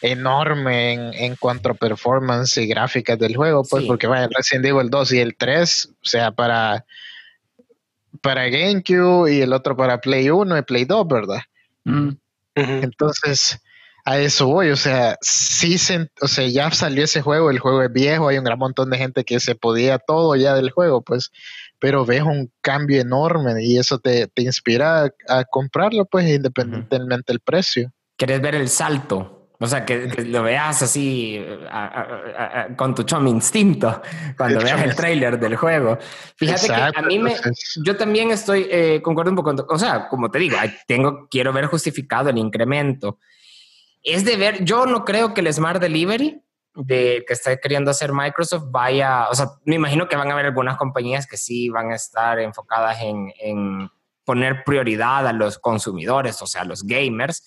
enorme 0.00 0.92
en, 0.92 1.14
en 1.14 1.36
cuanto 1.36 1.70
a 1.70 1.74
performance 1.74 2.58
y 2.58 2.66
gráficas 2.66 3.18
del 3.18 3.36
juego, 3.36 3.64
pues 3.68 3.84
porque 3.84 4.06
vaya, 4.06 4.28
Resident 4.32 4.66
Evil 4.66 4.90
2 4.90 5.12
y 5.12 5.18
el 5.18 5.36
3, 5.36 5.90
o 5.90 6.06
sea, 6.06 6.30
para 6.30 6.84
para 8.22 8.48
GameCube 8.48 9.32
y 9.32 9.40
el 9.40 9.52
otro 9.52 9.76
para 9.76 10.00
Play 10.00 10.30
1 10.30 10.58
y 10.58 10.62
Play 10.62 10.84
2, 10.84 11.06
¿verdad? 11.08 11.40
Mm. 11.84 12.10
Entonces, 12.54 13.60
a 14.04 14.18
eso 14.18 14.46
voy, 14.46 14.70
o 14.70 14.76
sea, 14.76 15.16
sí 15.20 15.78
se, 15.78 16.08
o 16.20 16.28
sea, 16.28 16.48
ya 16.48 16.70
salió 16.70 17.04
ese 17.04 17.20
juego, 17.20 17.50
el 17.50 17.58
juego 17.58 17.82
es 17.82 17.92
viejo, 17.92 18.28
hay 18.28 18.38
un 18.38 18.44
gran 18.44 18.58
montón 18.58 18.90
de 18.90 18.98
gente 18.98 19.22
que 19.22 19.38
se 19.38 19.54
podía 19.54 19.98
todo 19.98 20.34
ya 20.34 20.54
del 20.54 20.70
juego, 20.70 21.02
pues, 21.02 21.30
pero 21.78 22.06
ves 22.06 22.22
un 22.22 22.50
cambio 22.62 23.00
enorme 23.00 23.62
y 23.62 23.78
eso 23.78 23.98
te, 23.98 24.30
inspira 24.36 25.12
a, 25.28 25.44
comprarlo, 25.44 26.06
pues, 26.06 26.26
independientemente 26.26 27.32
del 27.32 27.40
precio. 27.40 27.92
¿Quieres 28.16 28.40
ver 28.40 28.54
el 28.54 28.68
salto? 28.68 29.37
O 29.60 29.66
sea, 29.66 29.84
que, 29.84 30.06
lo 30.24 30.44
veas 30.44 30.82
así 30.82 31.44
con 32.76 32.94
tu 32.94 33.02
chom 33.02 33.26
instinto 33.26 34.00
cuando 34.36 34.60
veas 34.60 34.82
el 34.82 34.94
trailer 34.94 35.38
del 35.38 35.56
juego. 35.56 35.98
Fíjate 36.36 36.68
que 36.68 36.74
a 36.74 37.02
mí 37.02 37.18
me, 37.18 37.34
yo 37.84 37.96
también 37.96 38.30
estoy, 38.30 38.68
eh, 38.70 39.00
concuerdo 39.02 39.32
un 39.32 39.36
poco, 39.36 39.66
o 39.68 39.78
sea, 39.78 40.06
como 40.08 40.30
te 40.30 40.38
digo, 40.38 40.56
tengo, 40.86 41.26
quiero 41.28 41.52
ver 41.52 41.66
justificado 41.66 42.30
el 42.30 42.38
incremento. 42.38 43.18
Es 44.00 44.24
de 44.24 44.36
ver, 44.36 44.64
yo 44.64 44.86
no 44.86 45.04
creo 45.04 45.34
que 45.34 45.40
el 45.40 45.52
Smart 45.52 45.80
Delivery 45.80 46.40
de 46.76 47.24
que 47.26 47.32
está 47.32 47.56
queriendo 47.56 47.90
hacer 47.90 48.12
Microsoft 48.12 48.66
vaya, 48.70 49.28
o 49.28 49.34
sea, 49.34 49.48
me 49.64 49.74
imagino 49.74 50.08
que 50.08 50.14
van 50.14 50.30
a 50.30 50.34
haber 50.34 50.46
algunas 50.46 50.76
compañías 50.76 51.26
que 51.26 51.36
sí 51.36 51.68
van 51.68 51.90
a 51.90 51.96
estar 51.96 52.38
enfocadas 52.38 53.02
en, 53.02 53.32
en 53.40 53.90
poner 54.24 54.62
prioridad 54.62 55.26
a 55.26 55.32
los 55.32 55.58
consumidores, 55.58 56.40
o 56.42 56.46
sea, 56.46 56.62
a 56.62 56.64
los 56.64 56.84
gamers 56.84 57.42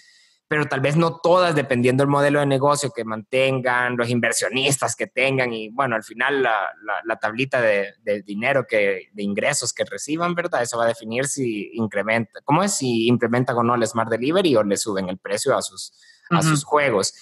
pero 0.51 0.65
tal 0.65 0.81
vez 0.81 0.97
no 0.97 1.15
todas, 1.15 1.55
dependiendo 1.55 2.01
del 2.01 2.09
modelo 2.09 2.41
de 2.41 2.45
negocio 2.45 2.91
que 2.93 3.05
mantengan, 3.05 3.95
los 3.95 4.09
inversionistas 4.09 4.97
que 4.97 5.07
tengan 5.07 5.53
y 5.53 5.69
bueno, 5.69 5.95
al 5.95 6.03
final 6.03 6.43
la, 6.43 6.73
la, 7.05 7.15
tablita 7.15 7.61
de, 7.61 7.93
de, 8.03 8.21
dinero, 8.21 8.65
que, 8.67 9.07
de 9.13 9.23
ingresos 9.23 9.71
que 9.71 9.85
reciban, 9.85 10.35
¿verdad? 10.35 10.61
Eso 10.61 10.77
va 10.77 10.83
a 10.83 10.89
definir 10.89 11.27
si 11.27 11.71
incrementa, 11.75 12.41
¿cómo 12.43 12.63
es? 12.63 12.73
Si 12.73 13.07
implementan 13.07 13.55
o 13.55 13.63
no 13.63 13.75
el 13.75 13.87
Smart 13.87 14.09
Delivery 14.09 14.57
o 14.57 14.63
le 14.63 14.75
suben 14.75 15.07
el 15.07 15.19
precio 15.19 15.55
a 15.55 15.61
sus, 15.61 15.93
a 16.31 16.41
sus 16.41 16.65
juegos, 16.65 17.13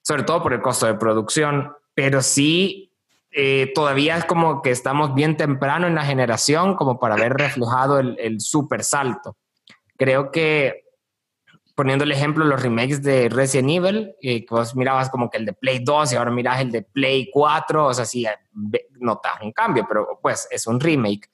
sobre 0.00 0.22
todo 0.22 0.42
por 0.42 0.54
el 0.54 0.62
costo 0.62 0.86
de 0.86 0.94
producción, 0.94 1.74
pero 1.92 2.22
sí 2.22 2.96
eh, 3.30 3.72
todavía 3.74 4.16
es 4.16 4.24
como 4.24 4.62
que 4.62 4.70
estamos 4.70 5.14
bien 5.14 5.36
temprano 5.36 5.86
en 5.86 5.96
la 5.96 6.06
generación 6.06 6.76
como 6.76 6.98
para 6.98 7.16
ver 7.16 7.34
reflejado 7.34 7.98
el, 7.98 8.16
el 8.18 8.40
super 8.40 8.84
salto. 8.84 9.36
Creo 9.98 10.30
que 10.30 10.84
poniendo 11.80 12.04
el 12.04 12.12
ejemplo, 12.12 12.44
los 12.44 12.60
remakes 12.60 13.02
de 13.02 13.30
Resident 13.30 13.70
Evil, 13.70 14.14
eh, 14.20 14.44
que 14.44 14.54
vos 14.54 14.76
mirabas 14.76 15.08
como 15.08 15.30
que 15.30 15.38
el 15.38 15.46
de 15.46 15.54
Play 15.54 15.78
2 15.78 16.12
y 16.12 16.16
ahora 16.16 16.30
miras 16.30 16.60
el 16.60 16.70
de 16.70 16.82
Play 16.82 17.30
4, 17.32 17.86
o 17.86 17.94
sea, 17.94 18.04
sí, 18.04 18.26
eh, 18.26 18.36
notas 18.98 19.40
un 19.40 19.50
cambio, 19.50 19.86
pero 19.88 20.18
pues 20.20 20.46
es 20.50 20.66
un 20.66 20.78
remake. 20.78 21.30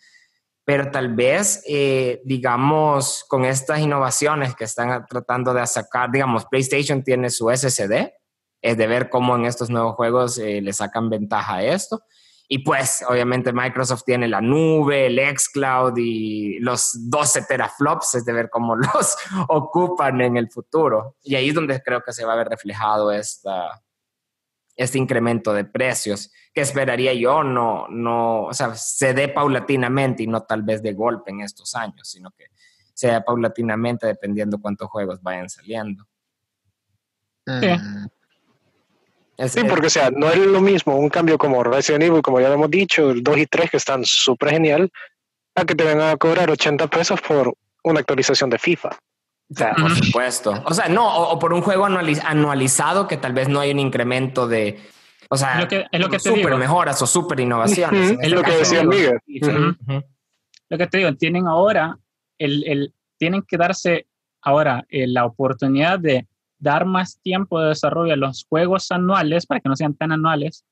Pero 0.64 0.88
tal 0.92 1.16
vez, 1.16 1.64
eh, 1.66 2.22
digamos, 2.24 3.24
con 3.26 3.44
estas 3.44 3.80
innovaciones 3.80 4.54
que 4.54 4.62
están 4.62 5.04
tratando 5.06 5.52
de 5.52 5.66
sacar, 5.66 6.12
digamos, 6.12 6.46
PlayStation 6.46 7.02
tiene 7.02 7.28
su 7.28 7.50
SSD, 7.50 8.12
es 8.62 8.76
de 8.76 8.86
ver 8.86 9.10
cómo 9.10 9.34
en 9.34 9.46
estos 9.46 9.68
nuevos 9.68 9.96
juegos 9.96 10.38
le 10.38 10.72
sacan 10.72 11.10
ventaja 11.10 11.56
a 11.56 11.64
esto. 11.64 12.04
Y 12.48 12.58
pues, 12.58 13.04
obviamente, 13.08 13.52
Microsoft 13.52 14.04
tiene 14.04 14.28
la 14.28 14.40
nube, 14.40 15.06
el 15.06 15.18
xCloud 15.36 15.96
y 15.96 16.60
los 16.60 17.10
12 17.10 17.42
teraflops, 17.42 18.14
es 18.14 18.24
de 18.24 18.32
ver 18.32 18.50
cómo 18.50 18.76
los 18.76 19.16
ocupan 19.48 20.20
en 20.20 20.36
el 20.36 20.50
futuro. 20.50 21.16
Y 21.22 21.34
ahí 21.34 21.48
es 21.48 21.54
donde 21.54 21.82
creo 21.82 22.02
que 22.02 22.12
se 22.12 22.24
va 22.24 22.34
a 22.34 22.36
ver 22.36 22.48
reflejado 22.48 23.10
esta, 23.10 23.82
este 24.76 24.98
incremento 24.98 25.52
de 25.52 25.64
precios, 25.64 26.30
que 26.54 26.60
esperaría 26.60 27.12
yo 27.14 27.42
no, 27.42 27.88
no, 27.88 28.44
o 28.44 28.54
sea, 28.54 28.74
se 28.76 29.12
dé 29.12 29.28
paulatinamente 29.28 30.22
y 30.22 30.26
no 30.28 30.42
tal 30.42 30.62
vez 30.62 30.82
de 30.82 30.92
golpe 30.92 31.32
en 31.32 31.40
estos 31.40 31.74
años, 31.74 32.08
sino 32.08 32.30
que 32.30 32.46
se 32.94 33.08
dé 33.08 33.20
paulatinamente 33.22 34.06
dependiendo 34.06 34.58
cuántos 34.58 34.88
juegos 34.88 35.20
vayan 35.20 35.50
saliendo. 35.50 36.04
Sí. 37.44 37.68
Mm 37.68 38.15
sí, 39.48 39.64
porque 39.68 39.88
o 39.88 39.90
sea, 39.90 40.10
no 40.10 40.30
es 40.30 40.38
lo 40.38 40.60
mismo 40.60 40.96
un 40.96 41.08
cambio 41.08 41.38
como 41.38 41.62
Resident 41.62 42.04
Evil, 42.04 42.22
como 42.22 42.40
ya 42.40 42.48
lo 42.48 42.54
hemos 42.54 42.70
dicho, 42.70 43.10
el 43.10 43.22
2 43.22 43.38
y 43.38 43.46
3 43.46 43.70
que 43.70 43.76
están 43.76 44.04
súper 44.04 44.50
genial, 44.50 44.90
a 45.54 45.64
que 45.64 45.74
te 45.74 45.84
vengan 45.84 46.10
a 46.10 46.16
cobrar 46.16 46.50
80 46.50 46.86
pesos 46.88 47.20
por 47.20 47.54
una 47.82 48.00
actualización 48.00 48.50
de 48.50 48.58
FIFA. 48.58 48.90
O 49.48 49.54
sea, 49.54 49.74
por 49.74 49.94
supuesto. 49.94 50.62
O 50.64 50.74
sea, 50.74 50.88
no, 50.88 51.28
o, 51.30 51.38
por 51.38 51.52
un 51.52 51.62
juego 51.62 51.86
anualizado 51.86 53.06
que 53.06 53.16
tal 53.16 53.32
vez 53.32 53.48
no 53.48 53.60
hay 53.60 53.70
un 53.70 53.78
incremento 53.78 54.48
de. 54.48 54.80
O 55.28 55.36
sea, 55.36 55.60
es 55.60 56.00
lo 56.00 56.08
que, 56.08 56.18
super 56.18 56.56
mejoras 56.56 57.00
o 57.02 57.06
super 57.06 57.38
innovaciones. 57.38 58.16
Es 58.20 58.30
lo 58.30 58.42
que 58.42 58.52
decía 58.52 58.84
Miguel. 58.84 59.18
Lo 60.68 60.78
que 60.78 60.86
te 60.88 60.98
digo, 60.98 61.14
tienen 61.14 61.46
ahora, 61.46 61.96
el, 62.38 62.64
el, 62.66 62.94
tienen 63.18 63.42
que 63.42 63.56
darse 63.56 64.06
ahora 64.42 64.84
eh, 64.88 65.06
la 65.06 65.24
oportunidad 65.24 65.98
de 65.98 66.26
dar 66.58 66.84
más 66.86 67.20
tiempo 67.20 67.60
de 67.60 67.68
desarrollo 67.68 68.14
a 68.14 68.16
los 68.16 68.46
juegos 68.48 68.90
anuales 68.90 69.46
para 69.46 69.60
que 69.60 69.68
no 69.68 69.76
sean 69.76 69.94
tan 69.94 70.12
anuales 70.12 70.64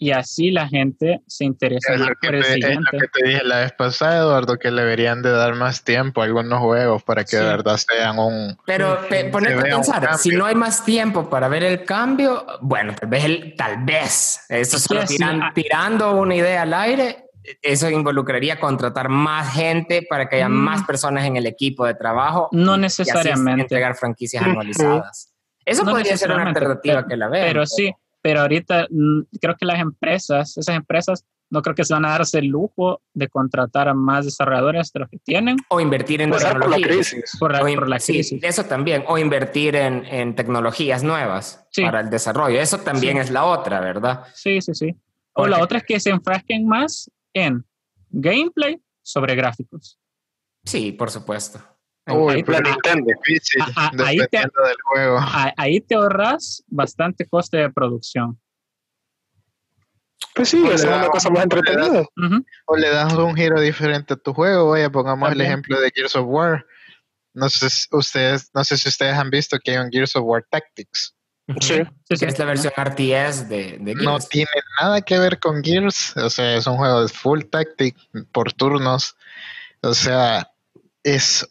y 0.00 0.12
así 0.12 0.50
la 0.50 0.66
gente 0.66 1.20
se 1.26 1.44
interesa 1.44 1.92
por 2.22 2.34
el 2.34 2.42
siguiente. 2.42 2.72
Es 2.72 2.92
lo 2.92 2.98
que 3.00 3.08
te 3.08 3.28
dije 3.28 3.44
la 3.44 3.60
vez 3.60 3.72
pasada, 3.72 4.22
Eduardo, 4.22 4.58
que 4.58 4.70
le 4.70 4.80
deberían 4.80 5.20
de 5.20 5.30
dar 5.30 5.54
más 5.54 5.84
tiempo 5.84 6.22
a 6.22 6.24
algunos 6.24 6.58
juegos 6.58 7.02
para 7.02 7.22
que 7.22 7.36
de 7.36 7.44
verdad 7.44 7.76
sean 7.76 8.18
un... 8.18 8.56
Pero 8.64 8.98
ponete 9.30 9.58
a 9.58 9.62
pensar, 9.62 10.16
si 10.16 10.30
no 10.30 10.46
hay 10.46 10.54
más 10.54 10.86
tiempo 10.86 11.28
para 11.28 11.48
ver 11.48 11.64
el 11.64 11.84
cambio, 11.84 12.46
bueno, 12.62 12.94
tal 12.98 13.10
vez, 13.10 13.24
el, 13.26 13.54
tal 13.56 13.84
vez, 13.84 14.40
eso 14.48 14.78
solo 14.78 15.02
ah. 15.02 15.52
tirando 15.54 16.12
una 16.12 16.34
idea 16.34 16.62
al 16.62 16.72
aire, 16.72 17.29
eso 17.62 17.90
involucraría 17.90 18.58
contratar 18.58 19.08
más 19.08 19.52
gente 19.54 20.06
para 20.08 20.28
que 20.28 20.36
haya 20.36 20.48
mm. 20.48 20.52
más 20.52 20.84
personas 20.84 21.24
en 21.26 21.36
el 21.36 21.46
equipo 21.46 21.86
de 21.86 21.94
trabajo. 21.94 22.48
No 22.52 22.76
necesariamente. 22.76 23.62
entregar 23.62 23.94
franquicias 23.94 24.42
anualizadas. 24.44 25.32
Eso 25.64 25.84
podría 25.84 26.16
ser 26.16 26.32
una 26.32 26.44
alternativa 26.48 27.06
que 27.06 27.16
la 27.16 27.28
vea. 27.28 27.46
Pero, 27.46 27.66
sí, 27.66 27.92
pero 28.22 28.40
ahorita 28.40 28.86
mm, 28.90 29.20
creo 29.40 29.56
que 29.56 29.66
las 29.66 29.80
empresas, 29.80 30.56
esas 30.56 30.74
empresas, 30.74 31.24
no 31.50 31.62
creo 31.62 31.74
que 31.74 31.84
se 31.84 31.92
van 31.92 32.04
a 32.04 32.10
darse 32.10 32.38
el 32.38 32.46
lujo 32.46 33.02
de 33.12 33.28
contratar 33.28 33.88
a 33.88 33.94
más 33.94 34.24
desarrolladores 34.24 34.92
de 34.92 35.00
los 35.00 35.08
que 35.10 35.18
tienen. 35.18 35.56
O 35.68 35.80
invertir 35.80 36.22
en 36.22 36.30
tecnologías. 36.30 36.60
Por 36.60 36.70
la 36.70 36.86
crisis. 36.86 37.36
Por 37.38 37.52
la, 37.88 37.98
crisis. 37.98 38.42
eso 38.42 38.64
también. 38.64 39.04
O 39.08 39.18
invertir 39.18 39.74
en, 39.74 40.04
en 40.06 40.36
tecnologías 40.36 41.02
nuevas 41.02 41.66
para 41.80 42.00
el 42.00 42.10
desarrollo. 42.10 42.60
Eso 42.60 42.78
también 42.78 43.16
es 43.16 43.30
la 43.30 43.44
otra, 43.44 43.80
¿verdad? 43.80 44.24
Sí, 44.34 44.60
sí, 44.60 44.74
sí. 44.74 44.94
O 45.32 45.46
la 45.46 45.60
otra 45.60 45.78
es 45.78 45.84
que 45.84 45.98
se 46.00 46.10
enfrasquen 46.10 46.66
más 46.66 47.10
en 47.34 47.64
gameplay 48.10 48.80
sobre 49.02 49.34
gráficos. 49.34 49.98
Sí, 50.64 50.92
por 50.92 51.10
supuesto. 51.10 51.62
ahí, 52.06 52.42
difícil, 52.42 53.62
ahí, 54.04 54.18
te, 54.30 54.38
del 54.38 54.76
juego. 54.84 55.18
ahí 55.56 55.80
te 55.80 55.94
ahorras 55.94 56.62
bastante 56.66 57.26
coste 57.26 57.58
de 57.58 57.70
producción. 57.70 58.40
Pues 60.34 60.48
sí, 60.48 60.64
es 60.72 60.84
una 60.84 61.08
cosa 61.08 61.30
más 61.30 61.44
entretenida. 61.44 62.04
O 62.66 62.76
le 62.76 62.88
das 62.88 63.12
un 63.14 63.34
giro 63.34 63.60
diferente 63.60 64.14
a 64.14 64.16
tu 64.16 64.32
juego. 64.32 64.70
Vaya, 64.70 64.90
pongamos 64.90 65.32
el 65.32 65.40
ejemplo 65.40 65.80
de 65.80 65.90
Gears 65.94 66.16
of 66.16 66.26
War. 66.26 66.64
No 67.32 67.48
sé, 67.48 67.68
ustedes, 67.92 68.50
no 68.54 68.64
sé 68.64 68.76
si 68.76 68.88
ustedes 68.88 69.14
han 69.14 69.30
visto 69.30 69.58
que 69.62 69.72
hay 69.72 69.78
un 69.78 69.90
Gears 69.90 70.16
of 70.16 70.24
War 70.24 70.44
Tactics. 70.50 71.16
Sí, 71.60 71.82
es 72.08 72.38
la 72.38 72.44
versión 72.44 72.72
RTS 72.76 73.48
de, 73.48 73.80
Gears. 73.84 74.02
No 74.02 74.18
tiene 74.18 74.50
nada 74.80 75.00
que 75.02 75.18
ver 75.18 75.38
con 75.38 75.62
Gears, 75.62 76.16
o 76.16 76.30
sea, 76.30 76.56
es 76.56 76.66
un 76.66 76.76
juego 76.76 77.02
de 77.02 77.08
full 77.08 77.42
tactic 77.44 77.96
por 78.32 78.52
turnos, 78.52 79.16
o 79.80 79.94
sea, 79.94 80.50
es 81.02 81.48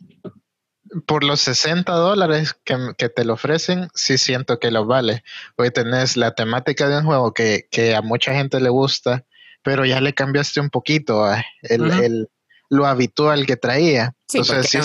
por 1.05 1.23
los 1.23 1.41
60 1.41 1.91
dólares 1.91 2.55
que, 2.63 3.09
te 3.09 3.25
lo 3.25 3.33
ofrecen, 3.33 3.89
sí 3.93 4.17
siento 4.17 4.59
que 4.59 4.71
lo 4.71 4.85
vale. 4.85 5.23
Hoy 5.55 5.71
tenés 5.71 6.17
la 6.17 6.33
temática 6.33 6.87
de 6.87 6.97
un 6.97 7.05
juego 7.05 7.33
que, 7.33 7.67
a 7.95 8.01
mucha 8.01 8.33
gente 8.33 8.59
le 8.59 8.69
gusta, 8.69 9.25
pero 9.63 9.85
ya 9.85 10.01
le 10.01 10.13
cambiaste 10.13 10.59
un 10.59 10.69
poquito 10.69 11.31
eh, 11.31 11.43
el, 11.63 12.29
lo 12.69 12.85
habitual 12.85 13.45
que 13.45 13.57
traía. 13.57 14.13
Sí, 14.27 14.37
Entonces, 14.37 14.69
si 14.69 14.77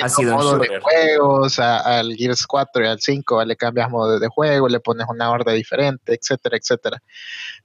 ha 0.00 0.08
sido 0.08 0.36
modo 0.36 0.58
de 0.58 0.80
juegos, 0.80 1.58
al 1.58 2.14
Gears 2.14 2.46
4 2.46 2.84
y 2.84 2.86
al 2.86 3.00
5 3.00 3.44
le 3.44 3.56
cambias 3.56 3.90
modo 3.90 4.20
de 4.20 4.28
juego, 4.28 4.68
le 4.68 4.78
pones 4.78 5.06
una 5.08 5.30
orden 5.30 5.56
diferente, 5.56 6.14
etcétera, 6.14 6.56
etcétera. 6.56 7.02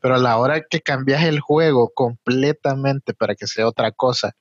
Pero 0.01 0.16
a 0.16 0.18
la 0.18 0.38
hora 0.38 0.61
que 0.68 0.82
cambias 0.82 1.24
el 1.24 1.39
juego 1.39 1.91
completamente 1.93 3.14
para 3.14 3.36
que 3.36 3.45
sea 3.45 3.68
otra 3.68 3.91
cosa, 3.91 4.36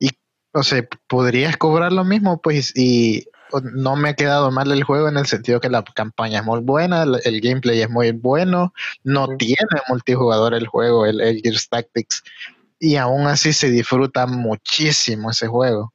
y, 0.00 0.10
o 0.52 0.64
sea, 0.64 0.84
podrías 1.06 1.56
cobrar 1.56 1.92
lo 1.92 2.04
mismo, 2.04 2.40
pues, 2.40 2.76
y 2.76 3.26
no 3.74 3.94
me 3.94 4.10
ha 4.10 4.14
quedado 4.14 4.50
mal 4.50 4.72
el 4.72 4.82
juego 4.82 5.08
en 5.08 5.18
el 5.18 5.26
sentido 5.26 5.60
que 5.60 5.70
la 5.70 5.84
campaña 5.84 6.40
es 6.40 6.44
muy 6.44 6.60
buena, 6.60 7.04
el, 7.04 7.40
gameplay 7.40 7.80
es 7.80 7.90
muy 7.90 8.10
bueno, 8.10 8.72
no 9.04 9.28
tiene 9.36 9.80
multijugador 9.88 10.54
el 10.54 10.66
juego, 10.66 11.06
el, 11.06 11.20
el 11.20 11.40
Gears 11.42 11.68
Tactics 11.68 12.22
y 12.80 12.96
aún 12.96 13.26
así 13.26 13.52
se 13.52 13.70
disfruta 13.70 14.26
muchísimo 14.26 15.30
ese 15.30 15.46
juego. 15.46 15.92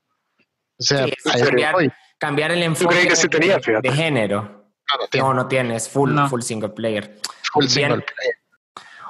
O 0.79 0.83
sea, 0.83 1.07
cambiar, 2.19 2.51
el 2.51 2.63
enfoque 2.63 2.95
de, 3.81 3.91
género. 3.91 4.69
No, 5.15 5.33
no, 5.33 5.47
tienes, 5.47 5.89
full, 5.89 6.15
full 6.29 6.41
single 6.41 6.69
player. 6.69 7.19
Full 7.51 7.65
single 7.65 8.01
player. 8.01 8.35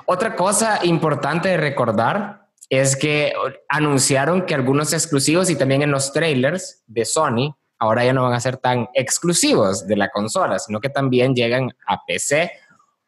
Otra 0.05 0.35
cosa 0.35 0.79
importante 0.83 1.49
de 1.49 1.57
recordar 1.57 2.47
es 2.69 2.95
que 2.95 3.33
anunciaron 3.67 4.45
que 4.45 4.55
algunos 4.55 4.93
exclusivos 4.93 5.49
y 5.49 5.55
también 5.55 5.81
en 5.81 5.91
los 5.91 6.13
trailers 6.13 6.83
de 6.87 7.03
Sony 7.05 7.55
ahora 7.77 8.05
ya 8.05 8.13
no 8.13 8.23
van 8.23 8.33
a 8.33 8.39
ser 8.39 8.57
tan 8.57 8.87
exclusivos 8.93 9.85
de 9.85 9.97
la 9.97 10.09
consola, 10.09 10.59
sino 10.59 10.79
que 10.79 10.89
también 10.89 11.35
llegan 11.35 11.69
a 11.87 12.03
PC 12.05 12.51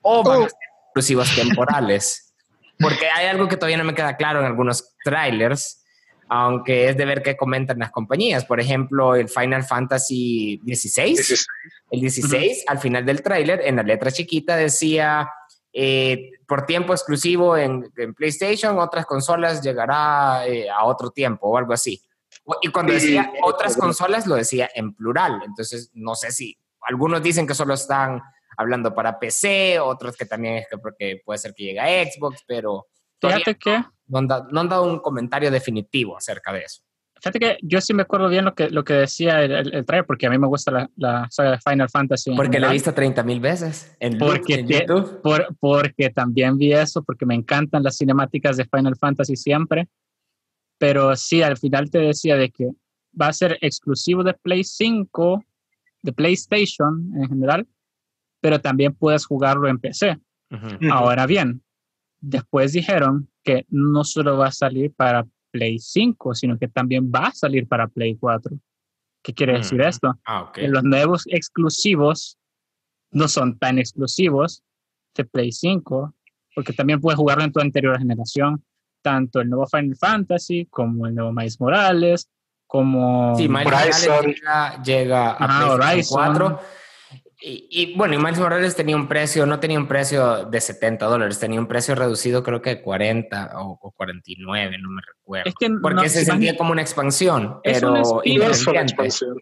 o 0.01 0.24
van 0.24 0.41
a 0.41 0.45
oh. 0.45 0.49
ser 0.49 0.59
exclusivos 0.88 1.36
temporales. 1.36 2.24
Porque 2.80 3.07
hay 3.07 3.28
algo 3.28 3.47
que 3.47 3.57
todavía 3.57 3.78
no 3.78 3.84
me 3.84 3.95
queda 3.95 4.17
claro 4.17 4.39
en 4.39 4.45
algunos 4.45 4.95
trailers, 5.03 5.84
aunque 6.30 6.89
es 6.89 6.97
de 6.97 7.05
ver 7.05 7.23
qué 7.23 7.36
comentan 7.36 7.80
las 7.80 7.91
compañías. 7.91 8.45
Por 8.45 8.59
ejemplo, 8.59 9.15
el 9.15 9.30
Final 9.30 9.63
Fantasy 9.63 10.61
XVI, 10.65 11.15
el 11.91 12.01
16, 12.01 12.65
al 12.67 12.80
final 12.80 13.05
del 13.05 13.21
trailer, 13.21 13.61
en 13.63 13.78
la 13.78 13.84
letra 13.84 14.11
chiquita 14.11 14.55
decía, 14.55 15.30
eh, 15.73 16.32
por 16.47 16.65
tiempo 16.65 16.93
exclusivo 16.93 17.57
en, 17.57 17.91
PlayStation, 18.15 18.78
otras 18.80 19.05
consolas 19.05 19.61
llegará 19.61 20.45
eh, 20.47 20.69
a 20.69 20.86
otro 20.86 21.11
tiempo 21.11 21.47
o 21.47 21.57
algo 21.57 21.73
así. 21.73 22.01
Y 22.61 22.69
cuando 22.69 22.93
decía 22.93 23.32
otras 23.43 23.75
consolas, 23.75 24.25
lo 24.25 24.36
decía 24.36 24.69
en 24.73 24.93
plural. 24.93 25.41
Entonces, 25.45 25.91
no 25.93 26.15
sé 26.15 26.32
si 26.32 26.57
algunos 26.82 27.21
dicen 27.21 27.45
que 27.45 27.53
solo 27.53 27.73
están 27.73 28.21
hablando 28.58 28.93
para 28.93 29.20
PC, 29.20 29.80
otros 29.80 30.18
que 30.18 30.26
también 30.26 30.55
es 30.55 30.68
que 30.70 30.78
porque 30.78 31.22
puede 31.24 31.38
ser 31.38 31.53
que 31.53 31.64
llegue 31.64 31.80
a 31.80 32.05
Xbox, 32.05 32.43
pero 32.47 32.88
fíjate 33.22 33.55
que 33.55 33.84
no, 34.08 34.20
han 34.20 34.70
dado, 34.70 34.84
un 34.84 34.99
comentario 34.99 35.51
definitivo 35.51 36.18
acerca 36.18 36.51
de 36.51 36.62
eso. 36.62 36.82
Fíjate 37.16 37.39
que 37.39 37.58
yo 37.64 37.82
sí 37.82 37.93
me 37.95 38.03
acuerdo 38.03 38.30
bien 38.30 38.45
lo 38.45 38.53
que, 38.53 38.70
lo 38.70 38.84
que 38.84 38.93
decía 38.93 39.43
el, 39.43 39.74
el, 39.74 39.86
trailer, 39.86 40.05
porque 40.05 40.28
a 40.28 40.30
mí 40.30 40.38
me 40.38 40.45
gusta 40.45 40.72
la, 40.72 40.89
la 40.97 41.28
saga 41.32 41.51
de 41.51 41.58
Final 41.58 41.89
Fantasy. 41.89 42.36
Porque 42.36 42.60
lo 42.60 42.68
he 42.68 42.74
visto 42.74 42.93
30 42.93 43.24
mil 43.24 43.39
veces 43.39 43.95
en, 43.99 44.20
porque 44.20 44.64
YouTube. 44.64 45.22
Por, 45.22 45.47
porque 45.60 46.12
también 46.12 46.58
vi 46.60 46.74
eso, 46.74 47.03
porque 47.03 47.26
me 47.26 47.34
encantan 47.34 47.82
las 47.82 47.97
cinemáticas 47.97 48.55
de 48.58 48.66
Final 48.66 48.95
Fantasy 48.97 49.36
siempre. 49.36 49.88
Pero 50.78 51.16
sí, 51.16 51.41
al 51.41 51.58
final 51.58 51.89
te 51.89 51.97
decía 51.99 52.36
de 52.36 52.51
que 52.51 52.70
va 53.20 53.30
a 53.30 53.34
ser 53.34 53.58
exclusivo 53.62 54.24
de 54.24 54.36
Play 54.36 54.64
5, 54.64 55.43
de 56.03 56.14
PlayStation 56.14 57.12
en 57.16 57.30
general, 57.30 57.68
pero 58.42 58.60
también 58.62 58.94
puedes 58.94 59.26
jugarlo 59.26 59.68
en 59.68 59.80
PC. 59.80 60.20
Ahora 60.92 61.26
bien, 61.26 61.62
después 62.20 62.72
dijeron 62.72 63.30
que 63.44 63.66
no 63.70 64.04
solo 64.04 64.38
va 64.38 64.48
a 64.48 64.52
salir 64.52 64.94
para 64.94 65.26
Play 65.52 65.80
5, 65.80 66.36
sino 66.36 66.58
que 66.58 66.68
también 66.68 67.12
va 67.14 67.28
a 67.28 67.32
salir 67.34 67.68
para 67.68 67.88
Play 67.88 68.16
4. 68.16 68.58
¿Qué 69.24 69.34
quiere 69.34 69.58
decir 69.58 69.82
esto? 69.82 70.18
Ah, 70.26 70.52
los 70.56 70.84
nuevos 70.84 71.26
exclusivos 71.28 72.38
no 73.12 73.28
son 73.28 73.58
tan 73.58 73.80
exclusivos 73.80 74.64
de 75.16 75.26
Play 75.26 75.52
5, 75.52 76.14
porque 76.56 76.74
también 76.74 77.02
puedes 77.02 77.18
jugarlo 77.18 77.44
en 77.44 77.52
tu 77.52 77.60
anterior 77.60 77.98
generación, 77.98 78.64
tanto 79.02 79.42
el 79.42 79.50
nuevo 79.50 79.68
Final 79.68 79.96
Fantasy 79.98 80.68
como 80.68 81.08
el 81.08 81.16
nuevo 81.16 81.34
Miles 81.34 81.60
Morales, 81.60 82.30
como 82.68 83.36
sí, 83.38 83.48
Miles 83.48 83.64
Morales 83.66 84.10
llega, 84.84 85.32
a 85.32 85.78
Play 85.78 86.04
4 86.08 86.60
y, 87.40 87.96
bueno, 87.96 88.16
y 88.16 88.18
Miles 88.18 88.40
Morales 88.40 88.76
tenía 88.76 88.96
un 88.96 89.08
precio, 89.08 89.46
no 89.46 89.60
tenía 89.60 89.78
un 89.78 89.88
precio 89.88 90.46
de 90.46 90.60
70 90.60 91.06
dólares, 91.06 91.40
tenía 91.40 91.60
un 91.60 91.68
precio 91.68 91.94
reducido 91.94 92.42
creo 92.42 92.62
que 92.64 92.72
de 92.72 92.82
40 92.82 93.52
o, 93.62 93.94
49, 93.96 94.78
no 94.80 94.90
me 94.90 95.02
recuerdo. 95.02 95.52
porque 95.82 96.10
se 96.10 96.26
sentía 96.26 96.58
como 96.58 96.72
una 96.72 96.82
expansión, 96.82 97.60
pero 97.64 97.96
es 98.24 98.66
una 98.68 98.82
expansión. 98.82 99.38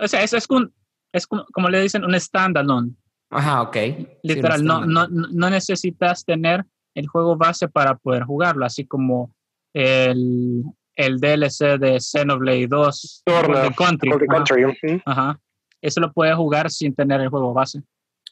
O 0.00 0.08
sea, 0.08 0.22
eso 0.22 0.38
es, 0.38 0.46
un, 0.48 0.72
es 1.12 1.26
como, 1.26 1.68
le 1.68 1.82
dicen 1.82 2.04
un 2.04 2.18
standalone. 2.18 2.92
Ajá, 3.28 3.60
ok. 3.60 3.76
Literal, 4.22 4.64
no, 4.64 4.86
no, 4.86 5.06
no 5.08 5.50
necesitas 5.50 6.24
tener 6.24 6.64
el 6.94 7.06
juego 7.06 7.36
base 7.36 7.68
para 7.68 7.96
poder 7.96 8.22
jugarlo, 8.22 8.64
así 8.64 8.86
como 8.86 9.34
el, 9.74 10.62
el 10.96 11.20
DLC 11.20 11.78
de 11.78 12.00
Xenoblade 12.00 12.66
2 12.66 13.22
de 13.26 13.74
Country. 13.74 14.10
Country. 14.26 15.02
Ajá 15.04 15.38
eso 15.82 16.00
lo 16.00 16.12
puedes 16.12 16.36
jugar 16.36 16.70
sin 16.70 16.94
tener 16.94 17.20
el 17.20 17.28
juego 17.28 17.52
base. 17.52 17.82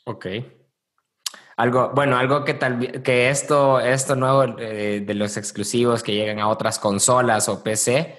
Ok. 0.05 0.27
Algo, 1.57 1.91
bueno, 1.95 2.17
algo 2.17 2.45
que 2.45 2.55
tal 2.55 3.03
que 3.03 3.29
esto, 3.29 3.81
esto 3.81 4.17
nuevo 4.17 4.59
eh, 4.59 5.03
de 5.05 5.15
los 5.15 5.37
exclusivos 5.37 6.03
que 6.03 6.15
llegan 6.15 6.39
a 6.39 6.49
otras 6.49 6.79
consolas 6.79 7.51
o 7.51 7.63
PC, 7.63 8.17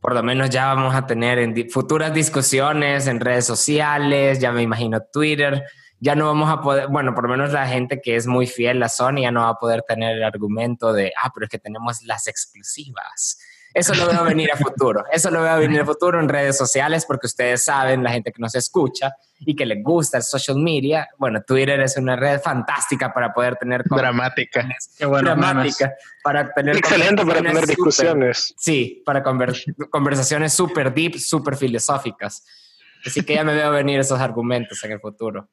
por 0.00 0.14
lo 0.14 0.22
menos 0.22 0.50
ya 0.50 0.66
vamos 0.66 0.94
a 0.94 1.04
tener 1.04 1.40
en 1.40 1.68
futuras 1.70 2.14
discusiones 2.14 3.08
en 3.08 3.18
redes 3.18 3.46
sociales, 3.46 4.38
ya 4.38 4.52
me 4.52 4.62
imagino 4.62 5.00
Twitter, 5.12 5.64
ya 5.98 6.14
no 6.14 6.26
vamos 6.26 6.48
a 6.50 6.60
poder, 6.60 6.86
bueno, 6.86 7.14
por 7.14 7.24
lo 7.24 7.30
menos 7.30 7.52
la 7.52 7.66
gente 7.66 8.00
que 8.00 8.14
es 8.14 8.28
muy 8.28 8.46
fiel 8.46 8.80
a 8.84 8.88
Sony 8.88 9.22
ya 9.22 9.32
no 9.32 9.40
va 9.40 9.48
a 9.48 9.58
poder 9.58 9.82
tener 9.82 10.16
el 10.16 10.22
argumento 10.22 10.92
de, 10.92 11.12
ah, 11.20 11.32
pero 11.34 11.46
es 11.46 11.50
que 11.50 11.58
tenemos 11.58 12.02
las 12.04 12.28
exclusivas 12.28 13.38
eso 13.74 13.94
lo 13.94 14.06
veo 14.06 14.24
venir 14.24 14.50
a 14.52 14.56
futuro. 14.56 15.04
Eso 15.12 15.30
lo 15.30 15.42
veo 15.42 15.58
venir 15.58 15.80
a 15.80 15.84
futuro 15.84 16.20
en 16.20 16.28
redes 16.28 16.56
sociales 16.56 17.04
porque 17.06 17.26
ustedes 17.26 17.64
saben, 17.64 18.02
la 18.02 18.10
gente 18.10 18.32
que 18.32 18.40
nos 18.40 18.54
escucha 18.54 19.12
y 19.40 19.54
que 19.54 19.66
les 19.66 19.82
gusta 19.82 20.16
el 20.16 20.22
social 20.22 20.56
media, 20.58 21.08
bueno, 21.18 21.42
Twitter 21.42 21.80
es 21.80 21.96
una 21.96 22.16
red 22.16 22.40
fantástica 22.40 23.12
para 23.12 23.32
poder 23.32 23.56
tener... 23.56 23.84
Dramática. 23.84 24.68
Qué 24.96 25.06
bueno, 25.06 25.30
dramática. 25.30 25.94
Para 26.22 26.52
tener 26.52 26.76
Excelente 26.76 27.24
para 27.24 27.40
tener 27.40 27.66
discusiones. 27.66 28.54
sí, 28.58 29.02
para 29.04 29.22
conversaciones 29.22 30.52
súper 30.52 30.92
deep, 30.92 31.18
súper 31.18 31.56
filosóficas. 31.56 32.44
Así 33.06 33.22
que 33.22 33.34
ya 33.34 33.44
me 33.44 33.54
veo 33.54 33.70
venir 33.70 34.00
esos 34.00 34.18
argumentos 34.18 34.82
en 34.84 34.92
el 34.92 35.00
futuro. 35.00 35.48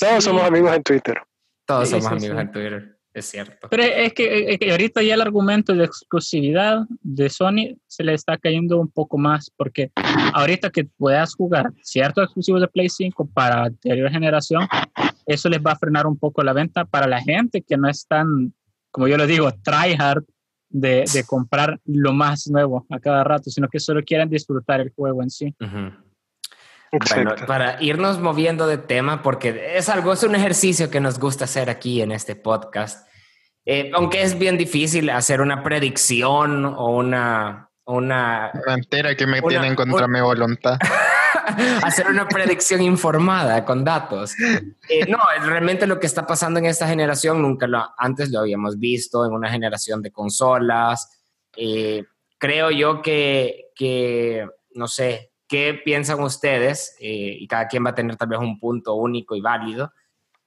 Todos 0.00 0.24
somos 0.24 0.44
amigos 0.44 0.74
en 0.74 0.82
Twitter. 0.82 1.20
Todos 1.66 1.90
somos 1.90 2.06
amigos 2.06 2.40
en 2.40 2.52
Twitter 2.52 2.95
es 3.18 3.26
cierto. 3.26 3.68
Pero 3.70 3.82
es 3.82 4.12
que, 4.12 4.58
ahorita 4.70 5.02
ya 5.02 5.14
el 5.14 5.22
argumento 5.22 5.74
de 5.74 5.84
exclusividad 5.84 6.84
de 7.00 7.30
Sony 7.30 7.78
se 7.86 8.04
le 8.04 8.12
está 8.12 8.36
cayendo 8.36 8.78
un 8.78 8.88
poco 8.88 9.16
más, 9.16 9.50
porque 9.56 9.90
ahorita 10.34 10.70
que 10.70 10.84
puedas 10.84 11.34
jugar 11.34 11.72
ciertos 11.82 12.24
exclusivos 12.24 12.60
de 12.60 12.68
Play 12.68 12.90
5 12.90 13.30
para 13.32 13.64
anterior 13.64 14.10
generación, 14.10 14.68
eso 15.24 15.48
les 15.48 15.60
va 15.60 15.72
a 15.72 15.78
frenar 15.78 16.06
un 16.06 16.18
poco 16.18 16.42
la 16.42 16.52
venta 16.52 16.84
para 16.84 17.06
la 17.06 17.22
gente 17.22 17.62
que 17.62 17.78
no 17.78 17.88
es 17.88 18.06
tan, 18.06 18.52
como 18.90 19.08
yo 19.08 19.16
le 19.16 19.26
digo, 19.26 19.50
tryhard 19.62 20.24
de, 20.68 21.04
de 21.10 21.24
comprar 21.24 21.80
lo 21.86 22.12
más 22.12 22.48
nuevo 22.48 22.86
a 22.90 23.00
cada 23.00 23.24
rato, 23.24 23.50
sino 23.50 23.68
que 23.68 23.80
solo 23.80 24.02
quieren 24.02 24.28
disfrutar 24.28 24.82
el 24.82 24.92
juego 24.94 25.22
en 25.22 25.30
sí. 25.30 25.54
Bueno, 26.92 27.34
para 27.46 27.82
irnos 27.82 28.20
moviendo 28.20 28.66
de 28.66 28.78
tema, 28.78 29.22
porque 29.22 29.76
es 29.76 29.88
algo, 29.88 30.12
es 30.12 30.22
un 30.22 30.34
ejercicio 30.34 30.90
que 30.90 31.00
nos 31.00 31.18
gusta 31.18 31.44
hacer 31.44 31.68
aquí 31.70 32.00
en 32.00 32.12
este 32.12 32.36
podcast. 32.36 33.06
Eh, 33.64 33.90
aunque 33.94 34.22
es 34.22 34.38
bien 34.38 34.56
difícil 34.56 35.10
hacer 35.10 35.40
una 35.40 35.62
predicción 35.62 36.64
o 36.64 36.96
una... 36.96 37.70
Una 37.88 38.50
mentira 38.66 39.14
que 39.14 39.26
me 39.26 39.40
tienen 39.42 39.76
contra 39.76 40.08
mi 40.08 40.20
voluntad. 40.20 40.76
hacer 41.82 42.08
una 42.08 42.26
predicción 42.26 42.82
informada 42.82 43.64
con 43.64 43.84
datos. 43.84 44.34
Eh, 44.88 45.06
no, 45.08 45.18
realmente 45.42 45.86
lo 45.86 46.00
que 46.00 46.06
está 46.06 46.26
pasando 46.26 46.58
en 46.58 46.66
esta 46.66 46.88
generación, 46.88 47.40
nunca 47.40 47.66
lo, 47.66 47.84
antes 47.96 48.30
lo 48.30 48.40
habíamos 48.40 48.78
visto 48.78 49.24
en 49.24 49.32
una 49.32 49.50
generación 49.50 50.02
de 50.02 50.10
consolas. 50.10 51.08
Eh, 51.56 52.04
creo 52.38 52.70
yo 52.70 53.02
que, 53.02 53.70
que, 53.74 54.48
no 54.74 54.88
sé, 54.88 55.32
¿Qué 55.48 55.80
piensan 55.84 56.22
ustedes? 56.22 56.96
Eh, 57.00 57.36
y 57.38 57.46
cada 57.46 57.68
quien 57.68 57.84
va 57.84 57.90
a 57.90 57.94
tener 57.94 58.16
tal 58.16 58.28
vez 58.28 58.38
un 58.38 58.58
punto 58.58 58.94
único 58.94 59.36
y 59.36 59.40
válido 59.40 59.92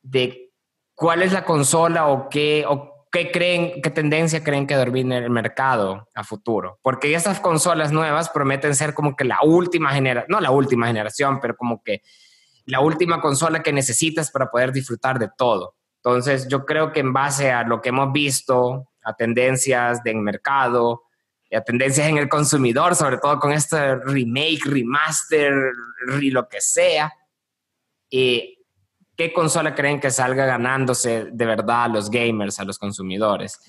de 0.02 0.52
cuál 0.94 1.22
es 1.22 1.32
la 1.32 1.46
consola 1.46 2.08
o 2.08 2.30
qué, 2.30 2.66
o 2.68 3.08
qué 3.12 3.32
creen, 3.32 3.82
qué 3.82 3.90
tendencia 3.90 4.44
creen 4.44 4.68
que 4.68 4.74
en 4.74 5.12
el 5.12 5.30
mercado 5.30 6.10
a 6.14 6.24
futuro. 6.24 6.80
Porque 6.82 7.14
estas 7.14 7.40
consolas 7.40 7.92
nuevas 7.92 8.30
prometen 8.30 8.76
ser 8.76 8.94
como 8.94 9.16
que 9.16 9.24
la 9.24 9.40
última 9.44 9.92
generación, 9.92 10.30
no 10.30 10.42
la 10.42 10.52
última 10.52 10.88
generación, 10.88 11.40
pero 11.40 11.56
como 11.56 11.82
que 11.84 12.02
la 12.66 12.82
última 12.82 13.22
consola 13.22 13.64
que 13.64 13.74
necesitas 13.74 14.32
para 14.32 14.52
poder 14.52 14.72
disfrutar 14.72 15.18
de 15.18 15.30
todo. 15.38 15.76
Entonces, 16.04 16.48
yo 16.48 16.66
creo 16.66 16.92
que 16.92 17.02
en 17.02 17.14
base 17.14 17.52
a 17.52 17.64
lo 17.64 17.82
que 17.82 17.90
hemos 17.90 18.12
visto, 18.14 18.90
a 19.04 19.14
tendencias 19.14 20.04
de 20.04 20.14
mercado, 20.14 21.04
a 21.52 21.62
tendencias 21.62 22.08
en 22.08 22.18
el 22.18 22.30
consumidor, 22.30 22.96
sobre 22.96 23.18
todo 23.18 23.40
con 23.40 23.52
este 23.52 23.96
remake, 23.96 24.66
remaster, 24.66 25.54
lo 26.06 26.48
que 26.48 26.62
sea. 26.62 27.14
¿Y 28.10 28.60
¿Qué 29.20 29.34
consola 29.34 29.76
creen 29.76 30.00
que 30.00 30.12
salga 30.12 30.46
ganándose 30.46 31.26
de 31.30 31.46
verdad 31.46 31.84
a 31.84 31.88
los 31.90 32.10
gamers, 32.10 32.58
a 32.58 32.64
los 32.64 32.80
consumidores? 32.80 33.60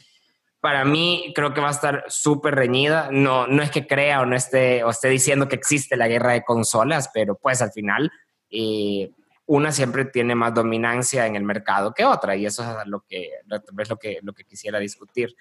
Para 0.61 0.85
mí 0.85 1.33
creo 1.35 1.53
que 1.53 1.61
va 1.61 1.67
a 1.67 1.73
estar 1.73 2.05
súper 2.07 2.55
reñida. 2.55 3.09
No, 3.11 3.49
no 3.49 3.61
es 3.61 3.73
que 3.73 3.85
crea 3.85 4.21
o 4.21 4.27
no 4.27 4.37
esté, 4.37 4.85
o 4.85 4.91
esté 4.91 5.09
diciendo 5.09 5.49
que 5.49 5.57
existe 5.57 5.97
la 5.97 6.07
guerra 6.07 6.35
de 6.35 6.45
consolas, 6.45 7.11
pero 7.13 7.35
pues 7.35 7.63
al 7.63 7.73
final 7.73 8.13
eh, 8.49 9.11
una 9.47 9.73
siempre 9.73 10.05
tiene 10.05 10.37
más 10.37 10.55
dominancia 10.55 11.27
en 11.27 11.35
el 11.35 11.43
mercado 11.43 11.93
que 11.93 12.05
otra 12.05 12.37
y 12.37 12.47
eso 12.47 12.63
es 12.63 12.87
lo 12.87 13.01
que, 13.01 13.31
es 13.51 13.89
lo 13.89 13.97
que, 13.97 14.21
lo 14.23 14.33
que 14.33 14.45
quisiera 14.45 14.79
discutir. 14.79 15.35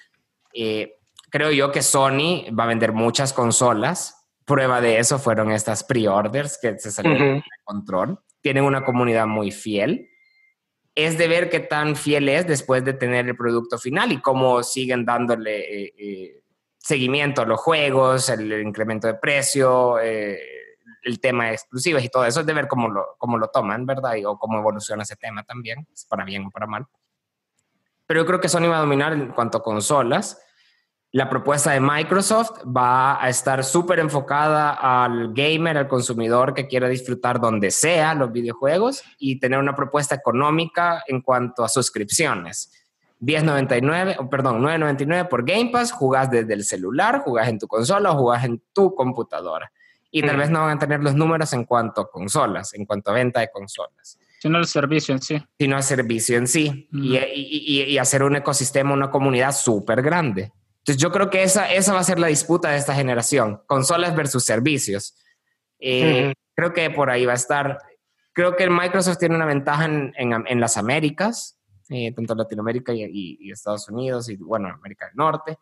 Eh, 0.52 0.98
creo 1.30 1.52
yo 1.52 1.72
que 1.72 1.82
Sony 1.82 2.46
va 2.58 2.64
a 2.64 2.68
vender 2.68 2.94
muchas 2.94 3.34
consolas. 3.34 4.28
Prueba 4.46 4.82
de 4.82 4.98
eso 4.98 5.20
fueron 5.20 5.52
estas 5.52 5.84
pre-orders 5.84 6.58
que 6.62 6.78
se 6.80 6.92
salieron 6.92 7.38
de 7.38 7.44
control. 7.64 8.20
Tienen 8.42 8.64
una 8.64 8.84
comunidad 8.84 9.28
muy 9.28 9.52
fiel. 9.52 10.10
Es 10.96 11.18
de 11.18 11.28
ver 11.28 11.50
qué 11.50 11.60
tan 11.60 11.96
fiel 11.96 12.30
es 12.30 12.48
después 12.48 12.84
de 12.84 12.94
tener 12.94 13.28
el 13.28 13.36
producto 13.36 13.78
final 13.78 14.12
y 14.12 14.22
cómo 14.22 14.64
siguen 14.64 15.06
dándole 15.06 15.60
eh, 15.60 15.94
eh, 15.98 16.44
seguimiento 16.78 17.44
a 17.44 17.46
los 17.46 17.60
juegos, 17.60 18.30
el, 18.30 18.52
incremento 18.62 19.08
de 19.08 19.14
precio, 19.14 20.00
eh, 20.00 20.40
el 21.04 21.20
tema 21.20 21.48
de 21.48 21.54
exclusivos 21.54 22.04
y 22.04 22.10
todo 22.10 22.26
eso. 22.26 22.40
Es 22.40 22.46
de 22.46 22.54
ver 22.54 22.68
cómo 22.68 22.90
lo, 22.90 23.16
cómo 23.18 23.38
lo 23.38 23.50
toman, 23.50 23.86
¿verdad? 23.86 24.16
Y, 24.16 24.26
o 24.26 24.38
cómo 24.38 24.58
evoluciona 24.58 25.04
ese 25.04 25.16
tema 25.16 25.44
también, 25.44 25.88
para 26.10 26.26
bien 26.26 26.46
o 26.46 26.50
para 26.50 26.66
mal. 26.66 26.88
Pero 28.08 28.22
yo 28.22 28.26
creo 28.26 28.42
que 28.42 28.50
Sony 28.50 28.68
va 28.68 28.78
a 28.78 28.82
dominar 28.82 29.14
en 29.14 29.28
cuanto 29.28 29.60
a 29.60 29.64
consolas 29.64 30.42
la 31.12 31.28
propuesta 31.28 31.72
de 31.72 31.80
Microsoft 31.80 32.62
va 32.66 33.24
a 33.24 33.30
estar 33.30 33.64
súper 33.64 34.00
enfocada 34.00 34.74
al 34.74 35.34
gamer, 35.34 35.78
al 35.78 35.88
consumidor 35.88 36.54
que 36.54 36.68
quiera 36.68 36.88
disfrutar 36.88 37.40
donde 37.40 37.72
sea 37.72 38.14
los 38.14 38.32
videojuegos 38.32 39.02
y 39.18 39.40
tener 39.40 39.58
una 39.58 39.76
propuesta 39.76 40.14
económica 40.14 41.04
en 41.08 41.22
cuanto 41.22 41.64
a 41.64 41.70
suscripciones. 41.70 42.72
10.99, 43.22 44.30
perdón, 44.30 44.62
9.99 44.62 45.28
por 45.28 45.44
Game 45.44 45.72
Pass, 45.72 45.92
jugás 45.92 46.30
desde 46.30 46.54
el 46.54 46.64
celular, 46.64 47.22
jugás 47.26 47.50
en 47.50 47.58
tu 47.58 47.68
consola 47.68 48.12
o 48.12 48.18
jugás 48.18 48.46
en 48.46 48.62
tu 48.72 48.94
computadora. 48.94 49.72
Y 50.12 50.22
tal 50.22 50.38
vez 50.38 50.50
no 50.50 50.62
van 50.62 50.78
a 50.78 50.80
tener 50.80 51.02
los 51.02 51.16
números 51.16 51.54
en 51.54 51.66
cuanto 51.66 52.02
a 52.02 52.10
consolas, 52.10 52.74
en 52.74 52.86
cuanto 52.86 53.12
a 53.12 53.16
venta 53.16 53.42
de 53.42 53.50
consolas. 53.52 54.18
Sino 54.40 54.58
el 54.58 54.66
servicio 54.66 55.14
en 55.14 55.22
sí. 55.22 55.44
Sino 55.60 55.76
el 55.76 55.84
servicio 55.84 56.38
en 56.38 56.48
sí. 56.48 56.88
y, 56.94 57.18
y, 57.18 57.84
y 57.84 57.98
hacer 57.98 58.24
un 58.24 58.38
ecosistema, 58.38 58.94
una 58.94 59.12
comunidad 59.12 59.52
súper 59.52 60.02
grande 60.02 60.54
Entonces 60.90 61.04
yo 61.04 61.12
creo 61.12 61.30
que 61.30 61.44
esa, 61.44 61.72
esa 61.72 61.94
va 61.94 62.00
a 62.00 62.04
ser 62.04 62.18
la 62.18 62.26
disputa 62.26 62.72
de 62.72 62.78
esta 62.78 62.96
generación, 62.96 63.62
consolas 63.68 64.16
versus 64.16 64.44
servicios. 64.44 65.16
Eh, 65.78 66.34
creo 66.56 66.74
que 66.74 66.90
por 66.90 67.12
ahí 67.12 67.28
va 67.28 67.34
a 67.34 67.36
estar. 67.36 67.78
Creo 68.34 68.56
que 68.56 68.68
Microsoft 68.68 69.20
tiene 69.20 69.36
una 69.36 69.46
ventaja 69.46 69.86
en, 69.86 70.14
en, 70.18 70.60
las 70.60 70.78
Américas, 70.78 71.60
eh, 71.90 72.12
tanto 72.12 72.34
Latinoamérica 72.34 72.92
y, 72.92 73.52
Estados 73.52 73.88
Unidos 73.88 74.30
y, 74.30 74.38
bueno, 74.38 74.70
América 74.70 75.06
del 75.06 75.16
Norte, 75.16 75.60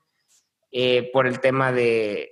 eh, 0.71 1.09
por 1.11 1.27
el 1.27 1.41
tema 1.41 1.73
de 1.73 2.29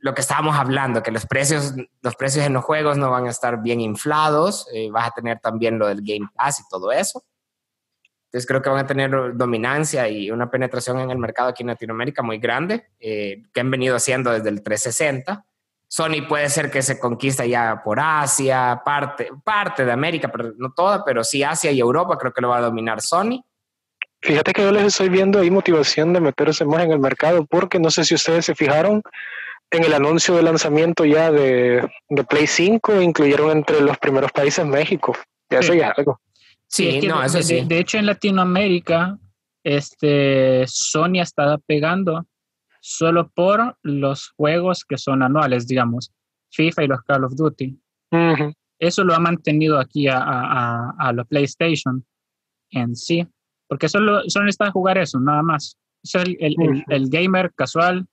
lo 0.00 0.12
que 0.12 0.22
estábamos 0.22 0.56
hablando, 0.56 1.04
que 1.04 1.12
los 1.12 1.26
precios, 1.26 1.74
los 2.02 2.16
precios 2.16 2.44
en 2.44 2.54
los 2.54 2.64
juegos 2.64 2.98
no 2.98 3.12
van 3.12 3.26
a 3.26 3.30
estar 3.30 3.62
bien 3.62 3.80
inflados, 3.80 4.66
vas 4.90 5.06
a 5.06 5.12
tener 5.12 5.38
también 5.38 5.78
lo 5.78 5.86
del 5.86 6.02
Game 6.02 6.26
Pass 6.34 6.58
y 6.58 6.68
todo 6.68 6.90
eso. 6.90 7.22
Entonces 8.34 8.48
creo 8.48 8.60
que 8.60 8.70
van 8.70 8.84
a 8.84 8.86
tener 8.86 9.36
dominancia 9.36 10.08
y 10.08 10.30
una 10.30 10.50
penetración 10.50 10.98
en 10.98 11.10
el 11.10 11.18
mercado 11.18 11.50
aquí 11.50 11.62
en 11.62 11.68
Latinoamérica 11.68 12.22
muy 12.22 12.38
grande, 12.38 12.88
que 12.98 13.60
han 13.60 13.70
venido 13.70 13.94
haciendo 13.94 14.32
desde 14.32 14.48
el 14.48 14.62
360 14.62 15.46
Sony 15.94 16.26
puede 16.28 16.48
ser 16.50 16.72
que 16.72 16.82
se 16.82 16.98
conquista 16.98 17.46
ya 17.46 17.80
por 17.84 18.00
Asia, 18.00 18.82
parte, 18.84 19.28
parte 19.44 19.84
de 19.84 19.92
América, 19.92 20.28
pero 20.28 20.52
no 20.56 20.72
toda, 20.72 21.04
pero 21.04 21.22
sí 21.22 21.44
Asia 21.44 21.70
y 21.70 21.78
Europa 21.78 22.18
creo 22.18 22.32
que 22.32 22.40
lo 22.40 22.48
va 22.48 22.56
a 22.56 22.62
dominar 22.62 23.00
Sony. 23.00 23.44
Fíjate 24.20 24.52
que 24.52 24.62
yo 24.62 24.72
les 24.72 24.86
estoy 24.86 25.08
viendo 25.08 25.38
ahí 25.38 25.52
motivación 25.52 26.12
de 26.12 26.18
meterse 26.18 26.64
más 26.64 26.82
en 26.82 26.90
el 26.90 26.98
mercado, 26.98 27.46
porque 27.46 27.78
no 27.78 27.92
sé 27.92 28.02
si 28.04 28.16
ustedes 28.16 28.46
se 28.46 28.56
fijaron 28.56 29.02
en 29.70 29.84
el 29.84 29.94
anuncio 29.94 30.34
de 30.34 30.42
lanzamiento 30.42 31.04
ya 31.04 31.30
de, 31.30 31.88
Play 32.28 32.48
5, 32.48 33.00
incluyeron 33.00 33.52
entre 33.52 33.80
los 33.80 33.96
primeros 33.98 34.32
países 34.32 34.66
México. 34.66 35.16
Ya 35.48 35.60
eso 35.60 35.74
ya 35.74 35.90
algo. 35.96 36.18
Sí, 36.74 37.06
no, 37.06 37.22
eso 37.22 37.40
sí. 37.40 37.64
De, 37.64 37.78
hecho, 37.78 37.98
en 37.98 38.06
Latinoamérica, 38.06 39.16
este, 39.62 40.64
Sony 40.66 41.20
estado 41.20 41.60
pegando 41.68 42.26
solo 42.80 43.30
por 43.30 43.78
los 43.82 44.30
juegos 44.30 44.84
que 44.84 44.98
son 44.98 45.22
anuales, 45.22 45.68
digamos, 45.68 46.12
FIFA 46.50 46.82
y 46.82 46.86
los 46.88 47.02
Call 47.02 47.24
of 47.24 47.36
Duty. 47.36 47.78
Eso 48.80 49.04
lo 49.04 49.14
ha 49.14 49.20
mantenido 49.20 49.78
aquí 49.78 50.08
a, 50.08 50.18
a, 50.18 50.94
a, 50.98 51.12
la 51.12 51.22
PlayStation 51.22 52.04
en 52.70 52.96
sí, 52.96 53.24
porque 53.68 53.88
solo, 53.88 54.28
solo 54.28 54.46
necesita 54.46 54.72
jugar 54.72 54.98
eso, 54.98 55.20
nada 55.20 55.42
más. 55.44 55.78
Es 56.02 56.16
el, 56.16 56.36
el, 56.40 56.84
el, 56.88 57.08
gamer 57.08 57.54
casual 57.54 58.04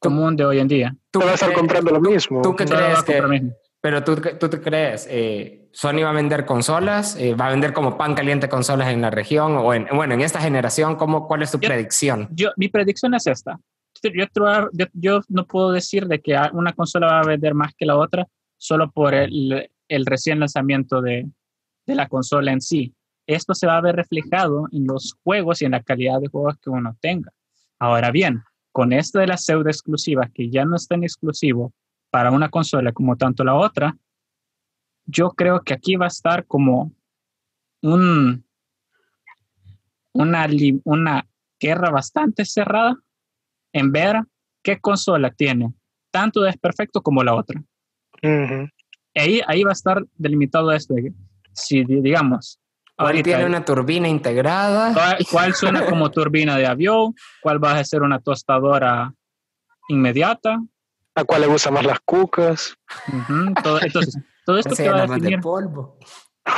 común 0.00 0.34
de 0.34 0.44
hoy 0.44 0.58
en 0.58 0.66
día. 0.66 0.96
Tú 1.12 1.20
vas 1.20 1.30
a 1.30 1.34
estar 1.34 1.52
comprando 1.52 1.92
lo 1.92 2.00
mismo. 2.00 2.42
¿Tú 2.42 2.56
qué 2.56 2.64
crees 2.64 3.02
que, 3.04 3.52
pero 3.80 4.02
tú, 4.02 4.16
tú 4.38 4.48
te 4.48 4.60
crees, 4.60 5.06
eh, 5.08 5.59
Sony 5.72 6.02
va 6.02 6.10
a 6.10 6.14
vender 6.14 6.44
consolas, 6.46 7.16
eh, 7.16 7.34
va 7.34 7.46
a 7.46 7.50
vender 7.50 7.72
como 7.72 7.96
pan 7.96 8.14
caliente 8.14 8.48
consolas 8.48 8.88
en 8.88 9.00
la 9.00 9.10
región 9.10 9.56
o 9.56 9.72
en, 9.72 9.86
bueno, 9.94 10.14
en 10.14 10.20
esta 10.20 10.40
generación, 10.40 10.96
¿cómo, 10.96 11.26
¿cuál 11.26 11.42
es 11.42 11.50
tu 11.50 11.60
predicción? 11.60 12.28
Yo, 12.32 12.50
mi 12.56 12.68
predicción 12.68 13.14
es 13.14 13.26
esta 13.26 13.58
yo, 14.02 14.88
yo, 14.94 15.20
no 15.28 15.46
puedo 15.46 15.72
decir 15.72 16.06
de 16.06 16.20
que 16.20 16.38
una 16.52 16.72
consola 16.72 17.06
va 17.06 17.20
a 17.20 17.26
vender 17.26 17.54
más 17.54 17.74
que 17.74 17.86
la 17.86 17.96
otra 17.96 18.26
solo 18.56 18.90
por 18.90 19.14
el, 19.14 19.70
el 19.88 20.06
recién 20.06 20.40
lanzamiento 20.40 21.00
de, 21.00 21.28
de, 21.86 21.94
la 21.94 22.08
consola 22.08 22.52
en 22.52 22.60
sí. 22.60 22.94
Esto 23.26 23.54
se 23.54 23.66
va 23.66 23.76
a 23.76 23.80
ver 23.80 23.96
reflejado 23.96 24.66
en 24.72 24.86
los 24.86 25.16
juegos 25.22 25.62
y 25.62 25.64
en 25.64 25.72
la 25.72 25.82
calidad 25.82 26.20
de 26.20 26.28
juegos 26.28 26.56
que 26.62 26.70
uno 26.70 26.96
tenga. 27.00 27.32
Ahora 27.78 28.10
bien, 28.10 28.42
con 28.72 28.92
esto 28.92 29.18
de 29.18 29.26
las 29.26 29.44
pseudo 29.44 29.68
exclusivas 29.68 30.30
que 30.32 30.50
ya 30.50 30.64
no 30.64 30.76
están 30.76 31.04
exclusivo 31.04 31.72
para 32.10 32.30
una 32.30 32.48
consola 32.48 32.92
como 32.92 33.16
tanto 33.16 33.44
la 33.44 33.54
otra, 33.54 33.96
yo 35.10 35.30
creo 35.30 35.62
que 35.62 35.74
aquí 35.74 35.96
va 35.96 36.06
a 36.06 36.08
estar 36.08 36.46
como 36.46 36.92
un, 37.82 38.44
una, 40.12 40.48
una 40.84 41.26
guerra 41.58 41.90
bastante 41.90 42.44
cerrada 42.44 42.96
en 43.72 43.92
ver 43.92 44.20
qué 44.62 44.78
consola 44.78 45.30
tiene 45.30 45.72
tanto 46.10 46.42
desperfecto 46.42 47.02
como 47.02 47.22
la 47.22 47.34
otra. 47.34 47.62
ahí, 49.14 49.40
ahí 49.46 49.62
va 49.62 49.70
a 49.70 49.72
estar 49.72 50.04
delimitado 50.16 50.72
esto. 50.72 50.94
Si, 51.52 51.84
digamos, 51.84 52.60
¿Cuál 52.96 53.22
tiene 53.22 53.46
una 53.46 53.64
turbina 53.64 54.08
integrada? 54.08 55.16
¿cuál, 55.30 55.54
suena 55.54 55.86
como 55.86 56.10
turbina 56.10 56.56
de 56.56 56.66
avión? 56.66 57.14
¿Cuál 57.40 57.62
va 57.62 57.72
a 57.72 57.84
ser 57.84 58.02
una 58.02 58.18
tostadora 58.20 59.14
inmediata? 59.88 60.58
¿A 61.14 61.24
cuál 61.24 61.40
le 61.40 61.46
gustan 61.46 61.74
más 61.74 61.84
las 61.86 62.00
cucas? 62.00 62.76
todo, 63.62 63.80
entonces, 63.80 64.18
todo 64.44 64.58
esto 64.58 64.74
te 64.74 64.88
va 64.88 65.02
a 65.02 65.06
definir. 65.06 65.40
polvo. 65.40 65.98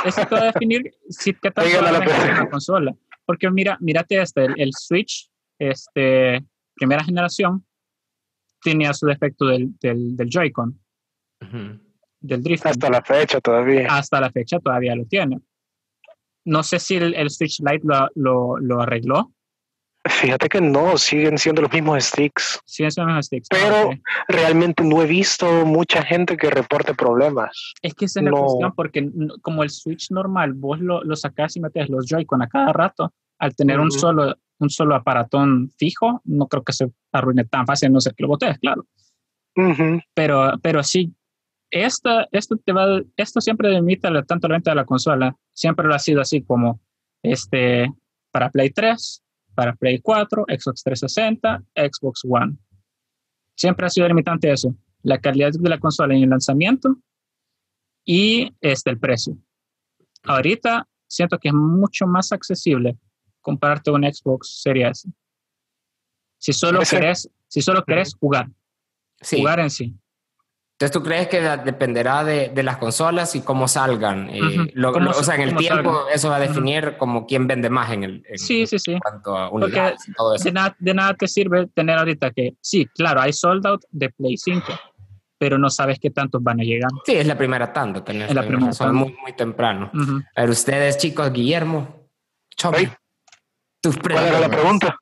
Eso 0.04 0.26
te 0.26 0.34
va 0.34 0.42
a 0.42 0.52
definir 0.52 0.90
si 1.08 1.34
qué 1.34 1.50
tal 1.50 1.66
va 1.66 2.00
una 2.00 2.50
consola. 2.50 2.94
Porque 3.24 3.50
mira, 3.50 3.76
mírate 3.80 4.20
este, 4.20 4.44
el, 4.44 4.54
el 4.56 4.70
Switch, 4.72 5.30
este, 5.58 6.44
primera 6.74 7.04
generación 7.04 7.64
tenía 8.62 8.92
su 8.94 9.06
defecto 9.06 9.46
del, 9.46 9.76
del, 9.80 10.16
del 10.16 10.28
Joy-Con, 10.28 10.80
del 12.20 12.42
drift. 12.42 12.66
Hasta 12.66 12.90
la 12.90 13.02
fecha 13.02 13.40
todavía. 13.40 13.88
Hasta 13.90 14.20
la 14.20 14.30
fecha 14.30 14.58
todavía 14.60 14.94
lo 14.94 15.04
tiene. 15.04 15.40
No 16.44 16.62
sé 16.62 16.78
si 16.78 16.96
el, 16.96 17.30
Switch 17.30 17.60
Lite 17.60 17.82
lo, 17.84 18.08
lo, 18.14 18.58
lo, 18.58 18.80
arregló. 18.80 19.32
Fíjate 20.04 20.48
que 20.48 20.60
no, 20.60 20.98
siguen 20.98 21.38
siendo 21.38 21.62
los 21.62 21.72
mismos 21.72 22.04
sticks. 22.04 22.60
Siguen 22.64 22.90
siendo 22.90 23.06
los 23.06 23.14
mismos 23.14 23.26
sticks. 23.26 23.48
Pero 23.50 23.90
realmente 24.28 24.82
no 24.82 25.02
he 25.02 25.06
visto 25.06 25.46
mucha 25.64 26.02
gente 26.02 26.36
que 26.36 26.50
reporte 26.50 26.94
problemas. 26.94 27.74
Es 27.82 27.94
que 27.94 28.06
esa 28.06 28.20
es 28.20 28.24
la 28.24 28.32
cuestión, 28.32 28.72
porque 28.74 29.08
como 29.42 29.62
el 29.62 29.70
Switch 29.70 30.10
normal, 30.10 30.54
vos 30.54 30.80
lo, 30.80 31.04
lo 31.04 31.14
sacás 31.14 31.56
y 31.56 31.60
metes 31.60 31.88
los 31.88 32.06
Joy-Con 32.06 32.42
a 32.42 32.48
cada 32.48 32.72
rato, 32.72 33.12
al 33.38 33.54
tener 33.54 33.78
un 33.78 33.90
solo 33.90 34.34
un 34.62 34.70
solo 34.70 34.94
aparatón 34.94 35.70
fijo, 35.76 36.22
no 36.24 36.46
creo 36.46 36.62
que 36.62 36.72
se 36.72 36.90
arruine 37.12 37.44
tan 37.44 37.66
fácil, 37.66 37.92
no 37.92 38.00
sé 38.00 38.12
que 38.16 38.22
lo 38.22 38.28
botes, 38.28 38.58
claro. 38.58 38.86
pero, 40.14 40.52
pero 40.62 40.82
sí, 40.82 41.12
esta, 41.70 42.28
esto, 42.30 42.56
te 42.56 42.72
va, 42.72 43.00
esto 43.16 43.40
siempre 43.40 43.70
limita 43.70 44.10
tanto 44.22 44.48
la 44.48 44.54
venta 44.54 44.70
de 44.70 44.76
la 44.76 44.84
consola, 44.84 45.36
siempre 45.52 45.86
lo 45.86 45.94
ha 45.94 45.98
sido 45.98 46.20
así 46.20 46.42
como 46.42 46.80
este, 47.22 47.92
para 48.30 48.50
Play 48.50 48.70
3, 48.70 49.22
para 49.62 49.76
Play 49.76 50.00
4, 50.00 50.46
Xbox 50.48 50.82
360, 50.82 51.62
Xbox 51.76 52.22
One. 52.28 52.56
Siempre 53.54 53.86
ha 53.86 53.90
sido 53.90 54.08
limitante 54.08 54.50
eso, 54.50 54.74
la 55.04 55.18
calidad 55.18 55.52
de 55.52 55.70
la 55.70 55.78
consola 55.78 56.16
en 56.16 56.24
el 56.24 56.30
lanzamiento 56.30 56.96
y 58.04 58.52
este, 58.60 58.90
el 58.90 58.98
precio. 58.98 59.38
Ahorita 60.24 60.88
siento 61.06 61.38
que 61.38 61.50
es 61.50 61.54
mucho 61.54 62.08
más 62.08 62.32
accesible 62.32 62.98
comprarte 63.40 63.92
un 63.92 64.02
Xbox 64.02 64.62
Series 64.62 65.06
Si 66.38 66.52
solo 66.52 66.80
querés, 66.80 67.30
si 67.46 67.62
solo 67.62 67.84
querés 67.84 68.16
jugar, 68.16 68.48
jugar 69.30 69.60
en 69.60 69.70
sí. 69.70 69.94
Entonces, 70.82 71.00
¿tú 71.00 71.06
crees 71.06 71.28
que 71.28 71.40
dependerá 71.64 72.24
de, 72.24 72.48
de 72.48 72.62
las 72.64 72.76
consolas 72.76 73.36
y 73.36 73.42
cómo 73.42 73.68
salgan? 73.68 74.28
Eh, 74.30 74.40
o 74.76 75.22
sea, 75.22 75.36
en 75.36 75.42
el 75.42 75.56
tiempo 75.56 76.06
eso 76.12 76.28
va 76.28 76.36
a 76.36 76.40
definir 76.40 76.96
como 76.96 77.24
quién 77.24 77.46
vende 77.46 77.70
más 77.70 77.92
en 77.92 78.02
el 78.02 78.24
sí, 78.34 78.66
sí, 78.66 78.80
sí. 78.80 78.98
cuanto 79.00 79.38
a 79.38 79.48
unidades 79.48 80.08
y 80.08 80.12
todo 80.12 80.34
eso. 80.34 80.42
De, 80.42 80.50
nada, 80.50 80.74
de 80.80 80.92
nada 80.92 81.14
te 81.14 81.28
sirve 81.28 81.68
tener 81.68 81.96
ahorita 81.98 82.32
que, 82.32 82.54
sí, 82.60 82.86
claro, 82.96 83.20
hay 83.20 83.32
sold 83.32 83.64
out 83.64 83.84
de 83.90 84.10
Play 84.10 84.36
5, 84.36 84.66
pero 85.38 85.56
no 85.56 85.70
sabes 85.70 86.00
qué 86.00 86.10
tantos 86.10 86.42
van 86.42 86.58
a 86.58 86.64
llegar. 86.64 86.90
Sí, 87.06 87.12
es 87.12 87.28
la 87.28 87.38
primera 87.38 87.72
tanda. 87.72 88.02
Es 88.04 88.34
la 88.34 88.42
primera 88.42 88.72
Son 88.72 88.92
muy, 88.92 89.16
muy 89.22 89.34
temprano. 89.34 89.88
A 90.34 90.40
ver, 90.40 90.50
ustedes, 90.50 90.98
chicos, 90.98 91.32
Guillermo, 91.32 92.08
¿Cuál 92.60 92.90
era 94.24 94.40
la 94.40 94.48
pregunta? 94.48 94.96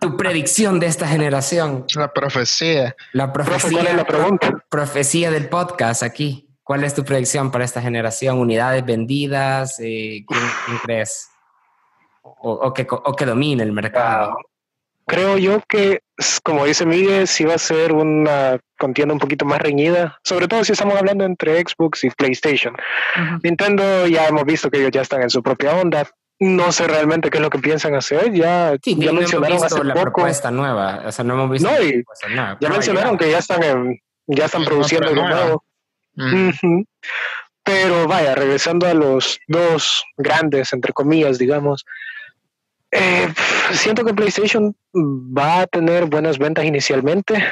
Tu 0.00 0.16
predicción 0.16 0.78
de 0.80 0.86
esta 0.86 1.06
generación. 1.06 1.86
La 1.94 2.12
profecía. 2.12 2.94
La 3.12 3.32
profecía. 3.32 3.70
¿Cuál 3.70 3.86
es 3.86 3.94
la 3.94 4.04
pregunta? 4.04 4.64
Profecía 4.68 5.30
del 5.30 5.48
podcast 5.48 6.02
aquí. 6.02 6.48
¿Cuál 6.62 6.84
es 6.84 6.94
tu 6.94 7.04
predicción 7.04 7.50
para 7.50 7.64
esta 7.64 7.80
generación? 7.80 8.38
¿Unidades 8.38 8.84
vendidas? 8.84 9.80
Eh, 9.80 10.24
¿quién, 10.26 10.78
crees? 10.82 11.28
O, 12.22 12.72
que, 12.72 12.86
o, 12.88 13.16
que, 13.16 13.26
domine 13.26 13.62
el 13.62 13.72
mercado. 13.72 14.36
creo 15.06 15.38
yo 15.38 15.60
que, 15.68 16.02
como 16.44 16.64
dice 16.64 16.86
Miguel, 16.86 17.26
sí 17.26 17.44
va 17.44 17.54
a 17.54 17.58
ser 17.58 17.92
una 17.92 18.60
contienda 18.78 19.12
un 19.12 19.20
poquito 19.20 19.44
más 19.44 19.60
reñida, 19.60 20.18
sobre 20.22 20.46
todo 20.46 20.64
si 20.64 20.72
estamos 20.72 20.96
hablando 20.96 21.24
entre 21.24 21.60
Xbox 21.60 22.04
y 22.04 22.10
PlayStation. 22.10 22.76
Nintendo 23.42 24.06
ya 24.06 24.28
hemos 24.28 24.44
visto 24.44 24.70
que 24.70 24.78
ellos 24.78 24.92
ya 24.92 25.02
están 25.02 25.22
en 25.22 25.30
su 25.30 25.42
propia 25.42 25.74
onda, 25.74 26.06
no 26.42 26.72
sé 26.72 26.88
realmente 26.88 27.30
qué 27.30 27.38
es 27.38 27.42
lo 27.42 27.50
que 27.50 27.60
piensan 27.60 27.94
hacer. 27.94 28.32
Ya, 28.32 28.74
ya 28.82 29.12
mencionaron 29.12 29.62
hace 29.62 29.84
la 29.84 29.94
poco. 29.94 30.06
propuesta 30.06 30.50
nueva. 30.50 31.02
O 31.06 31.12
sea, 31.12 31.24
no 31.24 31.34
hemos 31.34 31.50
visto. 31.50 31.70
No, 32.34 32.58
ya 32.60 32.68
mencionaron 32.68 33.16
que 33.16 33.30
ya 33.30 33.38
están, 33.38 33.62
en, 33.62 34.00
ya 34.26 34.46
están 34.46 34.64
produciendo 34.64 35.08
algo 35.08 35.28
nuevo. 35.28 35.64
Mm. 36.14 36.82
Pero 37.62 38.08
vaya, 38.08 38.34
regresando 38.34 38.88
a 38.88 38.94
los 38.94 39.38
dos 39.46 40.04
grandes, 40.16 40.72
entre 40.72 40.92
comillas, 40.92 41.38
digamos. 41.38 41.84
Eh, 42.90 43.32
siento 43.70 44.04
que 44.04 44.12
PlayStation 44.12 44.74
va 44.92 45.60
a 45.60 45.66
tener 45.68 46.06
buenas 46.06 46.38
ventas 46.38 46.64
inicialmente, 46.64 47.42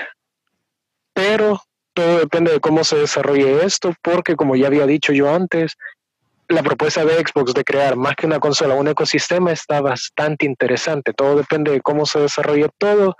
pero 1.15 1.63
todo 1.95 2.19
depende 2.19 2.51
de 2.51 2.61
cómo 2.61 2.83
se 2.83 2.97
desarrolle 2.97 3.65
esto, 3.65 3.95
porque 4.03 4.35
como 4.35 4.57
ya 4.57 4.67
había 4.67 4.85
dicho 4.85 5.13
yo 5.13 5.33
antes, 5.33 5.77
la 6.51 6.63
propuesta 6.63 7.05
de 7.05 7.15
Xbox 7.15 7.55
de 7.55 7.65
crear 7.65 7.97
más 7.97 8.17
que 8.17 8.27
una 8.27 8.41
consola, 8.41 8.75
un 8.75 8.89
ecosistema 8.89 9.53
está 9.53 9.81
bastante 9.81 10.47
interesante. 10.47 11.13
Todo 11.13 11.37
depende 11.37 11.71
de 11.71 11.81
cómo 11.81 12.07
se 12.07 12.21
desarrolle 12.21 12.69
todo. 12.77 13.17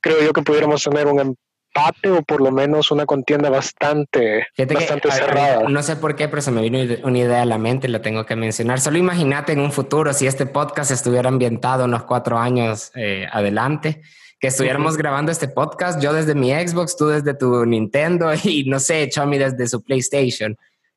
Creo 0.00 0.22
yo 0.22 0.32
que 0.32 0.42
pudiéramos 0.42 0.82
tener 0.82 1.06
un 1.06 1.18
empate 1.20 2.10
o 2.10 2.22
por 2.22 2.40
lo 2.40 2.52
menos 2.52 2.90
una 2.90 3.06
contienda 3.06 3.50
bastante, 3.50 4.46
bastante 4.56 5.10
cerrada. 5.10 5.68
no 5.68 5.82
sé 5.82 5.96
por 5.96 6.14
qué, 6.14 6.28
pero 6.28 6.42
se 6.42 6.50
me 6.50 6.62
vino 6.62 6.78
una 7.02 7.18
idea 7.18 7.42
a 7.42 7.46
la 7.46 7.58
mente 7.58 7.88
y 7.88 7.90
la 7.90 8.02
tengo 8.02 8.26
que 8.26 8.36
mencionar. 8.36 8.80
Solo 8.80 8.98
imagínate 8.98 9.52
en 9.52 9.60
un 9.60 9.72
futuro 9.72 10.12
si 10.12 10.26
este 10.26 10.46
podcast 10.46 10.90
estuviera 10.90 11.28
ambientado 11.28 11.86
unos 11.86 12.04
cuatro 12.04 12.38
años 12.38 12.92
eh, 12.94 13.26
adelante 13.32 14.02
que 14.38 14.48
estuviéramos 14.48 14.98
grabando 14.98 15.32
este 15.32 15.48
podcast, 15.48 16.02
yo 16.02 16.12
desde 16.12 16.34
mi 16.34 16.50
Xbox, 16.50 16.98
tú 16.98 17.06
desde 17.06 17.32
tu 17.32 17.64
Nintendo 17.64 18.30
y 18.44 18.64
no 18.64 18.78
sé, 18.78 19.08
Chomi 19.08 19.38
desde 19.38 19.66
su 19.66 19.82
PlayStation. 19.82 20.54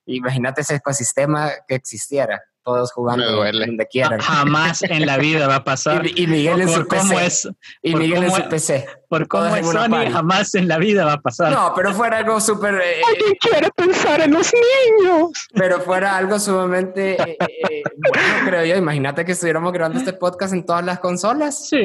Imagínate 0.07 0.61
ese 0.61 0.75
ecosistema 0.75 1.51
que 1.67 1.75
existiera, 1.75 2.41
todos 2.63 2.93
jugando 2.93 3.25
donde 3.29 3.87
quieran. 3.87 4.19
Jamás 4.19 4.81
en 4.83 5.05
la 5.05 5.17
vida 5.17 5.47
va 5.47 5.55
a 5.55 5.63
pasar. 5.65 6.05
y, 6.05 6.27
Miguel 6.27 6.61
en 6.61 6.69
su 6.69 6.87
PC. 6.87 7.25
Es, 7.25 7.49
y 7.81 7.93
Miguel 7.93 8.23
en 8.23 8.31
su 8.31 8.47
PC. 8.47 8.85
Por 9.09 9.27
cómo 9.27 9.53
es 9.53 9.67
Sony, 9.67 10.09
jamás 10.11 10.55
en 10.55 10.69
la 10.69 10.77
vida 10.77 11.05
va 11.05 11.13
a 11.13 11.21
pasar. 11.21 11.51
No, 11.51 11.73
pero 11.75 11.93
fuera 11.93 12.19
algo 12.19 12.39
súper... 12.39 12.75
Eh, 12.75 13.01
Alguien 13.05 13.35
quiere 13.39 13.69
pensar 13.75 14.21
en 14.21 14.31
los 14.31 14.51
niños. 14.53 15.31
Pero 15.53 15.81
fuera 15.81 16.15
algo 16.15 16.39
sumamente 16.39 17.21
eh, 17.21 17.37
eh, 17.39 17.83
bueno, 17.99 18.45
creo 18.45 18.65
yo. 18.65 18.75
Imagínate 18.77 19.25
que 19.25 19.33
estuviéramos 19.33 19.73
grabando 19.73 19.99
este 19.99 20.13
podcast 20.13 20.53
en 20.53 20.65
todas 20.65 20.85
las 20.85 20.99
consolas. 20.99 21.67
Sí. 21.67 21.79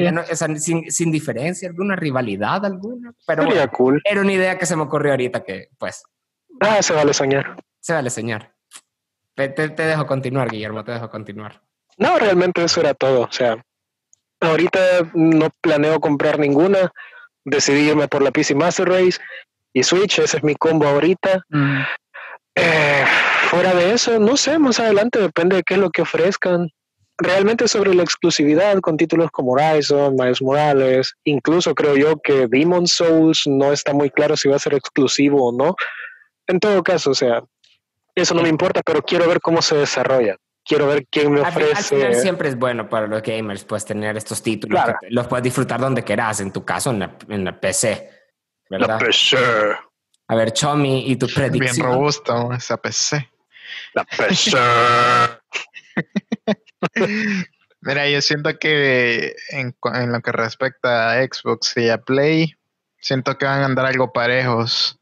sin, 0.57 0.89
sin, 0.89 1.11
diferencia 1.11 1.67
alguna, 1.67 1.97
rivalidad 1.97 2.65
alguna. 2.65 3.13
Pero 3.27 3.45
cool. 3.71 4.01
era 4.03 4.21
una 4.21 4.31
idea 4.31 4.57
que 4.57 4.65
se 4.65 4.77
me 4.77 4.83
ocurrió 4.83 5.11
ahorita 5.11 5.43
que, 5.43 5.69
pues... 5.77 6.03
Ah, 6.61 6.81
se 6.81 6.93
vale 6.93 7.13
soñar 7.13 7.57
se 7.83 7.91
vale, 7.91 8.09
señor. 8.09 8.47
Te, 9.35 9.49
dejo 9.49 10.07
continuar, 10.07 10.49
Guillermo, 10.49 10.85
te 10.85 10.93
dejo 10.93 11.09
continuar. 11.09 11.61
No, 11.97 12.17
realmente 12.17 12.63
eso 12.63 12.79
era 12.79 12.93
todo. 12.93 13.23
O 13.23 13.31
sea, 13.31 13.61
ahorita 14.39 14.79
no 15.13 15.49
planeo 15.59 15.99
comprar 15.99 16.39
ninguna. 16.39 16.93
Decidí 17.43 17.89
irme 17.89 18.07
por 18.07 18.21
la 18.21 18.31
PC 18.31 18.55
Master 18.55 18.87
Race 18.87 19.19
y 19.73 19.83
Switch. 19.83 20.19
Ese 20.19 20.37
es 20.37 20.43
mi 20.45 20.55
combo 20.55 20.87
ahorita. 20.87 21.43
Mm. 21.49 21.81
Eh, 22.55 23.05
fuera 23.49 23.73
de 23.73 23.91
eso, 23.91 24.17
no 24.17 24.37
sé, 24.37 24.57
más 24.59 24.79
adelante 24.79 25.19
depende 25.19 25.57
de 25.57 25.63
qué 25.63 25.73
es 25.73 25.79
lo 25.81 25.89
que 25.89 26.03
ofrezcan. 26.03 26.69
Realmente 27.17 27.67
sobre 27.67 27.93
la 27.93 28.03
exclusividad 28.03 28.79
con 28.79 28.95
títulos 28.95 29.29
como 29.31 29.51
Horizon, 29.51 30.15
Miles 30.15 30.41
Morales, 30.41 31.13
incluso 31.25 31.75
creo 31.75 31.97
yo 31.97 32.21
que 32.23 32.47
Demon 32.47 32.87
Souls 32.87 33.43
no 33.45 33.73
está 33.73 33.93
muy 33.93 34.09
claro 34.09 34.37
si 34.37 34.47
va 34.47 34.55
a 34.55 34.59
ser 34.59 34.73
exclusivo 34.73 35.49
o 35.49 35.51
no. 35.51 35.75
En 36.47 36.59
todo 36.59 36.81
caso, 36.81 37.11
o 37.11 37.15
sea, 37.15 37.43
eso 38.15 38.33
no 38.33 38.41
me 38.41 38.49
importa, 38.49 38.81
pero 38.83 39.01
quiero 39.01 39.27
ver 39.27 39.39
cómo 39.41 39.61
se 39.61 39.75
desarrolla. 39.75 40.37
Quiero 40.65 40.87
ver 40.87 41.05
quién 41.09 41.31
me 41.31 41.41
ofrece. 41.41 42.13
siempre 42.21 42.47
es 42.47 42.57
bueno 42.57 42.87
para 42.87 43.07
los 43.07 43.21
gamers, 43.21 43.65
pues 43.65 43.83
tener 43.85 44.15
estos 44.15 44.41
títulos. 44.41 44.81
los 45.09 45.27
puedes 45.27 45.43
disfrutar 45.43 45.79
donde 45.79 46.03
quieras, 46.03 46.39
en 46.39 46.51
tu 46.53 46.63
caso, 46.63 46.91
en 46.91 46.99
la, 46.99 47.17
en 47.27 47.43
la 47.43 47.59
PC. 47.59 48.09
¿verdad? 48.69 48.87
La 48.87 48.97
PC. 48.97 49.37
A 50.27 50.35
ver, 50.35 50.53
Chomi, 50.53 51.11
¿y 51.11 51.17
tu 51.17 51.27
predicción? 51.27 51.75
Bien 51.75 51.85
robusta 51.85 52.47
esa 52.55 52.77
PC. 52.77 53.29
La 53.93 54.05
PC. 54.05 54.57
Mira, 57.81 58.09
yo 58.09 58.21
siento 58.21 58.57
que 58.57 59.35
en, 59.49 59.75
en, 59.93 60.11
lo 60.13 60.21
que 60.21 60.31
respecta 60.31 61.11
a 61.11 61.23
Xbox 61.23 61.75
y 61.75 61.89
a 61.89 61.97
Play, 61.97 62.55
siento 62.99 63.37
que 63.37 63.45
van 63.45 63.61
a 63.61 63.65
andar 63.65 63.85
algo 63.85 64.13
parejos. 64.13 64.99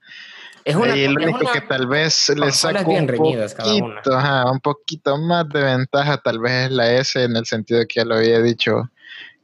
Es 0.64 0.76
una, 0.76 0.96
y 0.96 1.04
el 1.04 1.18
único 1.18 1.52
que 1.52 1.62
tal 1.62 1.88
vez 1.88 2.30
le 2.30 2.52
saca 2.52 2.82
un, 2.86 3.08
poquito, 3.08 4.18
un 4.52 4.60
poquito 4.60 5.18
más 5.18 5.50
de 5.50 5.64
ventaja, 5.64 6.18
tal 6.18 6.40
vez 6.40 6.66
es 6.66 6.72
la 6.72 6.94
S, 6.94 7.24
en 7.24 7.36
el 7.36 7.46
sentido 7.46 7.80
de 7.80 7.88
que 7.88 8.02
ya 8.02 8.06
lo 8.06 8.16
había 8.16 8.42
dicho. 8.42 8.90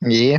Y 0.02 0.36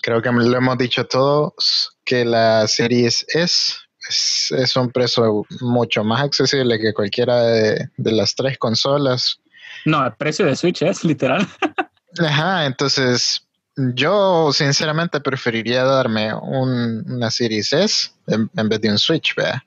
creo 0.00 0.22
que 0.22 0.30
lo 0.30 0.56
hemos 0.56 0.78
dicho 0.78 1.06
todos, 1.06 1.96
que 2.04 2.24
la 2.24 2.66
Series 2.68 3.24
S 3.28 3.74
es, 4.08 4.76
un 4.76 4.90
precio 4.90 5.44
mucho 5.60 6.04
más 6.04 6.22
accesible 6.22 6.78
que 6.78 6.92
cualquiera 6.92 7.42
de, 7.42 7.90
las 7.96 8.34
tres 8.34 8.58
consolas. 8.58 9.38
No, 9.84 10.04
el 10.04 10.12
precio 10.14 10.46
de 10.46 10.56
Switch 10.56 10.82
es 10.82 11.04
literal. 11.04 11.46
Ajá, 12.18 12.66
entonces 12.66 13.46
yo 13.76 14.52
sinceramente 14.52 15.20
preferiría 15.20 15.84
darme 15.84 16.34
una 16.34 17.30
Series 17.30 17.72
S 17.72 18.10
en, 18.26 18.50
en 18.56 18.68
vez 18.68 18.80
de 18.80 18.90
un 18.90 18.98
Switch, 18.98 19.34
¿vea? 19.36 19.64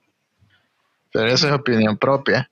Pero 1.13 1.27
esa 1.27 1.47
es 1.47 1.53
opinión 1.53 1.97
propia. 1.97 2.49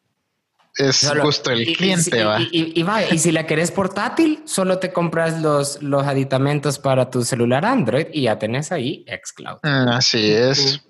Es 0.78 1.12
justo 1.22 1.51
el 1.51 1.66
cliente, 1.76 2.24
va. 2.24 2.39
Y, 2.39 2.82
y, 3.12 3.18
si 3.18 3.32
la 3.34 3.45
querés 3.45 3.72
portátil, 3.72 4.41
solo 4.45 4.80
te 4.80 4.93
compras 4.93 5.41
los, 5.41 5.84
los 5.84 6.07
aditamentos 6.07 6.80
para 6.80 7.09
tu 7.09 7.24
celular 7.24 7.66
Android 7.66 8.07
y 8.14 8.24
ya 8.24 8.39
tenés 8.39 8.72
ahí 8.72 9.05
xCloud. 9.07 9.59
Mm, 9.64 9.89
así 9.89 10.32
es. 10.32 10.82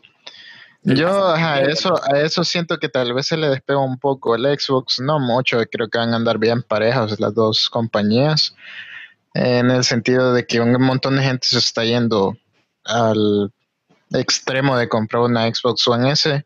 Yo 0.83 1.29
a 1.29 1.61
eso, 1.61 1.99
a 2.03 2.19
eso 2.19 2.43
siento 2.43 2.77
que 2.77 2.89
tal 2.89 3.13
vez 3.13 3.27
se 3.27 3.37
le 3.37 3.49
despega 3.49 3.79
un 3.79 3.99
poco 3.99 4.35
el 4.35 4.43
Xbox, 4.43 4.99
no 4.99 5.19
mucho, 5.19 5.59
creo 5.71 5.87
que 5.89 5.97
van 5.99 6.13
a 6.13 6.15
andar 6.15 6.39
bien 6.39 6.63
parejas 6.63 7.19
las 7.19 7.35
dos 7.35 7.69
compañías, 7.69 8.55
en 9.35 9.69
el 9.69 9.83
sentido 9.83 10.33
de 10.33 10.45
que 10.47 10.59
un 10.59 10.73
montón 10.81 11.17
de 11.17 11.23
gente 11.23 11.47
se 11.47 11.59
está 11.59 11.83
yendo 11.85 12.35
al 12.83 13.51
extremo 14.13 14.77
de 14.77 14.89
comprar 14.89 15.23
una 15.23 15.47
Xbox 15.53 15.87
One 15.87 16.11
S 16.11 16.45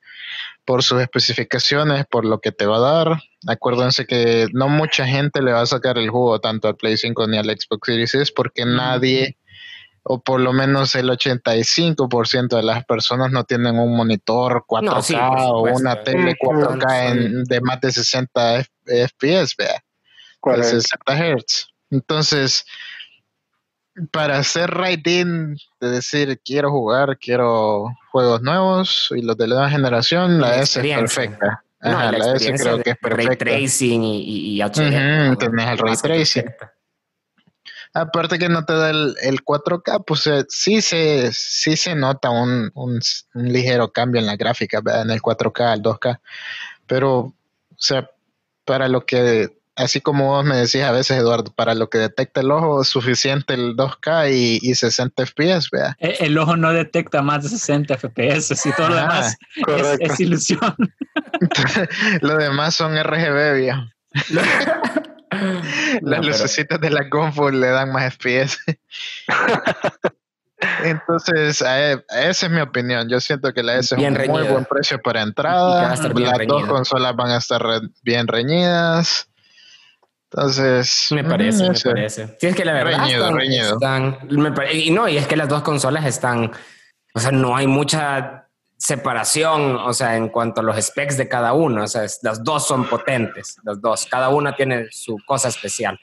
por 0.66 0.84
sus 0.84 1.02
especificaciones, 1.02 2.06
por 2.10 2.26
lo 2.26 2.40
que 2.40 2.52
te 2.52 2.66
va 2.66 2.78
a 2.78 2.80
dar. 2.80 3.22
Acuérdense 3.48 4.06
que 4.06 4.48
no 4.54 4.68
mucha 4.68 5.06
gente 5.06 5.42
le 5.42 5.52
va 5.52 5.62
a 5.62 5.66
sacar 5.66 5.98
el 5.98 6.10
jugo 6.10 6.40
tanto 6.40 6.68
al 6.68 6.76
Play 6.76 6.98
5 6.98 7.28
ni 7.28 7.38
al 7.38 7.46
Xbox 7.46 7.86
Series 7.86 8.16
S 8.16 8.34
porque 8.36 8.66
nadie, 8.66 9.38
o 10.04 10.22
por 10.22 10.40
lo 10.40 10.54
menos 10.54 10.96
el 10.96 11.10
85% 11.10 12.56
de 12.56 12.64
las 12.64 12.84
personas 12.86 13.32
no 13.32 13.44
tienen 13.44 13.78
un 13.78 13.96
monitor 13.96 14.66
4K 14.68 15.50
o 15.52 15.62
una 15.64 16.04
tele 16.04 16.36
4K 16.36 17.46
de 17.48 17.62
más 17.62 17.80
de 17.82 17.92
60 17.92 18.64
FPS, 18.86 19.56
vea, 19.58 19.84
de 20.56 20.64
60 20.64 21.16
Hz. 21.16 21.68
Entonces, 21.92 22.66
para 24.12 24.38
hacer 24.38 24.72
right 24.72 25.06
in, 25.08 25.58
de 25.80 25.90
decir 25.90 26.40
quiero 26.44 26.72
jugar, 26.72 27.18
quiero 27.18 27.88
juegos 28.12 28.42
nuevos 28.42 29.14
y 29.16 29.22
los 29.22 29.38
de 29.38 29.48
la 29.48 29.56
nueva 29.56 29.70
generación, 29.70 30.42
la, 30.42 30.62
S 30.62 30.80
es 30.80 30.98
perfecta. 30.98 31.64
la, 31.80 32.36
S 32.36 32.54
creo 32.54 32.82
que 32.82 32.92
es 32.92 32.98
perfecta. 32.98 33.46
Ray 33.46 33.62
tracing 33.62 34.04
y, 34.04 34.58
y, 34.58 34.62
HD. 34.62 35.38
tienes 35.38 35.70
el 35.70 35.78
ray 35.78 35.96
tracing. 35.96 36.46
Aparte 37.94 38.38
que 38.38 38.50
no 38.50 38.66
te 38.66 38.74
da 38.74 38.90
el, 38.90 39.46
4K, 39.46 40.04
pues 40.06 40.28
eh, 40.28 40.46
sí, 40.50 40.82
se, 40.82 41.32
sí 41.32 41.78
se 41.78 41.96
nota 41.96 42.30
un, 42.30 42.70
un, 42.74 43.00
ligero 43.34 43.94
cambio 43.94 44.20
en 44.20 44.28
la 44.28 44.36
gráfica, 44.36 44.82
en 45.02 45.12
el 45.12 45.22
4K, 45.22 45.62
al 45.72 45.82
2K. 45.82 46.20
Pero, 46.86 47.18
o 47.20 47.34
sea, 47.78 48.10
para 48.66 48.90
lo 48.90 49.06
que 49.06 49.58
así 49.76 50.02
como 50.02 50.28
vos 50.28 50.46
me 50.46 50.58
decías 50.58 50.90
a 50.90 50.92
veces, 50.92 51.18
Eduardo, 51.18 51.54
para 51.54 51.76
lo 51.76 51.90
que 51.90 51.98
detecta 51.98 52.42
el 52.42 52.52
ojo 52.52 52.82
es 52.82 52.88
suficiente 52.88 53.54
el 53.54 53.76
2K 53.76 54.32
y, 54.62 54.76
60 54.76 55.26
FPS, 55.26 55.70
vea. 55.72 55.96
E, 56.00 56.18
el, 56.22 56.38
ojo 56.38 56.56
no 56.56 56.72
detecta 56.72 57.22
más 57.22 57.44
de 57.44 57.50
60 57.50 57.98
FPS 57.98 58.66
y 58.66 58.72
todo 58.74 58.90
lo 58.90 58.96
demás 58.96 59.38
es, 60.00 60.20
ilusión. 60.20 60.76
lo 62.22 62.38
demás 62.38 62.76
son 62.76 62.98
RGB, 63.02 63.54
vea. 63.54 63.92
Las 66.02 66.26
lucecitas 66.26 66.80
de 66.80 66.90
la 66.90 67.10
compu 67.10 67.50
le 67.50 67.68
dan 67.68 67.92
más 67.92 68.16
FPS. 68.16 68.58
Entonces, 70.84 71.62
esa 71.62 72.02
es 72.10 72.50
mi 72.50 72.62
opinión. 72.62 73.10
Yo 73.10 73.20
siento 73.20 73.54
que 73.54 73.62
la 73.62 73.76
S 73.76 73.96
es 73.96 74.02
un 74.02 74.32
muy 74.32 74.44
buen 74.44 74.66
precio 74.66 75.02
para 75.02 75.22
entrada. 75.22 75.90
Las 75.90 76.48
dos 76.48 76.66
consolas 76.66 77.16
van 77.16 77.32
a 77.32 77.38
estar 77.38 77.62
bien 78.04 78.28
reñidas. 78.28 79.28
Entonces. 80.36 81.08
Me 81.12 81.24
parece, 81.24 81.70
me 81.70 81.80
parece. 81.80 82.28
Sí, 82.40 82.48
es 82.48 82.56
que 82.56 82.66
la 82.66 82.74
verdad. 82.74 83.08
Están, 83.10 84.18
y 84.74 84.92
no, 84.92 85.08
y 85.08 85.18
es 85.18 85.28
que 85.28 85.38
las 85.38 85.48
dos 85.48 85.62
consolas 85.62 86.06
están. 86.06 86.52
O 87.14 87.20
sea, 87.20 87.32
no 87.32 87.56
hay 87.56 87.68
mucha 87.68 88.50
separación, 88.78 89.78
o 89.78 89.94
sea, 89.94 90.18
en 90.18 90.28
cuanto 90.28 90.60
a 90.60 90.64
los 90.66 90.76
specs 90.76 91.16
de 91.16 91.30
cada 91.30 91.54
uno. 91.54 91.84
O 91.84 91.88
sea, 91.88 92.06
las 92.22 92.44
dos 92.44 92.68
son 92.68 92.86
potentes, 92.86 93.56
las 93.64 93.80
dos. 93.80 94.08
Cada 94.12 94.28
una 94.28 94.54
tiene 94.54 94.88
su 94.92 95.18
cosa 95.26 95.48
especial. 95.48 95.98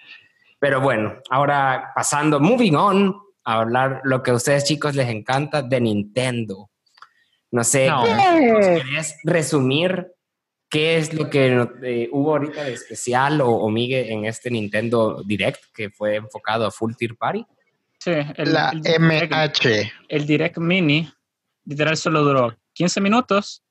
Pero 0.58 0.80
bueno, 0.80 1.18
ahora 1.28 1.92
pasando, 1.94 2.40
moving 2.40 2.74
on, 2.74 3.14
a 3.44 3.60
hablar 3.60 4.00
lo 4.04 4.22
que 4.22 4.30
a 4.30 4.34
ustedes 4.34 4.64
chicos 4.64 4.94
les 4.94 5.10
encanta 5.10 5.60
de 5.60 5.78
Nintendo. 5.78 6.70
No 7.50 7.64
sé, 7.64 7.86
no. 7.86 8.04
resumir 9.24 10.10
¿Qué 10.72 10.96
es 10.96 11.12
lo 11.12 11.28
que 11.28 11.68
eh, 11.82 12.08
hubo 12.12 12.30
ahorita 12.30 12.64
de 12.64 12.72
especial 12.72 13.42
o, 13.42 13.50
o, 13.50 13.68
Miguel 13.68 14.08
en 14.08 14.24
este 14.24 14.50
Nintendo 14.50 15.22
Direct 15.22 15.64
que 15.74 15.90
fue 15.90 16.16
enfocado 16.16 16.64
a 16.64 16.70
Full 16.70 16.94
Tier 16.94 17.14
Party? 17.14 17.44
Sí, 17.98 18.12
el, 18.36 18.54
la 18.54 18.72
MH. 18.72 19.92
El 20.08 20.26
Direct 20.26 20.56
Mini, 20.56 21.06
literal, 21.66 21.98
solo 21.98 22.24
duró 22.24 22.56
15 22.72 23.02
minutos 23.02 23.62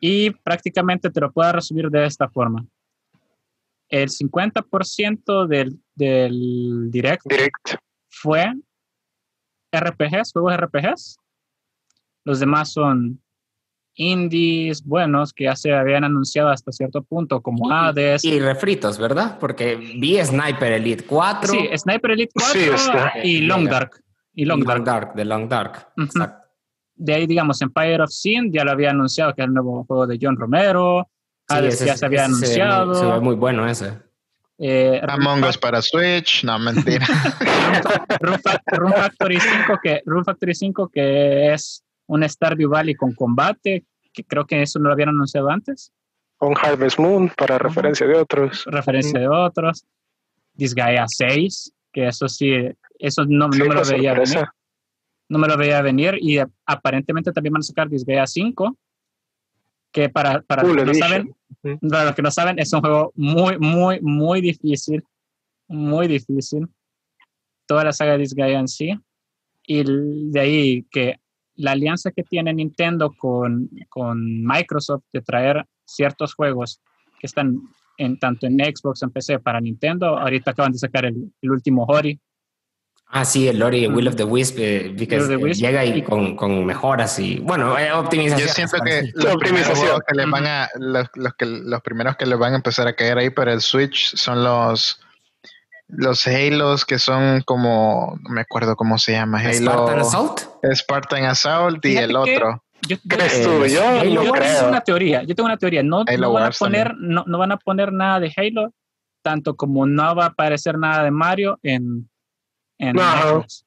y 0.00 0.30
prácticamente 0.30 1.10
te 1.10 1.20
lo 1.20 1.30
puedo 1.30 1.52
resumir 1.52 1.90
de 1.90 2.06
esta 2.06 2.26
forma. 2.30 2.66
el 3.90 4.08
50% 4.08 5.46
del, 5.46 5.78
del 5.94 6.90
direct, 6.90 7.22
direct 7.28 7.76
fue 8.08 8.46
RPGs, 9.72 10.32
juegos 10.32 10.56
RPGs. 10.56 11.18
Los 12.24 12.40
demás 12.40 12.72
son 12.72 13.22
indies 13.96 14.84
buenos 14.84 15.32
que 15.32 15.44
ya 15.44 15.56
se 15.56 15.72
habían 15.72 16.04
anunciado 16.04 16.48
hasta 16.48 16.72
cierto 16.72 17.02
punto, 17.02 17.40
como 17.40 17.70
Hades. 17.70 18.24
Y 18.24 18.40
refritos, 18.40 18.98
¿verdad? 18.98 19.38
Porque 19.38 19.76
vi 19.76 20.22
Sniper 20.22 20.72
Elite 20.72 21.04
4. 21.04 21.52
Sí, 21.52 21.68
Sniper 21.76 22.10
Elite 22.12 22.32
4 22.34 23.22
y 23.22 23.40
Long 23.42 23.68
Dark. 23.68 24.02
Y 24.34 24.44
Long, 24.44 24.64
Dark. 24.64 25.14
de 25.14 25.24
Long 25.24 25.48
Dark. 25.48 25.88
De 26.96 27.14
ahí, 27.14 27.26
digamos, 27.26 27.60
Empire 27.62 28.02
of 28.02 28.10
Sin 28.10 28.52
ya 28.52 28.64
lo 28.64 28.72
había 28.72 28.90
anunciado, 28.90 29.34
que 29.34 29.42
es 29.42 29.46
el 29.46 29.54
nuevo 29.54 29.84
juego 29.84 30.06
de 30.06 30.18
John 30.20 30.36
Romero. 30.36 31.08
Hades 31.48 31.84
ya 31.84 31.96
se 31.96 32.06
había 32.06 32.24
anunciado. 32.24 32.94
Se 32.94 33.06
ve, 33.06 33.20
muy, 33.20 33.34
bueno 33.34 33.68
ese. 33.68 33.98
Eh, 34.58 35.00
Among 35.08 35.44
Us 35.44 35.58
para 35.58 35.82
Switch, 35.82 36.44
no 36.44 36.58
mentira. 36.58 37.04
Room, 38.20 38.92
Factory 38.92 39.38
5 39.40 39.80
que 39.82 40.02
Room 40.06 40.24
Factory 40.24 40.54
5 40.54 40.88
que 40.88 41.52
es 41.52 41.83
un 42.06 42.28
Stardew 42.28 42.68
Valley 42.68 42.94
con 42.94 43.14
combate, 43.14 43.84
que 44.12 44.24
creo 44.24 44.46
que 44.46 44.62
eso 44.62 44.78
no 44.78 44.88
lo 44.88 44.92
habían 44.92 45.10
anunciado 45.10 45.50
antes. 45.50 45.92
Un 46.40 46.54
Harvest 46.60 46.98
Moon, 46.98 47.30
para 47.36 47.58
referencia 47.58 48.06
de 48.06 48.16
otros. 48.16 48.64
Referencia 48.66 49.18
de 49.18 49.28
otros. 49.28 49.84
Disgaea 50.52 51.06
6, 51.08 51.72
que 51.92 52.06
eso 52.06 52.28
sí, 52.28 52.52
eso 52.98 53.24
no, 53.26 53.48
me 53.48 53.58
lo 53.58 53.84
veía 53.84 54.14
venir. 54.14 54.44
No 55.28 55.38
me 55.38 55.48
lo 55.48 55.56
veía 55.56 55.80
venir 55.82 56.16
y 56.20 56.38
aparentemente 56.66 57.32
también 57.32 57.54
van 57.54 57.60
a 57.60 57.64
sacar 57.64 57.88
Disgaea 57.88 58.26
5, 58.26 58.76
que 59.90 60.08
para, 60.08 60.42
para, 60.42 60.62
los 60.62 60.76
que 60.76 60.84
no 60.84 60.94
saben, 60.94 61.34
para 61.88 62.04
los 62.04 62.14
que 62.14 62.22
no 62.22 62.30
saben, 62.30 62.58
es 62.58 62.72
un 62.72 62.80
juego 62.80 63.12
muy, 63.14 63.58
muy, 63.58 64.00
muy 64.00 64.40
difícil. 64.40 65.02
Muy 65.66 66.08
difícil. 66.08 66.68
Toda 67.66 67.84
la 67.84 67.92
saga 67.92 68.12
de 68.12 68.18
Disgaea 68.18 68.58
en 68.58 68.68
sí. 68.68 68.92
Y 69.66 69.82
de 70.30 70.40
ahí 70.40 70.82
que 70.90 71.20
la 71.56 71.72
alianza 71.72 72.10
que 72.10 72.22
tiene 72.22 72.52
Nintendo 72.52 73.12
con, 73.16 73.70
con 73.88 74.44
Microsoft 74.44 75.04
de 75.12 75.20
traer 75.20 75.64
ciertos 75.84 76.34
juegos 76.34 76.80
que 77.18 77.26
están 77.26 77.60
en, 77.96 78.18
tanto 78.18 78.46
en 78.46 78.58
Xbox, 78.58 79.02
en 79.02 79.10
PC 79.10 79.38
para 79.38 79.60
Nintendo, 79.60 80.18
ahorita 80.18 80.50
acaban 80.50 80.72
de 80.72 80.78
sacar 80.78 81.04
el, 81.04 81.30
último 81.42 81.84
Hori. 81.84 82.18
Ah, 83.06 83.24
sí, 83.24 83.46
el 83.46 83.62
Ori, 83.62 83.86
Will 83.86 84.08
of 84.08 84.16
the 84.16 84.24
Wisp, 84.24 84.58
eh, 84.58 84.96
eh, 84.98 85.54
llega 85.54 85.80
ahí 85.80 86.02
con, 86.02 86.34
con, 86.34 86.64
mejoras 86.64 87.18
y, 87.20 87.38
bueno, 87.38 87.78
eh, 87.78 87.92
optimización. 87.92 88.48
Yo 88.48 88.52
siento 88.52 88.78
que 88.84 89.12
los 89.14 89.36
primeros 89.36 89.78
que 90.06 90.14
les 90.16 90.30
van 90.30 90.46
a, 90.46 90.68
los, 90.80 91.08
los, 91.14 91.34
que, 91.34 91.46
los 91.46 91.80
primeros 91.82 92.16
que 92.16 92.26
les 92.26 92.38
van 92.38 92.54
a 92.54 92.56
empezar 92.56 92.88
a 92.88 92.96
caer 92.96 93.18
ahí 93.18 93.30
para 93.30 93.52
el 93.52 93.60
Switch 93.60 94.16
son 94.16 94.42
los 94.42 95.00
los 95.88 96.26
Halos 96.26 96.84
que 96.84 96.98
son 96.98 97.42
como, 97.42 98.18
no 98.22 98.30
me 98.30 98.40
acuerdo 98.40 98.76
cómo 98.76 98.98
se 98.98 99.12
llama. 99.12 99.40
Halo, 99.40 99.52
Spartan 99.54 99.98
Assault. 100.00 100.40
Spartan 100.74 101.24
Assault 101.24 101.84
y 101.84 101.96
el 101.96 102.16
otro. 102.16 102.64
Yo, 102.86 102.96
yo, 103.06 103.66
yo, 103.66 104.32
tengo 104.32 104.68
una 104.68 104.80
teoría. 104.82 105.22
Yo 105.22 105.34
tengo 105.34 105.46
una 105.46 105.56
teoría. 105.56 105.82
No, 105.82 106.04
no 106.04 106.32
van 106.32 106.44
a 106.44 106.50
poner, 106.50 106.94
no, 106.98 107.24
no, 107.26 107.38
van 107.38 107.52
a 107.52 107.56
poner 107.56 107.92
nada 107.92 108.20
de 108.20 108.32
Halo, 108.36 108.74
tanto 109.22 109.56
como 109.56 109.86
no 109.86 110.14
va 110.14 110.24
a 110.24 110.28
aparecer 110.28 110.78
nada 110.78 111.02
de 111.04 111.10
Mario 111.10 111.58
en, 111.62 112.08
en 112.78 112.98
Xbox. 112.98 113.64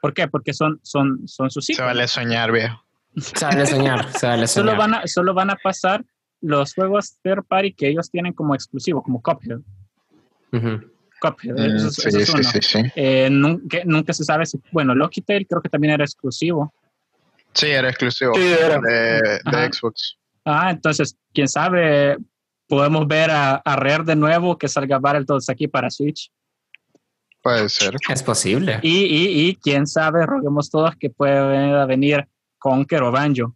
¿Por 0.00 0.14
qué? 0.14 0.28
Porque 0.28 0.54
son, 0.54 0.80
son, 0.82 1.26
son 1.26 1.50
sus 1.50 1.68
hijos. 1.68 1.78
Se 1.78 1.82
vale 1.82 2.08
soñar, 2.08 2.52
viejo. 2.52 2.82
Se 3.16 3.44
vale 3.44 3.66
soñar, 3.66 4.12
se 4.12 4.26
vale 4.26 4.46
soñar. 4.46 4.48
Solo 4.48 4.76
van 4.76 4.94
a, 4.94 5.06
solo 5.06 5.34
van 5.34 5.50
a 5.50 5.56
pasar 5.56 6.04
los 6.40 6.72
juegos 6.72 7.18
third 7.22 7.44
party 7.44 7.72
que 7.72 7.88
ellos 7.88 8.10
tienen 8.10 8.32
como 8.32 8.54
exclusivo, 8.54 9.02
como 9.02 9.20
Cuphead. 9.20 9.58
Nunca, 13.30 14.12
se 14.12 14.24
sabe 14.24 14.46
si, 14.46 14.60
bueno, 14.72 14.94
Lucky 14.94 15.20
Tail 15.22 15.46
creo 15.46 15.60
que 15.60 15.68
también 15.68 15.94
era 15.94 16.04
exclusivo. 16.04 16.72
Sí, 17.54 17.66
era 17.66 17.88
exclusivo 17.88 18.32
De, 18.36 19.40
Xbox. 19.72 20.16
Ah, 20.44 20.70
entonces, 20.70 21.16
quién 21.32 21.48
sabe, 21.48 22.16
podemos 22.68 23.06
ver 23.06 23.30
a, 23.30 23.56
a 23.56 23.76
Rare 23.76 24.04
de 24.04 24.16
nuevo 24.16 24.56
que 24.56 24.68
salga 24.68 24.98
Battletoads 24.98 25.48
aquí 25.48 25.68
para 25.68 25.90
Switch. 25.90 26.30
Puede 27.42 27.68
ser. 27.68 27.94
Es 28.08 28.22
posible. 28.22 28.80
Y, 28.82 29.04
y, 29.04 29.48
y 29.48 29.56
quién 29.56 29.86
sabe, 29.86 30.26
roguemos 30.26 30.70
todos 30.70 30.94
que 30.96 31.10
pueda 31.10 31.86
venir 31.86 32.26
Conker 32.58 33.02
o 33.02 33.12
Banjo. 33.12 33.54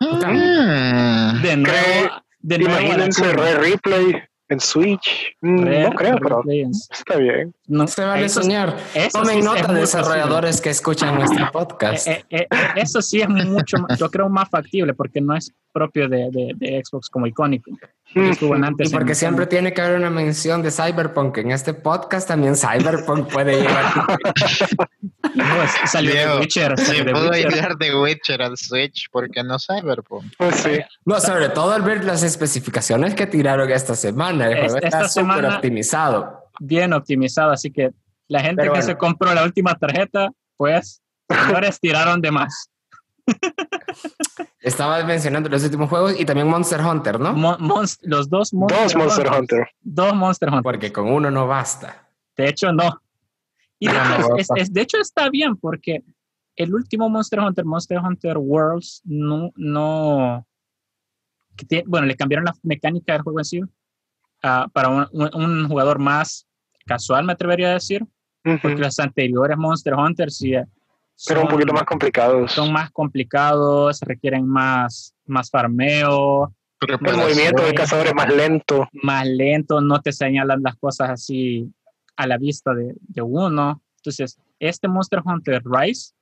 Mm. 0.00 1.42
De 1.42 1.56
nuevo. 1.56 2.22
De 2.40 2.58
nuevo 2.58 2.80
Imagínense 2.80 3.32
Replay 3.32 4.22
en 4.48 4.60
Switch, 4.60 5.36
mm, 5.40 5.82
no 5.82 5.90
creo, 5.92 6.16
pero 6.22 6.42
está 6.90 7.16
bien. 7.16 7.54
No, 7.66 7.86
se 7.86 8.04
vale 8.04 8.28
soñar. 8.28 8.76
Tomen 9.12 9.44
nota 9.44 9.72
de 9.72 9.80
desarrolladores 9.80 10.60
que 10.60 10.70
escuchan 10.70 11.16
nuestro 11.16 11.50
podcast. 11.50 12.06
Eh, 12.06 12.24
eh, 12.30 12.46
eh, 12.50 12.68
eso 12.76 13.02
sí 13.02 13.20
es 13.20 13.28
mucho, 13.28 13.78
yo 13.98 14.10
creo, 14.10 14.28
más 14.28 14.48
factible 14.48 14.94
porque 14.94 15.20
no 15.20 15.36
es 15.36 15.52
propio 15.72 16.08
de, 16.08 16.54
de 16.56 16.82
Xbox 16.84 17.10
como 17.10 17.26
icónico 17.26 17.70
y 18.16 18.88
porque 18.88 19.14
siempre 19.14 19.46
tiene 19.46 19.74
que 19.74 19.82
haber 19.82 19.98
una 19.98 20.08
mención 20.08 20.62
de 20.62 20.70
Cyberpunk. 20.70 21.36
En 21.36 21.50
este 21.50 21.74
podcast 21.74 22.26
también 22.26 22.56
Cyberpunk 22.56 23.30
puede 23.30 23.60
llegar. 23.60 23.84
no, 25.34 25.44
salió 25.86 26.14
de 26.14 26.38
Witcher. 26.38 26.78
Sí, 26.78 27.02
puedo 27.02 27.30
llegar 27.32 27.76
de 27.76 27.94
Witcher 27.94 28.40
al 28.40 28.56
Switch, 28.56 29.08
porque 29.12 29.42
no 29.42 29.58
Cyberpunk? 29.58 30.32
Pues 30.38 30.56
sí. 30.56 30.80
No, 31.04 31.20
sobre 31.20 31.50
todo 31.50 31.72
al 31.72 31.82
ver 31.82 32.04
las 32.04 32.22
especificaciones 32.22 33.14
que 33.14 33.26
tiraron 33.26 33.70
esta 33.70 33.94
semana. 33.94 34.48
El 34.48 34.60
juego 34.60 34.78
está 34.78 35.08
súper 35.08 35.44
optimizado. 35.44 36.50
Bien 36.58 36.94
optimizado, 36.94 37.50
así 37.50 37.70
que 37.70 37.90
la 38.28 38.40
gente 38.40 38.70
que 38.72 38.82
se 38.82 38.96
compró 38.96 39.34
la 39.34 39.44
última 39.44 39.74
tarjeta, 39.74 40.30
pues, 40.56 41.02
señores, 41.28 41.78
tiraron 41.78 42.22
de 42.22 42.30
más. 42.30 42.70
Estabas 44.60 45.06
mencionando 45.06 45.48
los 45.48 45.62
últimos 45.64 45.88
juegos 45.88 46.18
y 46.18 46.24
también 46.24 46.48
Monster 46.48 46.80
Hunter, 46.80 47.20
¿no? 47.20 47.32
los 48.02 48.28
dos 48.28 48.52
Monster, 48.52 48.78
dos 48.82 48.96
Monster 48.96 49.32
Hunter. 49.32 49.68
Dos 49.80 50.14
Monster 50.14 50.48
Hunter. 50.48 50.62
Porque 50.62 50.92
con 50.92 51.10
uno 51.10 51.30
no 51.30 51.46
basta. 51.46 52.08
De 52.36 52.48
hecho, 52.48 52.72
no. 52.72 53.00
Y 53.78 53.88
de, 53.88 54.80
hecho, 54.80 54.98
está 54.98 55.28
bien 55.28 55.56
porque 55.56 56.02
el 56.56 56.74
último 56.74 57.08
Monster 57.08 57.40
Hunter, 57.40 57.64
Monster 57.64 57.98
Hunter 57.98 58.38
Worlds, 58.38 59.02
no, 59.04 59.52
no, 59.56 60.46
bueno, 61.86 62.06
le 62.06 62.16
cambiaron 62.16 62.46
la 62.46 62.54
mecánica 62.62 63.12
del 63.12 63.22
juego 63.22 63.40
en 63.40 63.44
sí 63.44 63.60
ah, 64.42 64.66
para 64.72 65.08
un, 65.12 65.68
jugador 65.68 65.98
más 65.98 66.46
casual, 66.86 67.24
me 67.24 67.32
atrevería 67.34 67.70
a 67.70 67.74
decir, 67.74 68.06
porque 68.42 68.76
los 68.76 68.98
anteriores 68.98 69.58
Monster 69.58 69.94
Hunter 69.94 70.30
sí 70.30 70.54
pero 71.26 71.42
un 71.42 71.48
poquito 71.48 71.72
más 71.72 71.84
complicados. 71.84 72.52
Son 72.52 72.72
más 72.72 72.90
complicados, 72.90 74.00
requieren 74.00 74.46
más, 74.46 75.14
más 75.26 75.50
farmeo. 75.50 76.54
El 76.80 77.16
movimiento 77.16 77.64
de 77.64 77.74
cazadores 77.74 78.14
más 78.14 78.32
lento. 78.34 78.88
Más 78.92 79.26
lento, 79.26 79.80
no 79.80 80.00
te 80.00 80.12
señalan 80.12 80.62
las 80.62 80.76
cosas 80.76 81.10
así 81.10 81.72
a 82.16 82.26
la 82.26 82.36
vista 82.36 82.74
de, 82.74 82.94
de 83.00 83.22
uno. 83.22 83.82
Entonces, 83.96 84.38
este 84.58 84.88
Monster 84.88 85.22
Hunter 85.24 85.62
Rise, 85.64 86.12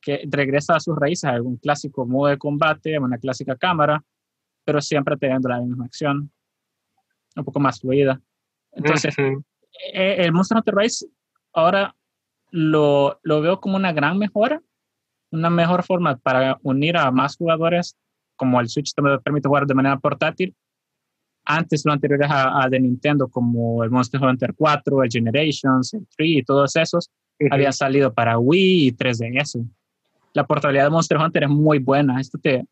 que 0.00 0.22
regresa 0.30 0.76
a 0.76 0.80
sus 0.80 0.96
raíces, 0.96 1.24
a 1.24 1.42
un 1.42 1.56
clásico 1.56 2.06
modo 2.06 2.28
de 2.28 2.38
combate, 2.38 2.98
una 2.98 3.18
clásica 3.18 3.56
cámara, 3.56 4.02
pero 4.64 4.80
siempre 4.80 5.16
teniendo 5.16 5.48
la 5.48 5.60
misma 5.60 5.86
acción, 5.86 6.30
un 7.34 7.44
poco 7.44 7.58
más 7.60 7.80
fluida. 7.80 8.20
Entonces, 8.72 9.14
e, 9.18 10.24
el 10.24 10.32
Monster 10.32 10.58
Hunter 10.58 10.74
Rise 10.74 11.06
ahora 11.52 11.94
lo, 12.50 13.20
lo 13.22 13.40
veo 13.40 13.60
como 13.60 13.76
una 13.76 13.92
gran 13.92 14.18
mejora, 14.18 14.60
una 15.30 15.50
mejor 15.50 15.84
forma 15.84 16.16
para 16.16 16.58
unir 16.62 16.96
a 16.96 17.10
más 17.10 17.36
jugadores, 17.36 17.96
como 18.36 18.60
el 18.60 18.68
Switch 18.68 18.94
te 18.94 19.02
permite 19.22 19.48
jugar 19.48 19.66
de 19.66 19.74
manera 19.74 19.98
portátil. 19.98 20.54
Antes, 21.44 21.82
lo 21.84 21.92
anterior 21.92 22.22
a, 22.24 22.62
a, 22.62 22.68
de 22.68 22.78
Nintendo, 22.78 23.28
como 23.28 23.82
el 23.82 23.90
Monster 23.90 24.22
Hunter 24.22 24.54
4, 24.54 25.02
el 25.02 25.10
Generations, 25.10 25.94
el 25.94 26.06
3 26.16 26.28
y 26.28 26.42
todos 26.42 26.76
esos, 26.76 27.10
habían 27.50 27.72
salido 27.72 28.12
para 28.12 28.38
Wii 28.38 28.88
y 28.88 28.92
3DS. 28.92 29.66
La 30.34 30.46
portabilidad 30.46 30.84
de 30.84 30.90
Monster 30.90 31.18
Hunter 31.18 31.44
es 31.44 31.48
muy 31.48 31.78
buena. 31.78 32.20
Esto 32.20 32.38
te, 32.38 32.66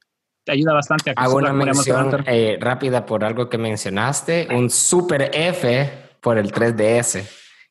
te 0.44 0.52
ayuda 0.52 0.74
bastante 0.74 1.10
a 1.10 1.14
Hago 1.16 1.36
una 1.36 1.52
mención 1.52 2.24
eh, 2.26 2.58
rápida 2.60 3.06
por 3.06 3.24
algo 3.24 3.48
que 3.48 3.58
mencionaste: 3.58 4.48
un 4.54 4.68
Super 4.68 5.30
F 5.32 5.90
por 6.20 6.38
el 6.38 6.52
3DS 6.52 7.26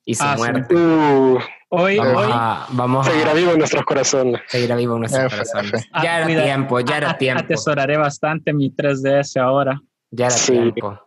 y 0.06 0.16
se 0.16 0.24
ah, 0.24 0.36
muere. 0.38 0.66
Uh, 0.74 1.38
Hoy, 1.70 1.97
vamos, 1.97 2.26
A, 2.32 2.68
vamos 2.72 3.07
seguirá 3.07 3.34
vivo 3.34 3.51
en 3.51 3.57
nuestros 3.59 3.84
corazones. 3.84 4.41
Seguirá 4.47 4.76
vivo 4.76 4.93
en 4.95 4.99
nuestros 5.01 5.32
corazones. 5.32 5.89
Ya 6.01 6.20
era 6.20 6.43
tiempo, 6.43 6.80
ya 6.80 6.97
era 6.97 7.18
tiempo. 7.18 7.43
Atesoraré 7.43 7.97
bastante 7.97 8.53
mi 8.53 8.70
3DS 8.72 9.41
ahora. 9.41 9.82
Ya 10.11 10.28
era 10.28 10.36
tiempo. 10.36 10.99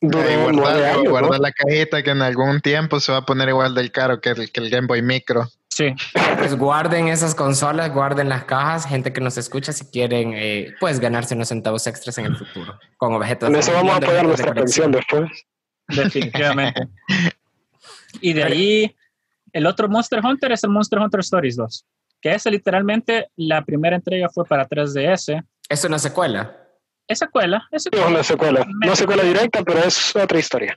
guarda, 0.00 1.38
la 1.38 1.52
cajita 1.52 2.02
que 2.02 2.10
en 2.10 2.22
algún 2.22 2.60
tiempo 2.60 3.00
se 3.00 3.12
va 3.12 3.18
a 3.18 3.26
poner 3.26 3.48
igual 3.48 3.74
del 3.74 3.90
caro 3.90 4.20
que 4.20 4.30
el, 4.30 4.52
que 4.52 4.60
el 4.60 4.70
Game 4.70 4.86
Boy 4.86 5.02
Micro. 5.02 5.48
Sí. 5.74 5.92
Pues 6.38 6.56
guarden 6.56 7.08
esas 7.08 7.34
consolas, 7.34 7.92
guarden 7.92 8.28
las 8.28 8.44
cajas, 8.44 8.86
gente 8.86 9.12
que 9.12 9.20
nos 9.20 9.36
escucha 9.36 9.72
si 9.72 9.86
quieren, 9.86 10.32
eh, 10.34 10.72
pues 10.78 11.00
ganarse 11.00 11.34
unos 11.34 11.48
centavos 11.48 11.88
extras 11.88 12.16
en 12.18 12.26
el 12.26 12.36
futuro. 12.36 12.78
Con 12.96 13.12
objetos. 13.14 13.48
Con 13.48 13.58
eso 13.58 13.72
vamos 13.72 13.96
a 13.96 14.00
pagar 14.00 14.24
nuestra 14.24 14.54
pensión 14.54 14.92
después. 14.92 15.28
Definitivamente. 15.88 16.88
y 18.20 18.32
de 18.32 18.44
ahí, 18.44 18.96
el 19.54 19.66
otro 19.66 19.88
Monster 19.88 20.20
Hunter 20.22 20.52
es 20.52 20.64
el 20.64 20.70
Monster 20.70 20.98
Hunter 20.98 21.20
Stories 21.20 21.56
2, 21.56 21.86
que 22.20 22.34
es 22.34 22.44
literalmente 22.46 23.28
la 23.36 23.64
primera 23.64 23.94
entrega 23.94 24.28
fue 24.28 24.44
para 24.44 24.68
3DS. 24.68 25.42
¿Es 25.68 25.84
una 25.84 25.98
secuela? 25.98 26.56
Es 27.06 27.20
secuela. 27.20 27.66
Es 27.70 27.86
una 27.86 28.22
secuela. 28.24 28.66
No 28.84 28.96
secuela 28.96 29.22
directa, 29.22 29.62
pero 29.62 29.78
es 29.78 30.14
otra 30.16 30.38
historia. 30.38 30.76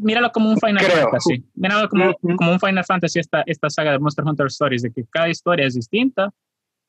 Míralo 0.00 0.32
como 0.32 0.48
un 0.48 0.58
Final 0.58 0.82
Fantasy. 0.82 1.44
Míralo 1.54 1.88
como, 1.90 2.14
como, 2.36 2.52
un 2.52 2.58
Final 2.58 2.84
Fantasy 2.84 3.18
esta, 3.18 3.42
esta 3.44 3.68
saga 3.68 3.92
de 3.92 3.98
Monster 3.98 4.24
Hunter 4.24 4.46
Stories, 4.46 4.82
de 4.82 4.90
que 4.90 5.04
cada 5.10 5.28
historia 5.28 5.66
es 5.66 5.74
distinta, 5.74 6.30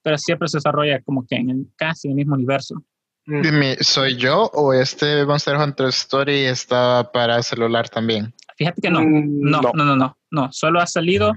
pero 0.01 0.17
siempre 0.17 0.47
se 0.47 0.57
desarrolla 0.57 1.01
como 1.01 1.27
que 1.27 1.35
en 1.35 1.49
el, 1.49 1.67
casi 1.75 2.07
el 2.07 2.15
mismo 2.15 2.35
universo. 2.35 2.81
Dime, 3.25 3.75
¿soy 3.81 4.15
yo 4.15 4.49
o 4.53 4.71
este 4.71 5.25
Monster 5.25 5.57
Hunter 5.57 5.87
Story 5.87 6.45
está 6.45 7.11
para 7.11 7.43
celular 7.43 7.89
también? 7.89 8.33
Fíjate 8.57 8.81
que 8.81 8.89
no. 8.89 9.01
Mm, 9.01 9.41
no, 9.41 9.61
no, 9.73 9.83
no, 9.83 9.95
no. 9.97 10.16
No, 10.31 10.51
solo 10.51 10.79
ha 10.79 10.87
salido 10.87 11.33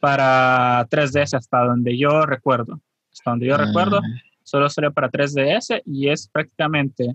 para 0.00 0.86
3DS 0.88 1.34
hasta 1.34 1.64
donde 1.64 1.96
yo 1.96 2.26
recuerdo. 2.26 2.80
Hasta 3.12 3.30
donde 3.30 3.46
yo 3.46 3.56
recuerdo, 3.56 4.00
solo 4.42 4.68
salió 4.70 4.92
para 4.92 5.10
3DS 5.10 5.82
y 5.84 6.08
es 6.08 6.28
prácticamente 6.28 7.14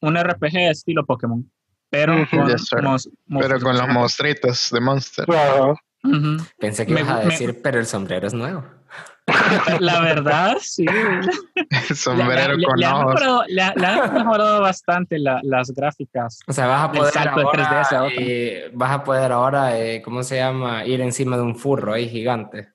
un 0.00 0.16
RPG 0.16 0.52
de 0.52 0.70
estilo 0.70 1.06
Pokémon. 1.06 1.50
Pero 1.90 2.14
con, 2.30 2.46
pero 3.40 3.60
con 3.60 3.78
los 3.78 3.88
monstruitos 3.88 4.70
de 4.70 4.80
Monster. 4.80 5.26
Pensé 6.58 6.84
que 6.84 6.92
ibas 6.92 7.08
a 7.08 7.20
decir, 7.20 7.60
pero 7.62 7.78
el 7.78 7.86
sombrero 7.86 8.26
es 8.26 8.34
nuevo. 8.34 8.64
La 9.80 10.00
verdad, 10.00 10.56
sí. 10.60 10.86
sombrero 11.94 12.54
con 12.64 12.84
ojos. 12.84 13.44
Le, 13.48 13.62
han 13.62 14.14
mejorado 14.14 14.60
bastante 14.60 15.18
las 15.18 15.70
gráficas. 15.72 16.40
O 16.46 16.52
sea, 16.52 16.66
vas 16.66 16.88
a 16.88 16.92
poder 16.92 17.60
ahora, 17.60 18.08
eh, 18.16 18.70
vas 18.74 18.90
a 18.90 19.04
poder 19.04 19.32
ahora, 19.32 19.78
eh, 19.78 20.02
¿cómo 20.02 20.22
se 20.22 20.36
llama? 20.36 20.84
Ir 20.84 21.00
encima 21.00 21.36
de 21.36 21.42
un 21.42 21.56
furro 21.56 21.92
ahí 21.92 22.08
gigante. 22.08 22.68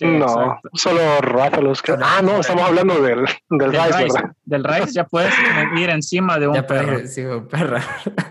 no, 0.00 0.60
solo 0.74 1.20
Ráfalos. 1.20 1.82
Ah, 2.02 2.20
no, 2.22 2.40
estamos 2.40 2.64
hablando 2.64 3.00
del, 3.00 3.24
del, 3.50 3.72
Rice, 3.72 4.04
¿verdad? 4.04 4.32
Del 4.44 4.64
Rice 4.64 4.92
ya 4.92 5.04
puedes 5.04 5.32
ir 5.78 5.90
encima 5.90 6.38
de 6.38 6.48
un 6.48 6.54
ya 6.54 6.66
perro. 6.66 7.06
Sí, 7.06 7.22
un 7.22 7.48
perro. 7.48 7.78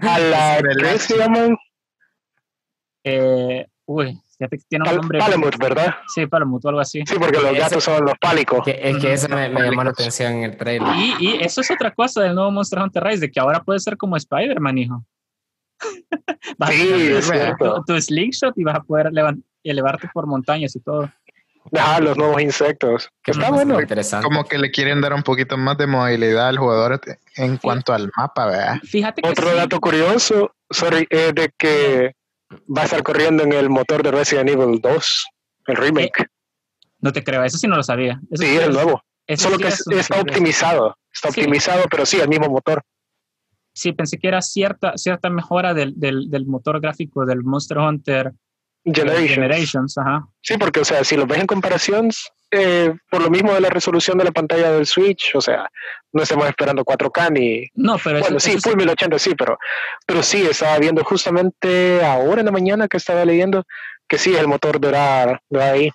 ¿A 0.02 0.20
la 0.20 0.62
qué 0.62 1.00
se 1.00 1.18
llaman? 1.18 1.58
Eh, 3.04 3.68
uy, 3.96 4.22
tiene 4.68 4.90
un 4.90 4.96
nombre. 4.98 5.20
Palamut, 5.20 5.58
¿verdad? 5.58 5.96
Sí, 6.14 6.26
Palamut 6.28 6.64
o 6.66 6.70
algo 6.70 6.82
así. 6.82 7.04
Sí, 7.06 7.16
porque 7.18 7.40
los 7.40 7.54
gatos 7.58 7.84
son 7.84 8.06
los 8.06 8.18
pálicos. 8.20 8.68
es 8.68 8.98
que 8.98 9.14
eso 9.14 9.30
me, 9.30 9.50
llamó 9.50 9.84
la 9.84 9.92
atención 9.92 10.34
en 10.34 10.44
el 10.44 10.58
trailer. 10.58 10.94
Y, 10.96 11.16
y, 11.20 11.38
eso 11.42 11.62
es 11.62 11.72
otra 11.72 11.92
cosa 11.92 12.22
del 12.22 12.36
nuevo 12.36 12.52
Monster 12.52 12.80
Hunter 12.80 13.04
Rise, 13.04 13.20
de 13.22 13.32
que 13.32 13.40
ahora 13.40 13.64
puede 13.64 13.80
ser 13.80 13.98
como 13.98 14.18
Spider-Man, 14.18 14.78
hijo. 14.78 15.06
sí, 16.70 17.12
es 17.14 17.26
cierto. 17.26 17.84
Tu, 17.88 18.02
slingshot 18.02 18.58
y 18.58 18.64
vas 18.64 18.76
a 18.76 18.84
poder 18.84 19.12
elevarte 19.64 20.10
por 20.14 20.28
montañas 20.28 20.76
y 20.76 20.80
todo. 20.82 21.10
Ah, 21.78 22.00
los 22.00 22.18
nuevos 22.18 22.42
insectos. 22.42 23.10
Que 23.24 23.32
está 23.32 23.50
bueno. 23.50 23.80
Interesante. 23.80 24.24
Como 24.24 24.44
que 24.44 24.58
le 24.58 24.70
quieren 24.70 25.02
dar 25.02 25.14
un 25.14 25.24
poquito 25.24 25.58
más 25.58 25.78
de 25.78 25.88
movilidad 25.88 26.50
al 26.50 26.58
jugador 26.58 27.02
en 27.38 27.58
cuanto 27.58 27.94
al 27.94 28.12
mapa, 28.16 28.46
¿verdad? 28.46 28.80
Fíjate 28.84 29.22
que 29.22 29.30
Otro 29.30 29.56
dato 29.56 29.80
curioso, 29.80 30.54
sorry, 30.70 31.08
es 31.10 31.34
de 31.34 31.52
que 31.58 32.14
va 32.66 32.84
a 32.84 32.86
estar 32.86 33.04
corriendo 33.04 33.44
en 33.44 33.54
el 33.54 33.70
motor 33.70 34.04
de 34.04 34.12
Resident 34.12 34.50
Evil 34.50 34.80
2, 34.82 35.26
el 35.68 35.76
remake. 35.76 36.22
Eh, 36.22 36.26
no 37.00 37.12
te 37.12 37.24
creo, 37.24 37.44
eso 37.44 37.58
sí 37.58 37.68
no 37.68 37.76
lo 37.76 37.84
sabía. 37.84 38.20
sí, 38.34 38.46
es 38.46 38.64
el 38.64 38.74
nuevo. 38.74 39.02
Solo 39.36 39.58
que 39.58 39.68
está 39.68 40.22
optimizado, 40.22 40.96
está 41.12 41.30
optimizado, 41.30 41.84
pero 41.90 42.06
sí, 42.06 42.20
el 42.20 42.30
mismo 42.30 42.48
motor. 42.48 42.84
Sí, 43.74 43.92
pensé 43.92 44.18
que 44.18 44.28
era 44.28 44.42
cierta, 44.42 44.94
cierta 44.96 45.30
mejora 45.30 45.74
del, 45.74 45.94
del, 46.00 46.30
del 46.30 46.46
motor 46.46 46.80
gráfico 46.80 47.26
del 47.26 47.44
Monster 47.44 47.78
Hunter 47.80 48.32
Generations. 48.86 49.96
Sí, 50.42 50.58
porque, 50.60 50.82
o 50.82 50.86
sea, 50.86 51.04
si 51.04 51.18
lo 51.18 51.26
ves 51.26 51.40
en 51.40 51.48
comparación, 51.48 52.10
eh, 52.52 52.94
por 53.10 53.24
lo 53.24 53.32
mismo 53.32 53.54
de 53.54 53.62
la 53.62 53.70
resolución 53.70 54.18
de 54.18 54.26
la 54.26 54.32
pantalla 54.32 54.72
del 54.72 54.86
Switch, 54.86 55.34
o 55.36 55.42
sea, 55.42 55.68
no 56.14 56.22
estamos 56.22 56.48
esperando 56.48 56.84
4K 56.84 57.32
ni... 57.32 57.68
No, 57.74 57.98
pero... 58.04 58.20
Bueno, 58.20 58.40
sí, 58.40 58.60
Full 58.60 58.76
1080 58.76 59.20
sí, 59.20 59.34
pero, 59.36 59.58
pero 60.06 60.22
sí, 60.22 60.46
estaba 60.50 60.78
viendo 60.78 61.04
justamente 61.04 62.04
ahora 62.04 62.42
en 62.42 62.46
la 62.46 62.52
mañana 62.52 62.88
que 62.88 62.98
estaba 62.98 63.26
leyendo 63.26 63.64
que 64.08 64.20
sí, 64.20 64.36
el 64.36 64.48
motor 64.48 64.80
de 64.80 65.64
ahí. 65.64 65.90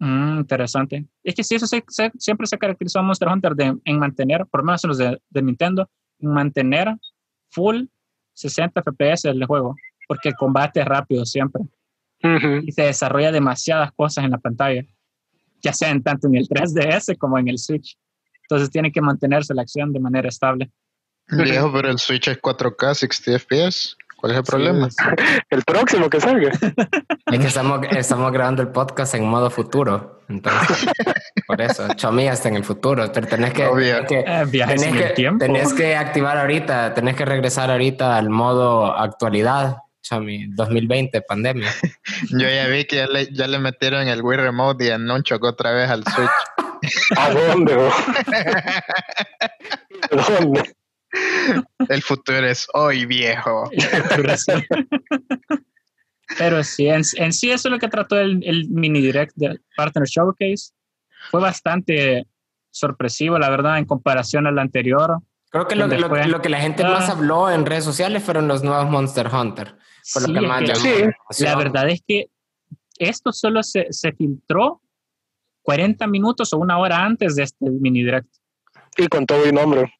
Mm, 0.00 0.38
interesante. 0.40 1.06
Es 1.22 1.36
que 1.36 1.44
sí, 1.44 1.54
eso 1.54 1.66
siempre 2.18 2.46
se 2.48 2.58
caracterizó 2.58 2.98
a 2.98 3.02
Monster 3.02 3.28
Hunter 3.28 3.54
de, 3.54 3.76
en 3.84 3.98
mantener, 4.00 4.46
por 4.46 4.60
lo 4.60 4.66
menos 4.66 4.82
en 4.82 4.88
los 4.88 4.98
de, 4.98 5.16
de 5.30 5.42
Nintendo, 5.42 5.88
en 6.18 6.30
mantener 6.30 6.96
full 7.50 7.84
60 8.34 8.82
FPS 8.82 9.26
el 9.26 9.44
juego, 9.44 9.76
porque 10.08 10.30
el 10.30 10.34
combate 10.34 10.80
es 10.80 10.86
rápido 10.86 11.24
siempre 11.24 11.62
y 12.22 12.72
se 12.72 12.82
desarrolla 12.82 13.32
demasiadas 13.32 13.92
cosas 13.92 14.24
en 14.24 14.30
la 14.30 14.38
pantalla, 14.38 14.84
ya 15.60 15.72
sea 15.72 15.90
en 15.90 16.02
tanto 16.02 16.28
en 16.28 16.36
el 16.36 16.48
3DS 16.48 17.16
como 17.18 17.38
en 17.38 17.48
el 17.48 17.58
Switch. 17.58 17.96
Entonces 18.42 18.70
tiene 18.70 18.92
que 18.92 19.00
mantenerse 19.00 19.54
la 19.54 19.62
acción 19.62 19.92
de 19.92 20.00
manera 20.00 20.28
estable. 20.28 20.70
Viejo, 21.28 21.72
pero 21.72 21.90
el 21.90 21.98
Switch 21.98 22.28
es 22.28 22.40
4K, 22.40 22.94
60 22.94 23.38
FPS. 23.38 23.96
¿Cuál 24.16 24.32
es 24.32 24.38
el 24.38 24.44
problema? 24.44 24.88
El 25.50 25.62
próximo 25.62 26.08
que 26.08 26.20
salga. 26.20 26.52
Es 26.52 27.40
que 27.40 27.46
estamos, 27.46 27.80
estamos 27.90 28.30
grabando 28.30 28.62
el 28.62 28.68
podcast 28.68 29.16
en 29.16 29.26
modo 29.26 29.50
futuro. 29.50 30.20
Entonces, 30.28 30.86
por 31.48 31.60
eso, 31.60 31.88
Chomi 31.94 32.28
está 32.28 32.48
en 32.48 32.54
el 32.54 32.62
futuro. 32.62 33.10
Pero 33.12 33.26
tenés 33.26 33.52
que, 33.52 33.64
tenés 33.64 34.06
que, 34.06 34.20
eh, 34.20 35.12
que, 35.16 35.32
tenés 35.40 35.74
que 35.74 35.96
activar 35.96 36.38
ahorita, 36.38 36.94
tenés 36.94 37.16
que 37.16 37.24
regresar 37.24 37.72
ahorita 37.72 38.16
al 38.16 38.30
modo 38.30 38.96
actualidad 38.96 39.78
Chami, 40.02 40.46
2020, 40.48 41.22
pandemia. 41.22 41.70
Yo 42.30 42.48
ya 42.48 42.66
vi 42.68 42.84
que 42.84 42.96
ya 42.96 43.06
le, 43.06 43.32
ya 43.32 43.46
le 43.46 43.58
metieron 43.58 44.08
el 44.08 44.22
Wii 44.22 44.38
Remote 44.38 44.84
y 44.84 44.88
el 44.88 45.22
chocó 45.22 45.48
otra 45.48 45.72
vez 45.72 45.88
al 45.88 46.04
Switch. 46.04 46.30
¿A 47.16 47.30
dónde? 47.30 47.74
¿A 50.10 50.40
dónde? 50.40 50.74
El 51.88 52.02
futuro 52.02 52.44
es 52.46 52.66
hoy, 52.74 53.06
viejo. 53.06 53.70
Pero 56.38 56.64
sí, 56.64 56.88
en, 56.88 57.04
sí 57.04 57.50
eso 57.50 57.68
es 57.68 57.72
lo 57.72 57.78
que 57.78 57.88
trató 57.88 58.18
el, 58.18 58.42
el 58.44 58.68
mini 58.70 59.00
direct 59.00 59.32
de 59.36 59.60
Partner 59.76 60.08
Showcase. 60.08 60.72
Fue 61.30 61.40
bastante 61.40 62.26
sorpresivo, 62.70 63.38
la 63.38 63.50
verdad, 63.50 63.78
en 63.78 63.84
comparación 63.84 64.46
al 64.46 64.58
anterior. 64.58 65.18
Creo 65.52 65.68
que 65.68 65.76
lo, 65.76 65.86
lo, 65.86 66.40
que 66.40 66.48
la 66.48 66.60
gente 66.60 66.82
más 66.82 67.10
ah. 67.10 67.12
habló 67.12 67.50
en 67.50 67.66
redes 67.66 67.84
sociales 67.84 68.22
fueron 68.22 68.48
los 68.48 68.64
nuevos 68.64 68.90
Monster 68.90 69.28
Hunter. 69.28 69.76
Por 70.14 70.28
lo 70.28 70.40
que 70.40 70.46
más 70.46 70.62
la 71.40 71.56
verdad 71.56 71.90
es 71.90 72.02
que 72.08 72.30
esto 72.98 73.32
solo 73.32 73.62
se, 73.62 73.86
se, 73.90 74.12
filtró 74.12 74.80
40 75.60 76.06
minutos 76.06 76.54
o 76.54 76.58
una 76.58 76.78
hora 76.78 77.04
antes 77.04 77.36
de 77.36 77.42
este 77.42 77.68
mini 77.68 78.02
direct. 78.02 78.34
Y 78.96 79.08
con 79.08 79.26
todo 79.26 79.44
el 79.44 79.54
nombre. 79.54 79.92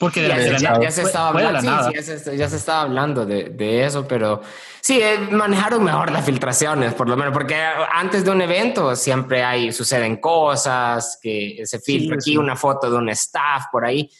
Porque 0.00 0.26
ya, 0.26 0.90
se 0.90 1.02
estaba 1.02 1.28
hablando, 1.28 1.92
ya, 1.92 2.02
se, 2.02 2.56
estaba 2.56 2.80
hablando 2.80 3.26
de, 3.26 3.50
de, 3.50 3.84
eso, 3.84 4.08
pero 4.08 4.40
sí, 4.80 4.98
eh, 4.98 5.18
manejaron 5.30 5.84
mejor 5.84 6.10
las 6.10 6.24
filtraciones, 6.24 6.94
por 6.94 7.06
lo 7.06 7.18
menos, 7.18 7.34
porque 7.34 7.54
antes 7.54 8.24
de 8.24 8.30
un 8.30 8.40
evento 8.40 8.96
siempre 8.96 9.44
hay, 9.44 9.72
suceden 9.72 10.16
cosas, 10.16 11.18
que 11.22 11.60
se 11.66 11.80
filtra 11.80 12.16
aquí 12.16 12.38
una 12.38 12.56
foto 12.56 12.90
de 12.90 12.96
un 12.96 13.10
staff 13.10 13.64
por 13.70 13.84
ahí, 13.84 14.10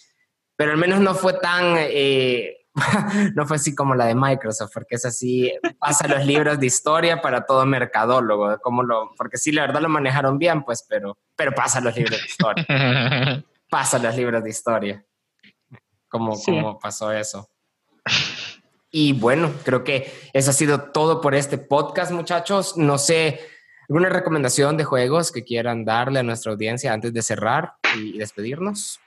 pero 0.55 0.73
al 0.73 0.77
menos 0.77 1.01
no 1.01 1.15
fue 1.15 1.33
tan, 1.33 1.77
eh, 1.79 2.59
no 3.35 3.47
fue 3.47 3.57
así 3.57 3.75
como 3.75 3.95
la 3.95 4.05
de 4.05 4.15
Microsoft, 4.15 4.73
porque 4.75 4.97
es 4.97 5.07
así, 5.07 5.51
pasa 5.79 6.07
los 6.09 6.27
libros 6.27 6.61
de 6.61 6.67
historia 6.67 7.23
para 7.23 7.47
todo 7.47 7.65
mercadólogo, 7.65 8.59
como 8.61 8.83
lo, 8.83 9.13
porque 9.17 9.39
sí, 9.39 9.51
la 9.51 9.63
verdad 9.63 9.81
lo 9.81 9.89
manejaron 9.89 10.39
bien, 10.39 10.63
pues, 10.63 10.85
pero, 10.87 11.17
pero 11.35 11.53
pasa 11.53 11.81
los 11.81 11.97
libros 11.97 12.21
de 12.21 12.27
historia. 12.27 12.67
pasa 13.71 13.99
los 13.99 14.15
libros 14.15 14.45
de 14.45 14.51
historia. 14.51 15.05
Como, 16.11 16.79
pasó 16.79 17.13
eso. 17.13 17.49
Y 18.91 19.13
bueno, 19.13 19.53
creo 19.65 19.85
que 19.85 20.13
eso 20.33 20.51
ha 20.51 20.53
sido 20.53 20.91
todo 20.91 21.21
por 21.21 21.37
este 21.37 21.59
podcast, 21.59 22.11
muchachos. 22.11 22.77
No 22.77 22.99
sé, 22.99 23.39
¿alguna 23.89 24.09
recomendación 24.09 24.77
de 24.77 24.83
juegos 24.83 25.31
que 25.31 25.45
quieran 25.45 25.85
darle 25.85 26.19
a 26.19 26.23
nuestra 26.25 26.51
audiencia 26.51 26.93
antes 26.93 27.13
de 27.13 27.23
cerrar 27.23 27.75
y 27.97 28.19
despedirnos? 28.19 28.99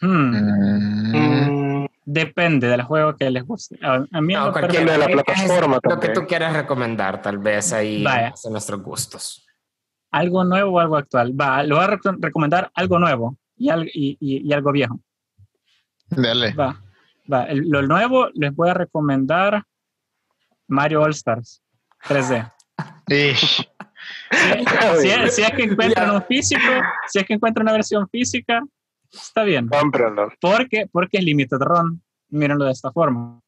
Hmm. 0.00 1.84
Depende 2.06 2.68
del 2.68 2.82
juego 2.82 3.16
que 3.16 3.30
les 3.30 3.44
guste. 3.44 3.78
A, 3.82 4.20
mí 4.22 4.32
no, 4.32 4.50
cualquier 4.50 4.90
de 4.90 4.98
la 4.98 5.06
plataforma. 5.06 5.78
Lo 5.82 6.00
que 6.00 6.08
tú 6.08 6.26
quieras 6.26 6.54
recomendar, 6.54 7.20
tal 7.20 7.36
vez 7.36 7.70
ahí 7.74 8.02
a 8.06 8.32
nuestros 8.50 8.82
gustos. 8.82 9.46
Algo 10.10 10.42
nuevo 10.44 10.72
o 10.72 10.80
algo 10.80 10.96
actual. 10.96 11.38
Va, 11.38 11.62
lo 11.64 11.76
voy 11.76 11.84
a 11.84 11.98
recomendar 12.18 12.70
algo 12.74 12.98
nuevo 12.98 13.36
y, 13.56 13.70
y, 13.70 14.16
y, 14.20 14.52
algo 14.52 14.72
viejo. 14.72 15.00
Dale. 16.08 16.52
Va, 16.54 16.82
va. 17.32 17.46
lo 17.52 17.82
nuevo 17.82 18.28
les 18.34 18.54
voy 18.54 18.70
a 18.70 18.74
recomendar 18.74 19.64
Mario 20.68 21.02
All 21.02 21.10
Stars 21.10 21.62
3D. 22.04 22.50
si, 25.00 25.42
es, 25.42 25.52
que 25.56 25.62
encuentran 25.62 26.10
un 26.10 26.22
físico, 26.24 26.62
si 27.08 27.18
es 27.18 27.24
que 27.24 27.34
encuentran 27.34 27.64
una 27.64 27.72
versión 27.72 28.08
física, 28.08 28.62
está 29.12 29.44
bien. 29.44 29.68
Porque, 30.40 30.86
porque 30.90 31.18
es 31.18 31.24
limited 31.24 31.58
run. 31.58 32.02
Mírenlo 32.28 32.64
de 32.64 32.72
esta 32.72 32.90
forma. 32.90 33.40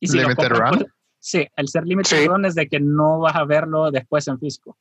Y 0.00 0.08
si 0.08 0.18
limited 0.18 0.48
run. 0.48 0.86
sí, 1.18 1.46
el 1.56 1.68
ser 1.68 1.84
limited 1.84 2.26
run 2.26 2.44
es 2.46 2.54
de 2.54 2.68
que 2.68 2.80
no 2.80 3.20
vas 3.20 3.36
a 3.36 3.44
verlo 3.44 3.90
después 3.90 4.26
en 4.28 4.38
físico. 4.38 4.78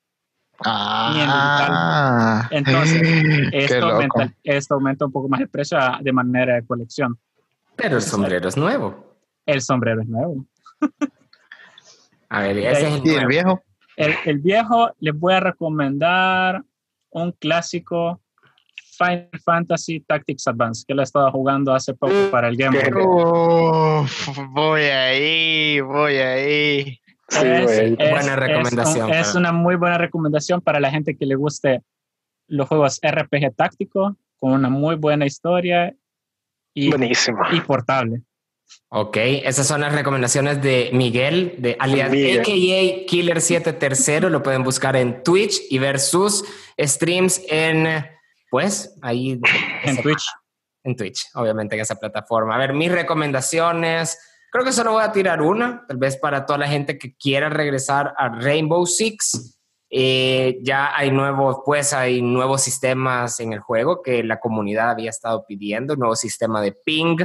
Ah, 0.63 2.47
Entonces, 2.51 3.01
esto 3.51 3.85
aumenta, 3.85 4.33
esto 4.43 4.73
aumenta 4.75 5.05
un 5.05 5.11
poco 5.11 5.27
más 5.27 5.41
el 5.41 5.49
precio 5.49 5.77
de 6.01 6.11
manera 6.13 6.55
de 6.55 6.65
colección. 6.65 7.17
Pero 7.75 7.97
el 7.97 8.01
sombrero 8.01 8.47
es 8.47 8.57
nuevo. 8.57 9.17
El 9.45 9.61
sombrero 9.61 10.01
es 10.01 10.07
nuevo. 10.07 10.45
A 12.29 12.41
ver, 12.41 12.57
ese 12.57 12.87
es 12.87 12.93
el, 13.03 13.27
viejo. 13.27 13.61
El, 13.97 14.39
viejo, 14.39 14.91
les 14.99 15.17
voy 15.17 15.33
a 15.33 15.39
recomendar 15.39 16.61
un 17.11 17.31
clásico 17.33 18.21
Final 18.97 19.29
Fantasy 19.43 19.99
Tactics 19.99 20.47
Advance, 20.47 20.85
que 20.87 20.93
lo 20.93 21.01
he 21.01 21.03
estado 21.03 21.29
jugando 21.31 21.73
hace 21.73 21.93
poco 21.93 22.13
para 22.31 22.47
el 22.47 22.55
Game 22.55 22.77
Boy. 22.91 24.07
voy 24.51 24.81
ahí, 24.81 25.81
voy 25.81 26.15
ahí. 26.15 26.99
Es, 27.29 27.97
buena 27.97 28.35
recomendación. 28.35 29.11
Es, 29.13 29.35
una 29.35 29.51
muy 29.51 29.75
buena 29.75 29.97
recomendación 29.97 30.61
para 30.61 30.79
la 30.79 30.91
gente 30.91 31.15
que 31.15 31.25
le 31.25 31.35
guste 31.35 31.81
los 32.47 32.67
juegos 32.67 32.99
RPG 33.03 33.55
táctico, 33.55 34.15
con 34.39 34.51
una 34.51 34.69
muy 34.69 34.95
buena 34.95 35.25
historia 35.25 35.95
y, 36.73 36.91
y 36.93 37.61
portable. 37.61 38.21
Ok, 38.89 39.17
esas 39.17 39.67
son 39.67 39.81
las 39.81 39.93
recomendaciones 39.93 40.61
de 40.61 40.89
Miguel, 40.93 41.55
de 41.57 41.75
alias 41.79 42.09
AKA 42.09 43.05
Killer 43.07 43.41
7 43.41 43.73
Tercero. 43.73 44.29
Lo 44.29 44.41
pueden 44.41 44.63
buscar 44.63 44.95
en 44.95 45.23
Twitch 45.23 45.61
y 45.69 45.79
ver 45.79 45.99
sus 45.99 46.45
streams 46.79 47.41
en, 47.49 48.05
pues, 48.49 48.97
ahí. 49.01 49.39
En 49.83 50.01
Twitch. 50.01 50.23
En 50.83 50.95
Twitch, 50.95 51.25
obviamente, 51.33 51.75
en 51.75 51.81
esa 51.81 51.95
plataforma. 51.95 52.55
A 52.55 52.57
ver, 52.57 52.73
mis 52.73 52.91
recomendaciones. 52.91 54.17
Creo 54.55 54.63
que 54.63 54.71
solo 54.71 54.93
voy 54.93 55.03
a 55.03 55.11
tirar 55.11 55.41
una, 55.41 55.83
tal 55.85 55.97
vez 55.97 56.15
para 56.15 56.45
toda 56.45 56.59
la 56.59 56.67
gente 56.69 56.97
que 56.97 57.13
quiera 57.17 57.49
regresar 57.49 58.13
a 58.17 58.29
Rainbow 58.29 58.85
Six. 58.85 59.59
Eh, 59.89 60.59
ya 60.61 60.95
hay 60.95 61.11
nuevos, 61.11 61.57
pues 61.65 61.91
hay 61.91 62.21
nuevos 62.21 62.61
sistemas 62.61 63.41
en 63.41 63.51
el 63.51 63.59
juego 63.59 64.01
que 64.01 64.23
la 64.23 64.39
comunidad 64.39 64.91
había 64.91 65.09
estado 65.09 65.45
pidiendo, 65.45 65.97
nuevo 65.97 66.15
sistema 66.15 66.61
de 66.61 66.71
ping, 66.71 67.17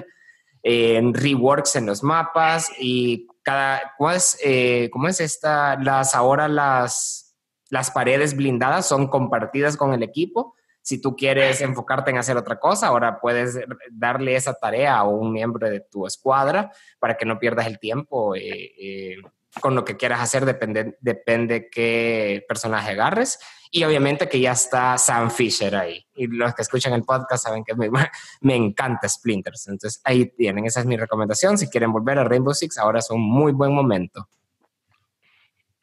en 0.64 1.14
reworks 1.14 1.76
en 1.76 1.86
los 1.86 2.02
mapas 2.02 2.68
y 2.80 3.28
cada, 3.44 3.94
¿cómo 3.96 4.10
es, 4.10 4.36
eh, 4.42 4.90
¿cómo 4.92 5.06
es 5.06 5.20
esta? 5.20 5.76
Las, 5.80 6.16
ahora 6.16 6.48
las, 6.48 7.36
las 7.68 7.92
paredes 7.92 8.34
blindadas 8.34 8.88
son 8.88 9.06
compartidas 9.06 9.76
con 9.76 9.94
el 9.94 10.02
equipo. 10.02 10.56
Si 10.82 11.00
tú 11.00 11.14
quieres 11.14 11.60
enfocarte 11.60 12.10
en 12.10 12.18
hacer 12.18 12.36
otra 12.36 12.58
cosa, 12.58 12.88
ahora 12.88 13.20
puedes 13.20 13.58
darle 13.90 14.36
esa 14.36 14.54
tarea 14.54 14.96
a 14.96 15.04
un 15.04 15.32
miembro 15.32 15.68
de 15.68 15.80
tu 15.80 16.06
escuadra 16.06 16.72
para 16.98 17.16
que 17.16 17.26
no 17.26 17.38
pierdas 17.38 17.66
el 17.66 17.78
tiempo 17.78 18.34
eh, 18.34 18.72
eh, 18.78 19.16
con 19.60 19.74
lo 19.74 19.84
que 19.84 19.96
quieras 19.96 20.20
hacer, 20.20 20.44
depende, 20.44 20.96
depende 21.00 21.68
qué 21.70 22.44
personaje 22.46 22.92
agarres. 22.92 23.38
Y 23.72 23.84
obviamente 23.84 24.28
que 24.28 24.40
ya 24.40 24.52
está 24.52 24.98
Sam 24.98 25.30
Fisher 25.30 25.74
ahí. 25.76 26.04
Y 26.14 26.26
los 26.26 26.54
que 26.54 26.62
escuchan 26.62 26.92
el 26.92 27.04
podcast 27.04 27.44
saben 27.44 27.64
que 27.64 27.74
me, 27.74 27.90
me 28.40 28.56
encanta 28.56 29.08
Splinters. 29.08 29.68
Entonces 29.68 30.00
ahí 30.04 30.26
tienen, 30.26 30.66
esa 30.66 30.80
es 30.80 30.86
mi 30.86 30.96
recomendación. 30.96 31.58
Si 31.58 31.68
quieren 31.68 31.92
volver 31.92 32.18
a 32.18 32.24
Rainbow 32.24 32.54
Six, 32.54 32.78
ahora 32.78 33.00
es 33.00 33.10
un 33.10 33.22
muy 33.22 33.52
buen 33.52 33.72
momento. 33.72 34.28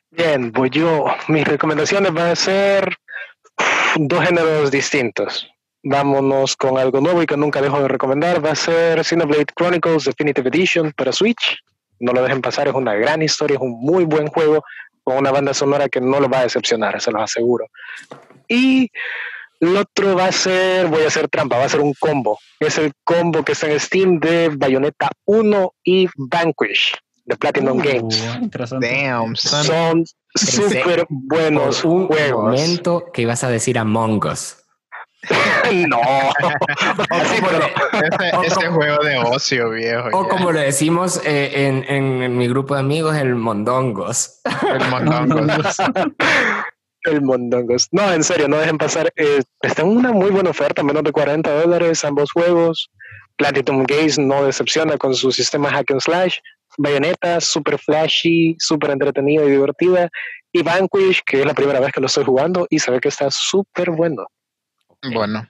Bien, 0.10 0.52
pues 0.52 0.72
yo, 0.72 1.06
mis 1.28 1.48
recomendaciones 1.48 2.14
van 2.14 2.32
a 2.32 2.36
ser 2.36 2.98
dos 3.96 4.26
géneros 4.26 4.72
distintos. 4.72 5.48
Vámonos 5.84 6.56
con 6.56 6.78
algo 6.78 7.00
nuevo 7.02 7.22
y 7.22 7.26
que 7.26 7.38
nunca 7.38 7.62
dejo 7.62 7.82
de 7.82 7.88
recomendar. 7.88 8.44
Va 8.44 8.52
a 8.52 8.56
ser 8.56 9.04
Xenoblade 9.04 9.54
Chronicles 9.56 10.06
Definitive 10.06 10.50
Edition 10.50 10.92
para 10.92 11.12
Switch. 11.12 11.58
No 12.00 12.12
lo 12.12 12.22
dejen 12.22 12.42
pasar, 12.42 12.68
es 12.68 12.74
una 12.74 12.94
gran 12.94 13.22
historia, 13.22 13.56
es 13.56 13.62
un 13.62 13.80
muy 13.80 14.06
buen 14.06 14.28
juego 14.28 14.64
con 15.04 15.18
una 15.18 15.32
banda 15.32 15.54
sonora 15.54 15.88
que 15.88 16.02
no 16.02 16.20
lo 16.20 16.30
va 16.30 16.40
a 16.40 16.44
decepcionar, 16.44 17.00
se 17.02 17.12
los 17.12 17.22
aseguro. 17.22 17.68
Y 18.48 18.92
el 19.60 19.76
otro 19.78 20.16
va 20.16 20.26
a 20.26 20.32
ser, 20.32 20.88
voy 20.88 21.04
a 21.04 21.08
hacer 21.08 21.28
trampa, 21.30 21.58
va 21.58 21.66
a 21.66 21.70
ser 21.70 21.80
un 21.80 21.94
combo. 21.94 22.38
Es 22.60 22.78
el 22.78 22.92
combo 23.04 23.44
que 23.44 23.54
está 23.54 23.72
en 23.72 23.80
Steam 23.80 24.20
de 24.20 24.50
Bayonetta 24.50 25.10
1 25.26 25.74
y 25.84 26.08
Vanquish 26.16 26.94
de 27.28 27.36
Platinum 27.36 27.78
uh, 27.78 27.84
Games. 27.84 28.24
Damn, 28.80 29.36
son 29.36 30.06
súper 30.36 31.06
buenos 31.10 31.84
un 31.84 32.08
juegos. 32.08 32.44
momento 32.44 33.04
que 33.14 33.24
ibas 33.24 33.44
a 33.44 33.50
decir 33.50 33.78
Among 33.78 34.26
Us. 34.26 34.56
no. 35.90 36.00
ese, 38.44 38.68
juego 38.68 39.04
de 39.04 39.18
ocio, 39.18 39.72
viejo. 39.72 40.10
O 40.14 40.30
como 40.30 40.52
lo 40.52 40.60
decimos 40.60 41.20
eh, 41.26 41.68
en, 41.68 41.84
en, 41.90 42.38
mi 42.38 42.48
grupo 42.48 42.76
de 42.76 42.80
amigos, 42.80 43.18
el 43.18 43.36
Mondongos. 43.36 44.40
El 44.46 44.88
Mondongos. 44.90 45.76
el 47.04 47.22
Mondongos. 47.22 47.90
No, 47.92 48.14
en 48.14 48.24
serio, 48.24 48.48
no 48.48 48.58
dejen 48.58 48.78
pasar. 48.78 49.12
Eh, 49.18 49.42
está 49.62 49.82
en 49.82 49.90
una 49.90 50.14
muy 50.14 50.30
buena 50.30 50.52
oferta, 50.52 50.82
menos 50.82 51.04
de 51.04 51.12
40 51.12 51.62
dólares 51.62 52.06
ambos 52.06 52.32
juegos. 52.32 52.90
Platinum 53.38 53.84
Games 53.84 54.18
no 54.18 54.46
decepciona 54.46 54.98
con 54.98 55.14
su 55.14 55.32
sistema 55.32 55.70
hack 55.70 55.92
and 55.92 56.02
slash. 56.02 56.38
Bayonetta, 56.78 57.42
super 57.42 57.78
flashy, 57.78 58.56
super 58.60 58.92
entretenida 58.92 59.44
y 59.44 59.52
divertida. 59.52 60.10
Y 60.52 60.62
Vanquish, 60.62 61.22
que 61.26 61.42
es 61.42 61.46
la 61.46 61.54
primera 61.54 61.80
vez 61.80 61.92
que 61.92 62.00
lo 62.00 62.08
estoy 62.08 62.24
jugando 62.24 62.68
y 62.70 62.80
se 62.80 62.92
ve 62.92 63.00
que 63.00 63.10
está 63.10 63.30
súper 63.30 63.92
bueno. 63.92 64.26
Bueno. 65.14 65.48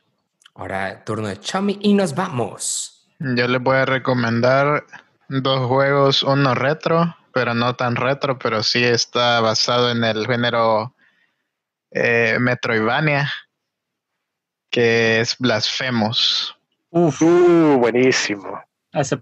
Ahora 0.55 1.03
turno 1.03 1.27
de 1.27 1.39
Chami 1.39 1.77
y 1.81 1.93
nos 1.93 2.15
vamos. 2.15 3.07
Yo 3.19 3.47
les 3.47 3.61
voy 3.61 3.77
a 3.77 3.85
recomendar 3.85 4.85
dos 5.29 5.67
juegos, 5.67 6.23
uno 6.23 6.55
retro, 6.55 7.15
pero 7.33 7.53
no 7.53 7.75
tan 7.75 7.95
retro, 7.95 8.39
pero 8.39 8.63
sí 8.63 8.83
está 8.83 9.39
basado 9.41 9.91
en 9.91 10.03
el 10.03 10.25
género 10.25 10.95
eh, 11.91 12.37
Metroidvania, 12.39 13.31
que 14.71 15.19
es 15.19 15.37
Blasphemous. 15.37 16.55
Uf, 16.89 17.21
uh, 17.21 17.77
buenísimo. 17.77 18.66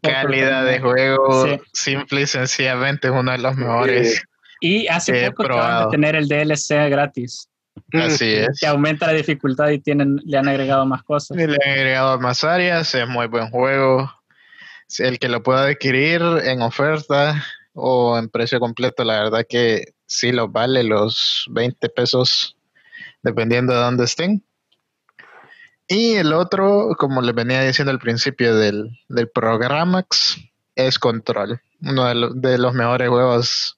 Calidad 0.02 0.66
de 0.66 0.80
juego, 0.80 1.60
simple 1.74 2.22
y 2.22 2.28
sencillamente 2.28 3.10
uno 3.10 3.32
de 3.32 3.38
los 3.38 3.56
mejores. 3.56 4.24
Y 4.62 4.88
hace 4.88 5.30
poco 5.32 5.44
acaban 5.44 5.86
de 5.86 5.92
tener 5.92 6.16
el 6.16 6.28
DLC 6.28 6.90
gratis. 6.90 7.50
Así 7.94 8.34
es. 8.34 8.60
Que 8.60 8.68
aumenta 8.68 9.08
la 9.08 9.14
dificultad 9.14 9.70
y 9.70 9.80
tienen, 9.80 10.22
le 10.26 10.38
han 10.38 10.48
agregado 10.48 10.86
más 10.86 11.04
cosas. 11.04 11.38
le 11.38 11.44
han 11.44 11.72
agregado 11.72 12.20
más 12.20 12.44
áreas, 12.44 12.96
es 12.96 13.08
muy 13.08 13.28
buen 13.28 13.50
juego. 13.50 14.10
El 15.00 15.20
que 15.20 15.30
lo 15.30 15.44
pueda 15.44 15.66
adquirir 15.66 16.22
en 16.44 16.62
oferta 16.62 17.44
o 17.74 18.18
en 18.18 18.30
precio 18.30 18.60
completo, 18.60 19.04
la 19.04 19.24
verdad 19.24 19.46
que 19.48 19.94
sí 20.06 20.32
lo 20.32 20.48
vale 20.48 20.84
los 20.84 21.46
20 21.52 21.90
pesos, 21.90 22.56
dependiendo 23.24 23.74
de 23.74 23.80
dónde 23.80 24.06
estén. 24.06 24.44
Y 25.88 26.16
el 26.16 26.34
otro, 26.34 26.96
como 26.98 27.22
les 27.22 27.36
venía 27.36 27.62
diciendo 27.62 27.92
al 27.92 28.00
principio 28.00 28.56
del, 28.56 29.00
del 29.08 29.30
Programax, 29.30 30.38
es 30.76 31.00
Control, 31.00 31.62
uno 31.82 32.32
de, 32.34 32.58
los 32.58 32.74
mejores 32.74 33.10
juegos 33.10 33.78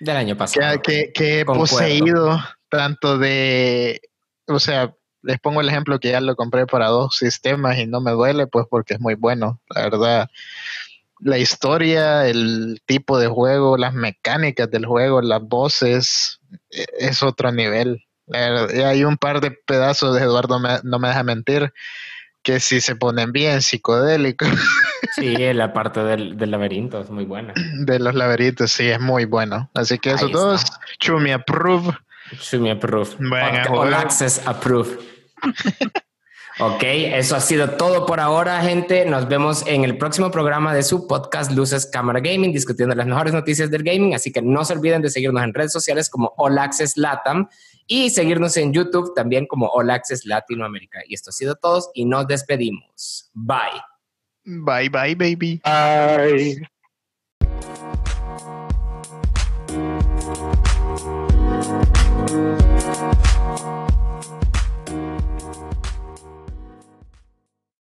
del 0.00 0.16
año 0.16 0.36
pasado. 0.36 0.80
Que, 0.82 1.12
que 1.12 1.40
he 1.40 1.44
poseído 1.44 2.38
tanto 2.68 3.18
de, 3.18 4.00
o 4.46 4.60
sea, 4.60 4.94
les 5.22 5.40
pongo 5.40 5.60
el 5.60 5.68
ejemplo 5.68 5.98
que 5.98 6.10
ya 6.10 6.20
lo 6.20 6.36
compré 6.36 6.66
para 6.66 6.88
dos 6.88 7.16
sistemas 7.16 7.78
y 7.78 7.86
no 7.86 8.00
me 8.00 8.12
duele, 8.12 8.46
pues 8.46 8.66
porque 8.70 8.94
es 8.94 9.00
muy 9.00 9.14
bueno, 9.14 9.60
la 9.74 9.82
verdad. 9.82 10.30
La 11.20 11.38
historia, 11.38 12.28
el 12.28 12.80
tipo 12.86 13.18
de 13.18 13.26
juego, 13.26 13.76
las 13.76 13.92
mecánicas 13.92 14.70
del 14.70 14.86
juego, 14.86 15.20
las 15.20 15.42
voces, 15.42 16.40
e, 16.70 16.86
es 16.98 17.22
otro 17.22 17.50
nivel. 17.50 18.04
Hay 18.32 19.04
un 19.04 19.16
par 19.16 19.40
de 19.40 19.50
pedazos 19.50 20.14
de 20.14 20.22
Eduardo, 20.22 20.60
no 20.82 20.98
me 20.98 21.08
deja 21.08 21.22
mentir, 21.22 21.72
que 22.42 22.60
si 22.60 22.80
se 22.80 22.96
ponen 22.96 23.32
bien 23.32 23.62
psicodélicos. 23.62 24.48
Sí, 25.14 25.36
la 25.54 25.72
parte 25.72 26.02
del, 26.02 26.36
laberinto 26.50 27.00
es 27.00 27.08
muy 27.08 27.24
buena. 27.24 27.54
De 27.84 27.98
los 27.98 28.14
laberintos, 28.14 28.72
sí, 28.72 28.88
es 28.88 29.00
muy 29.00 29.24
bueno. 29.24 29.70
Así 29.74 29.98
que 29.98 30.10
esos 30.10 30.30
dos, 30.30 30.64
Chumi 30.98 31.32
approve. 31.32 31.96
Chumi 32.38 32.70
approve. 32.70 33.10
All 33.70 33.94
access 33.94 34.42
approve. 34.44 34.98
ok, 36.60 36.82
eso 36.82 37.36
ha 37.36 37.40
sido 37.40 37.70
todo 37.70 38.06
por 38.06 38.20
ahora, 38.20 38.60
gente. 38.60 39.06
Nos 39.06 39.28
vemos 39.28 39.64
en 39.66 39.84
el 39.84 39.98
próximo 39.98 40.30
programa 40.30 40.74
de 40.74 40.82
su 40.82 41.06
podcast 41.06 41.52
Luces 41.52 41.86
Cámara 41.86 42.20
Gaming, 42.20 42.52
discutiendo 42.52 42.94
las 42.94 43.06
mejores 43.06 43.32
noticias 43.32 43.70
del 43.70 43.82
gaming. 43.82 44.14
Así 44.14 44.32
que 44.32 44.42
no 44.42 44.64
se 44.64 44.74
olviden 44.74 45.00
de 45.00 45.10
seguirnos 45.10 45.42
en 45.42 45.54
redes 45.54 45.72
sociales 45.72 46.10
como 46.10 46.34
All 46.36 46.58
Access 46.58 46.96
Latam 46.96 47.48
y 47.88 48.10
seguirnos 48.10 48.56
en 48.56 48.72
YouTube 48.72 49.14
también 49.14 49.46
como 49.46 49.66
All 49.66 49.90
Access 49.90 50.24
Latinoamérica. 50.26 51.00
Y 51.08 51.14
esto 51.14 51.30
ha 51.30 51.32
sido 51.32 51.56
todo 51.56 51.90
y 51.94 52.04
nos 52.04 52.28
despedimos. 52.28 53.30
Bye. 53.34 53.82
Bye, 54.44 54.88
bye, 54.88 55.14
baby. 55.14 55.60
Bye. 55.64 56.68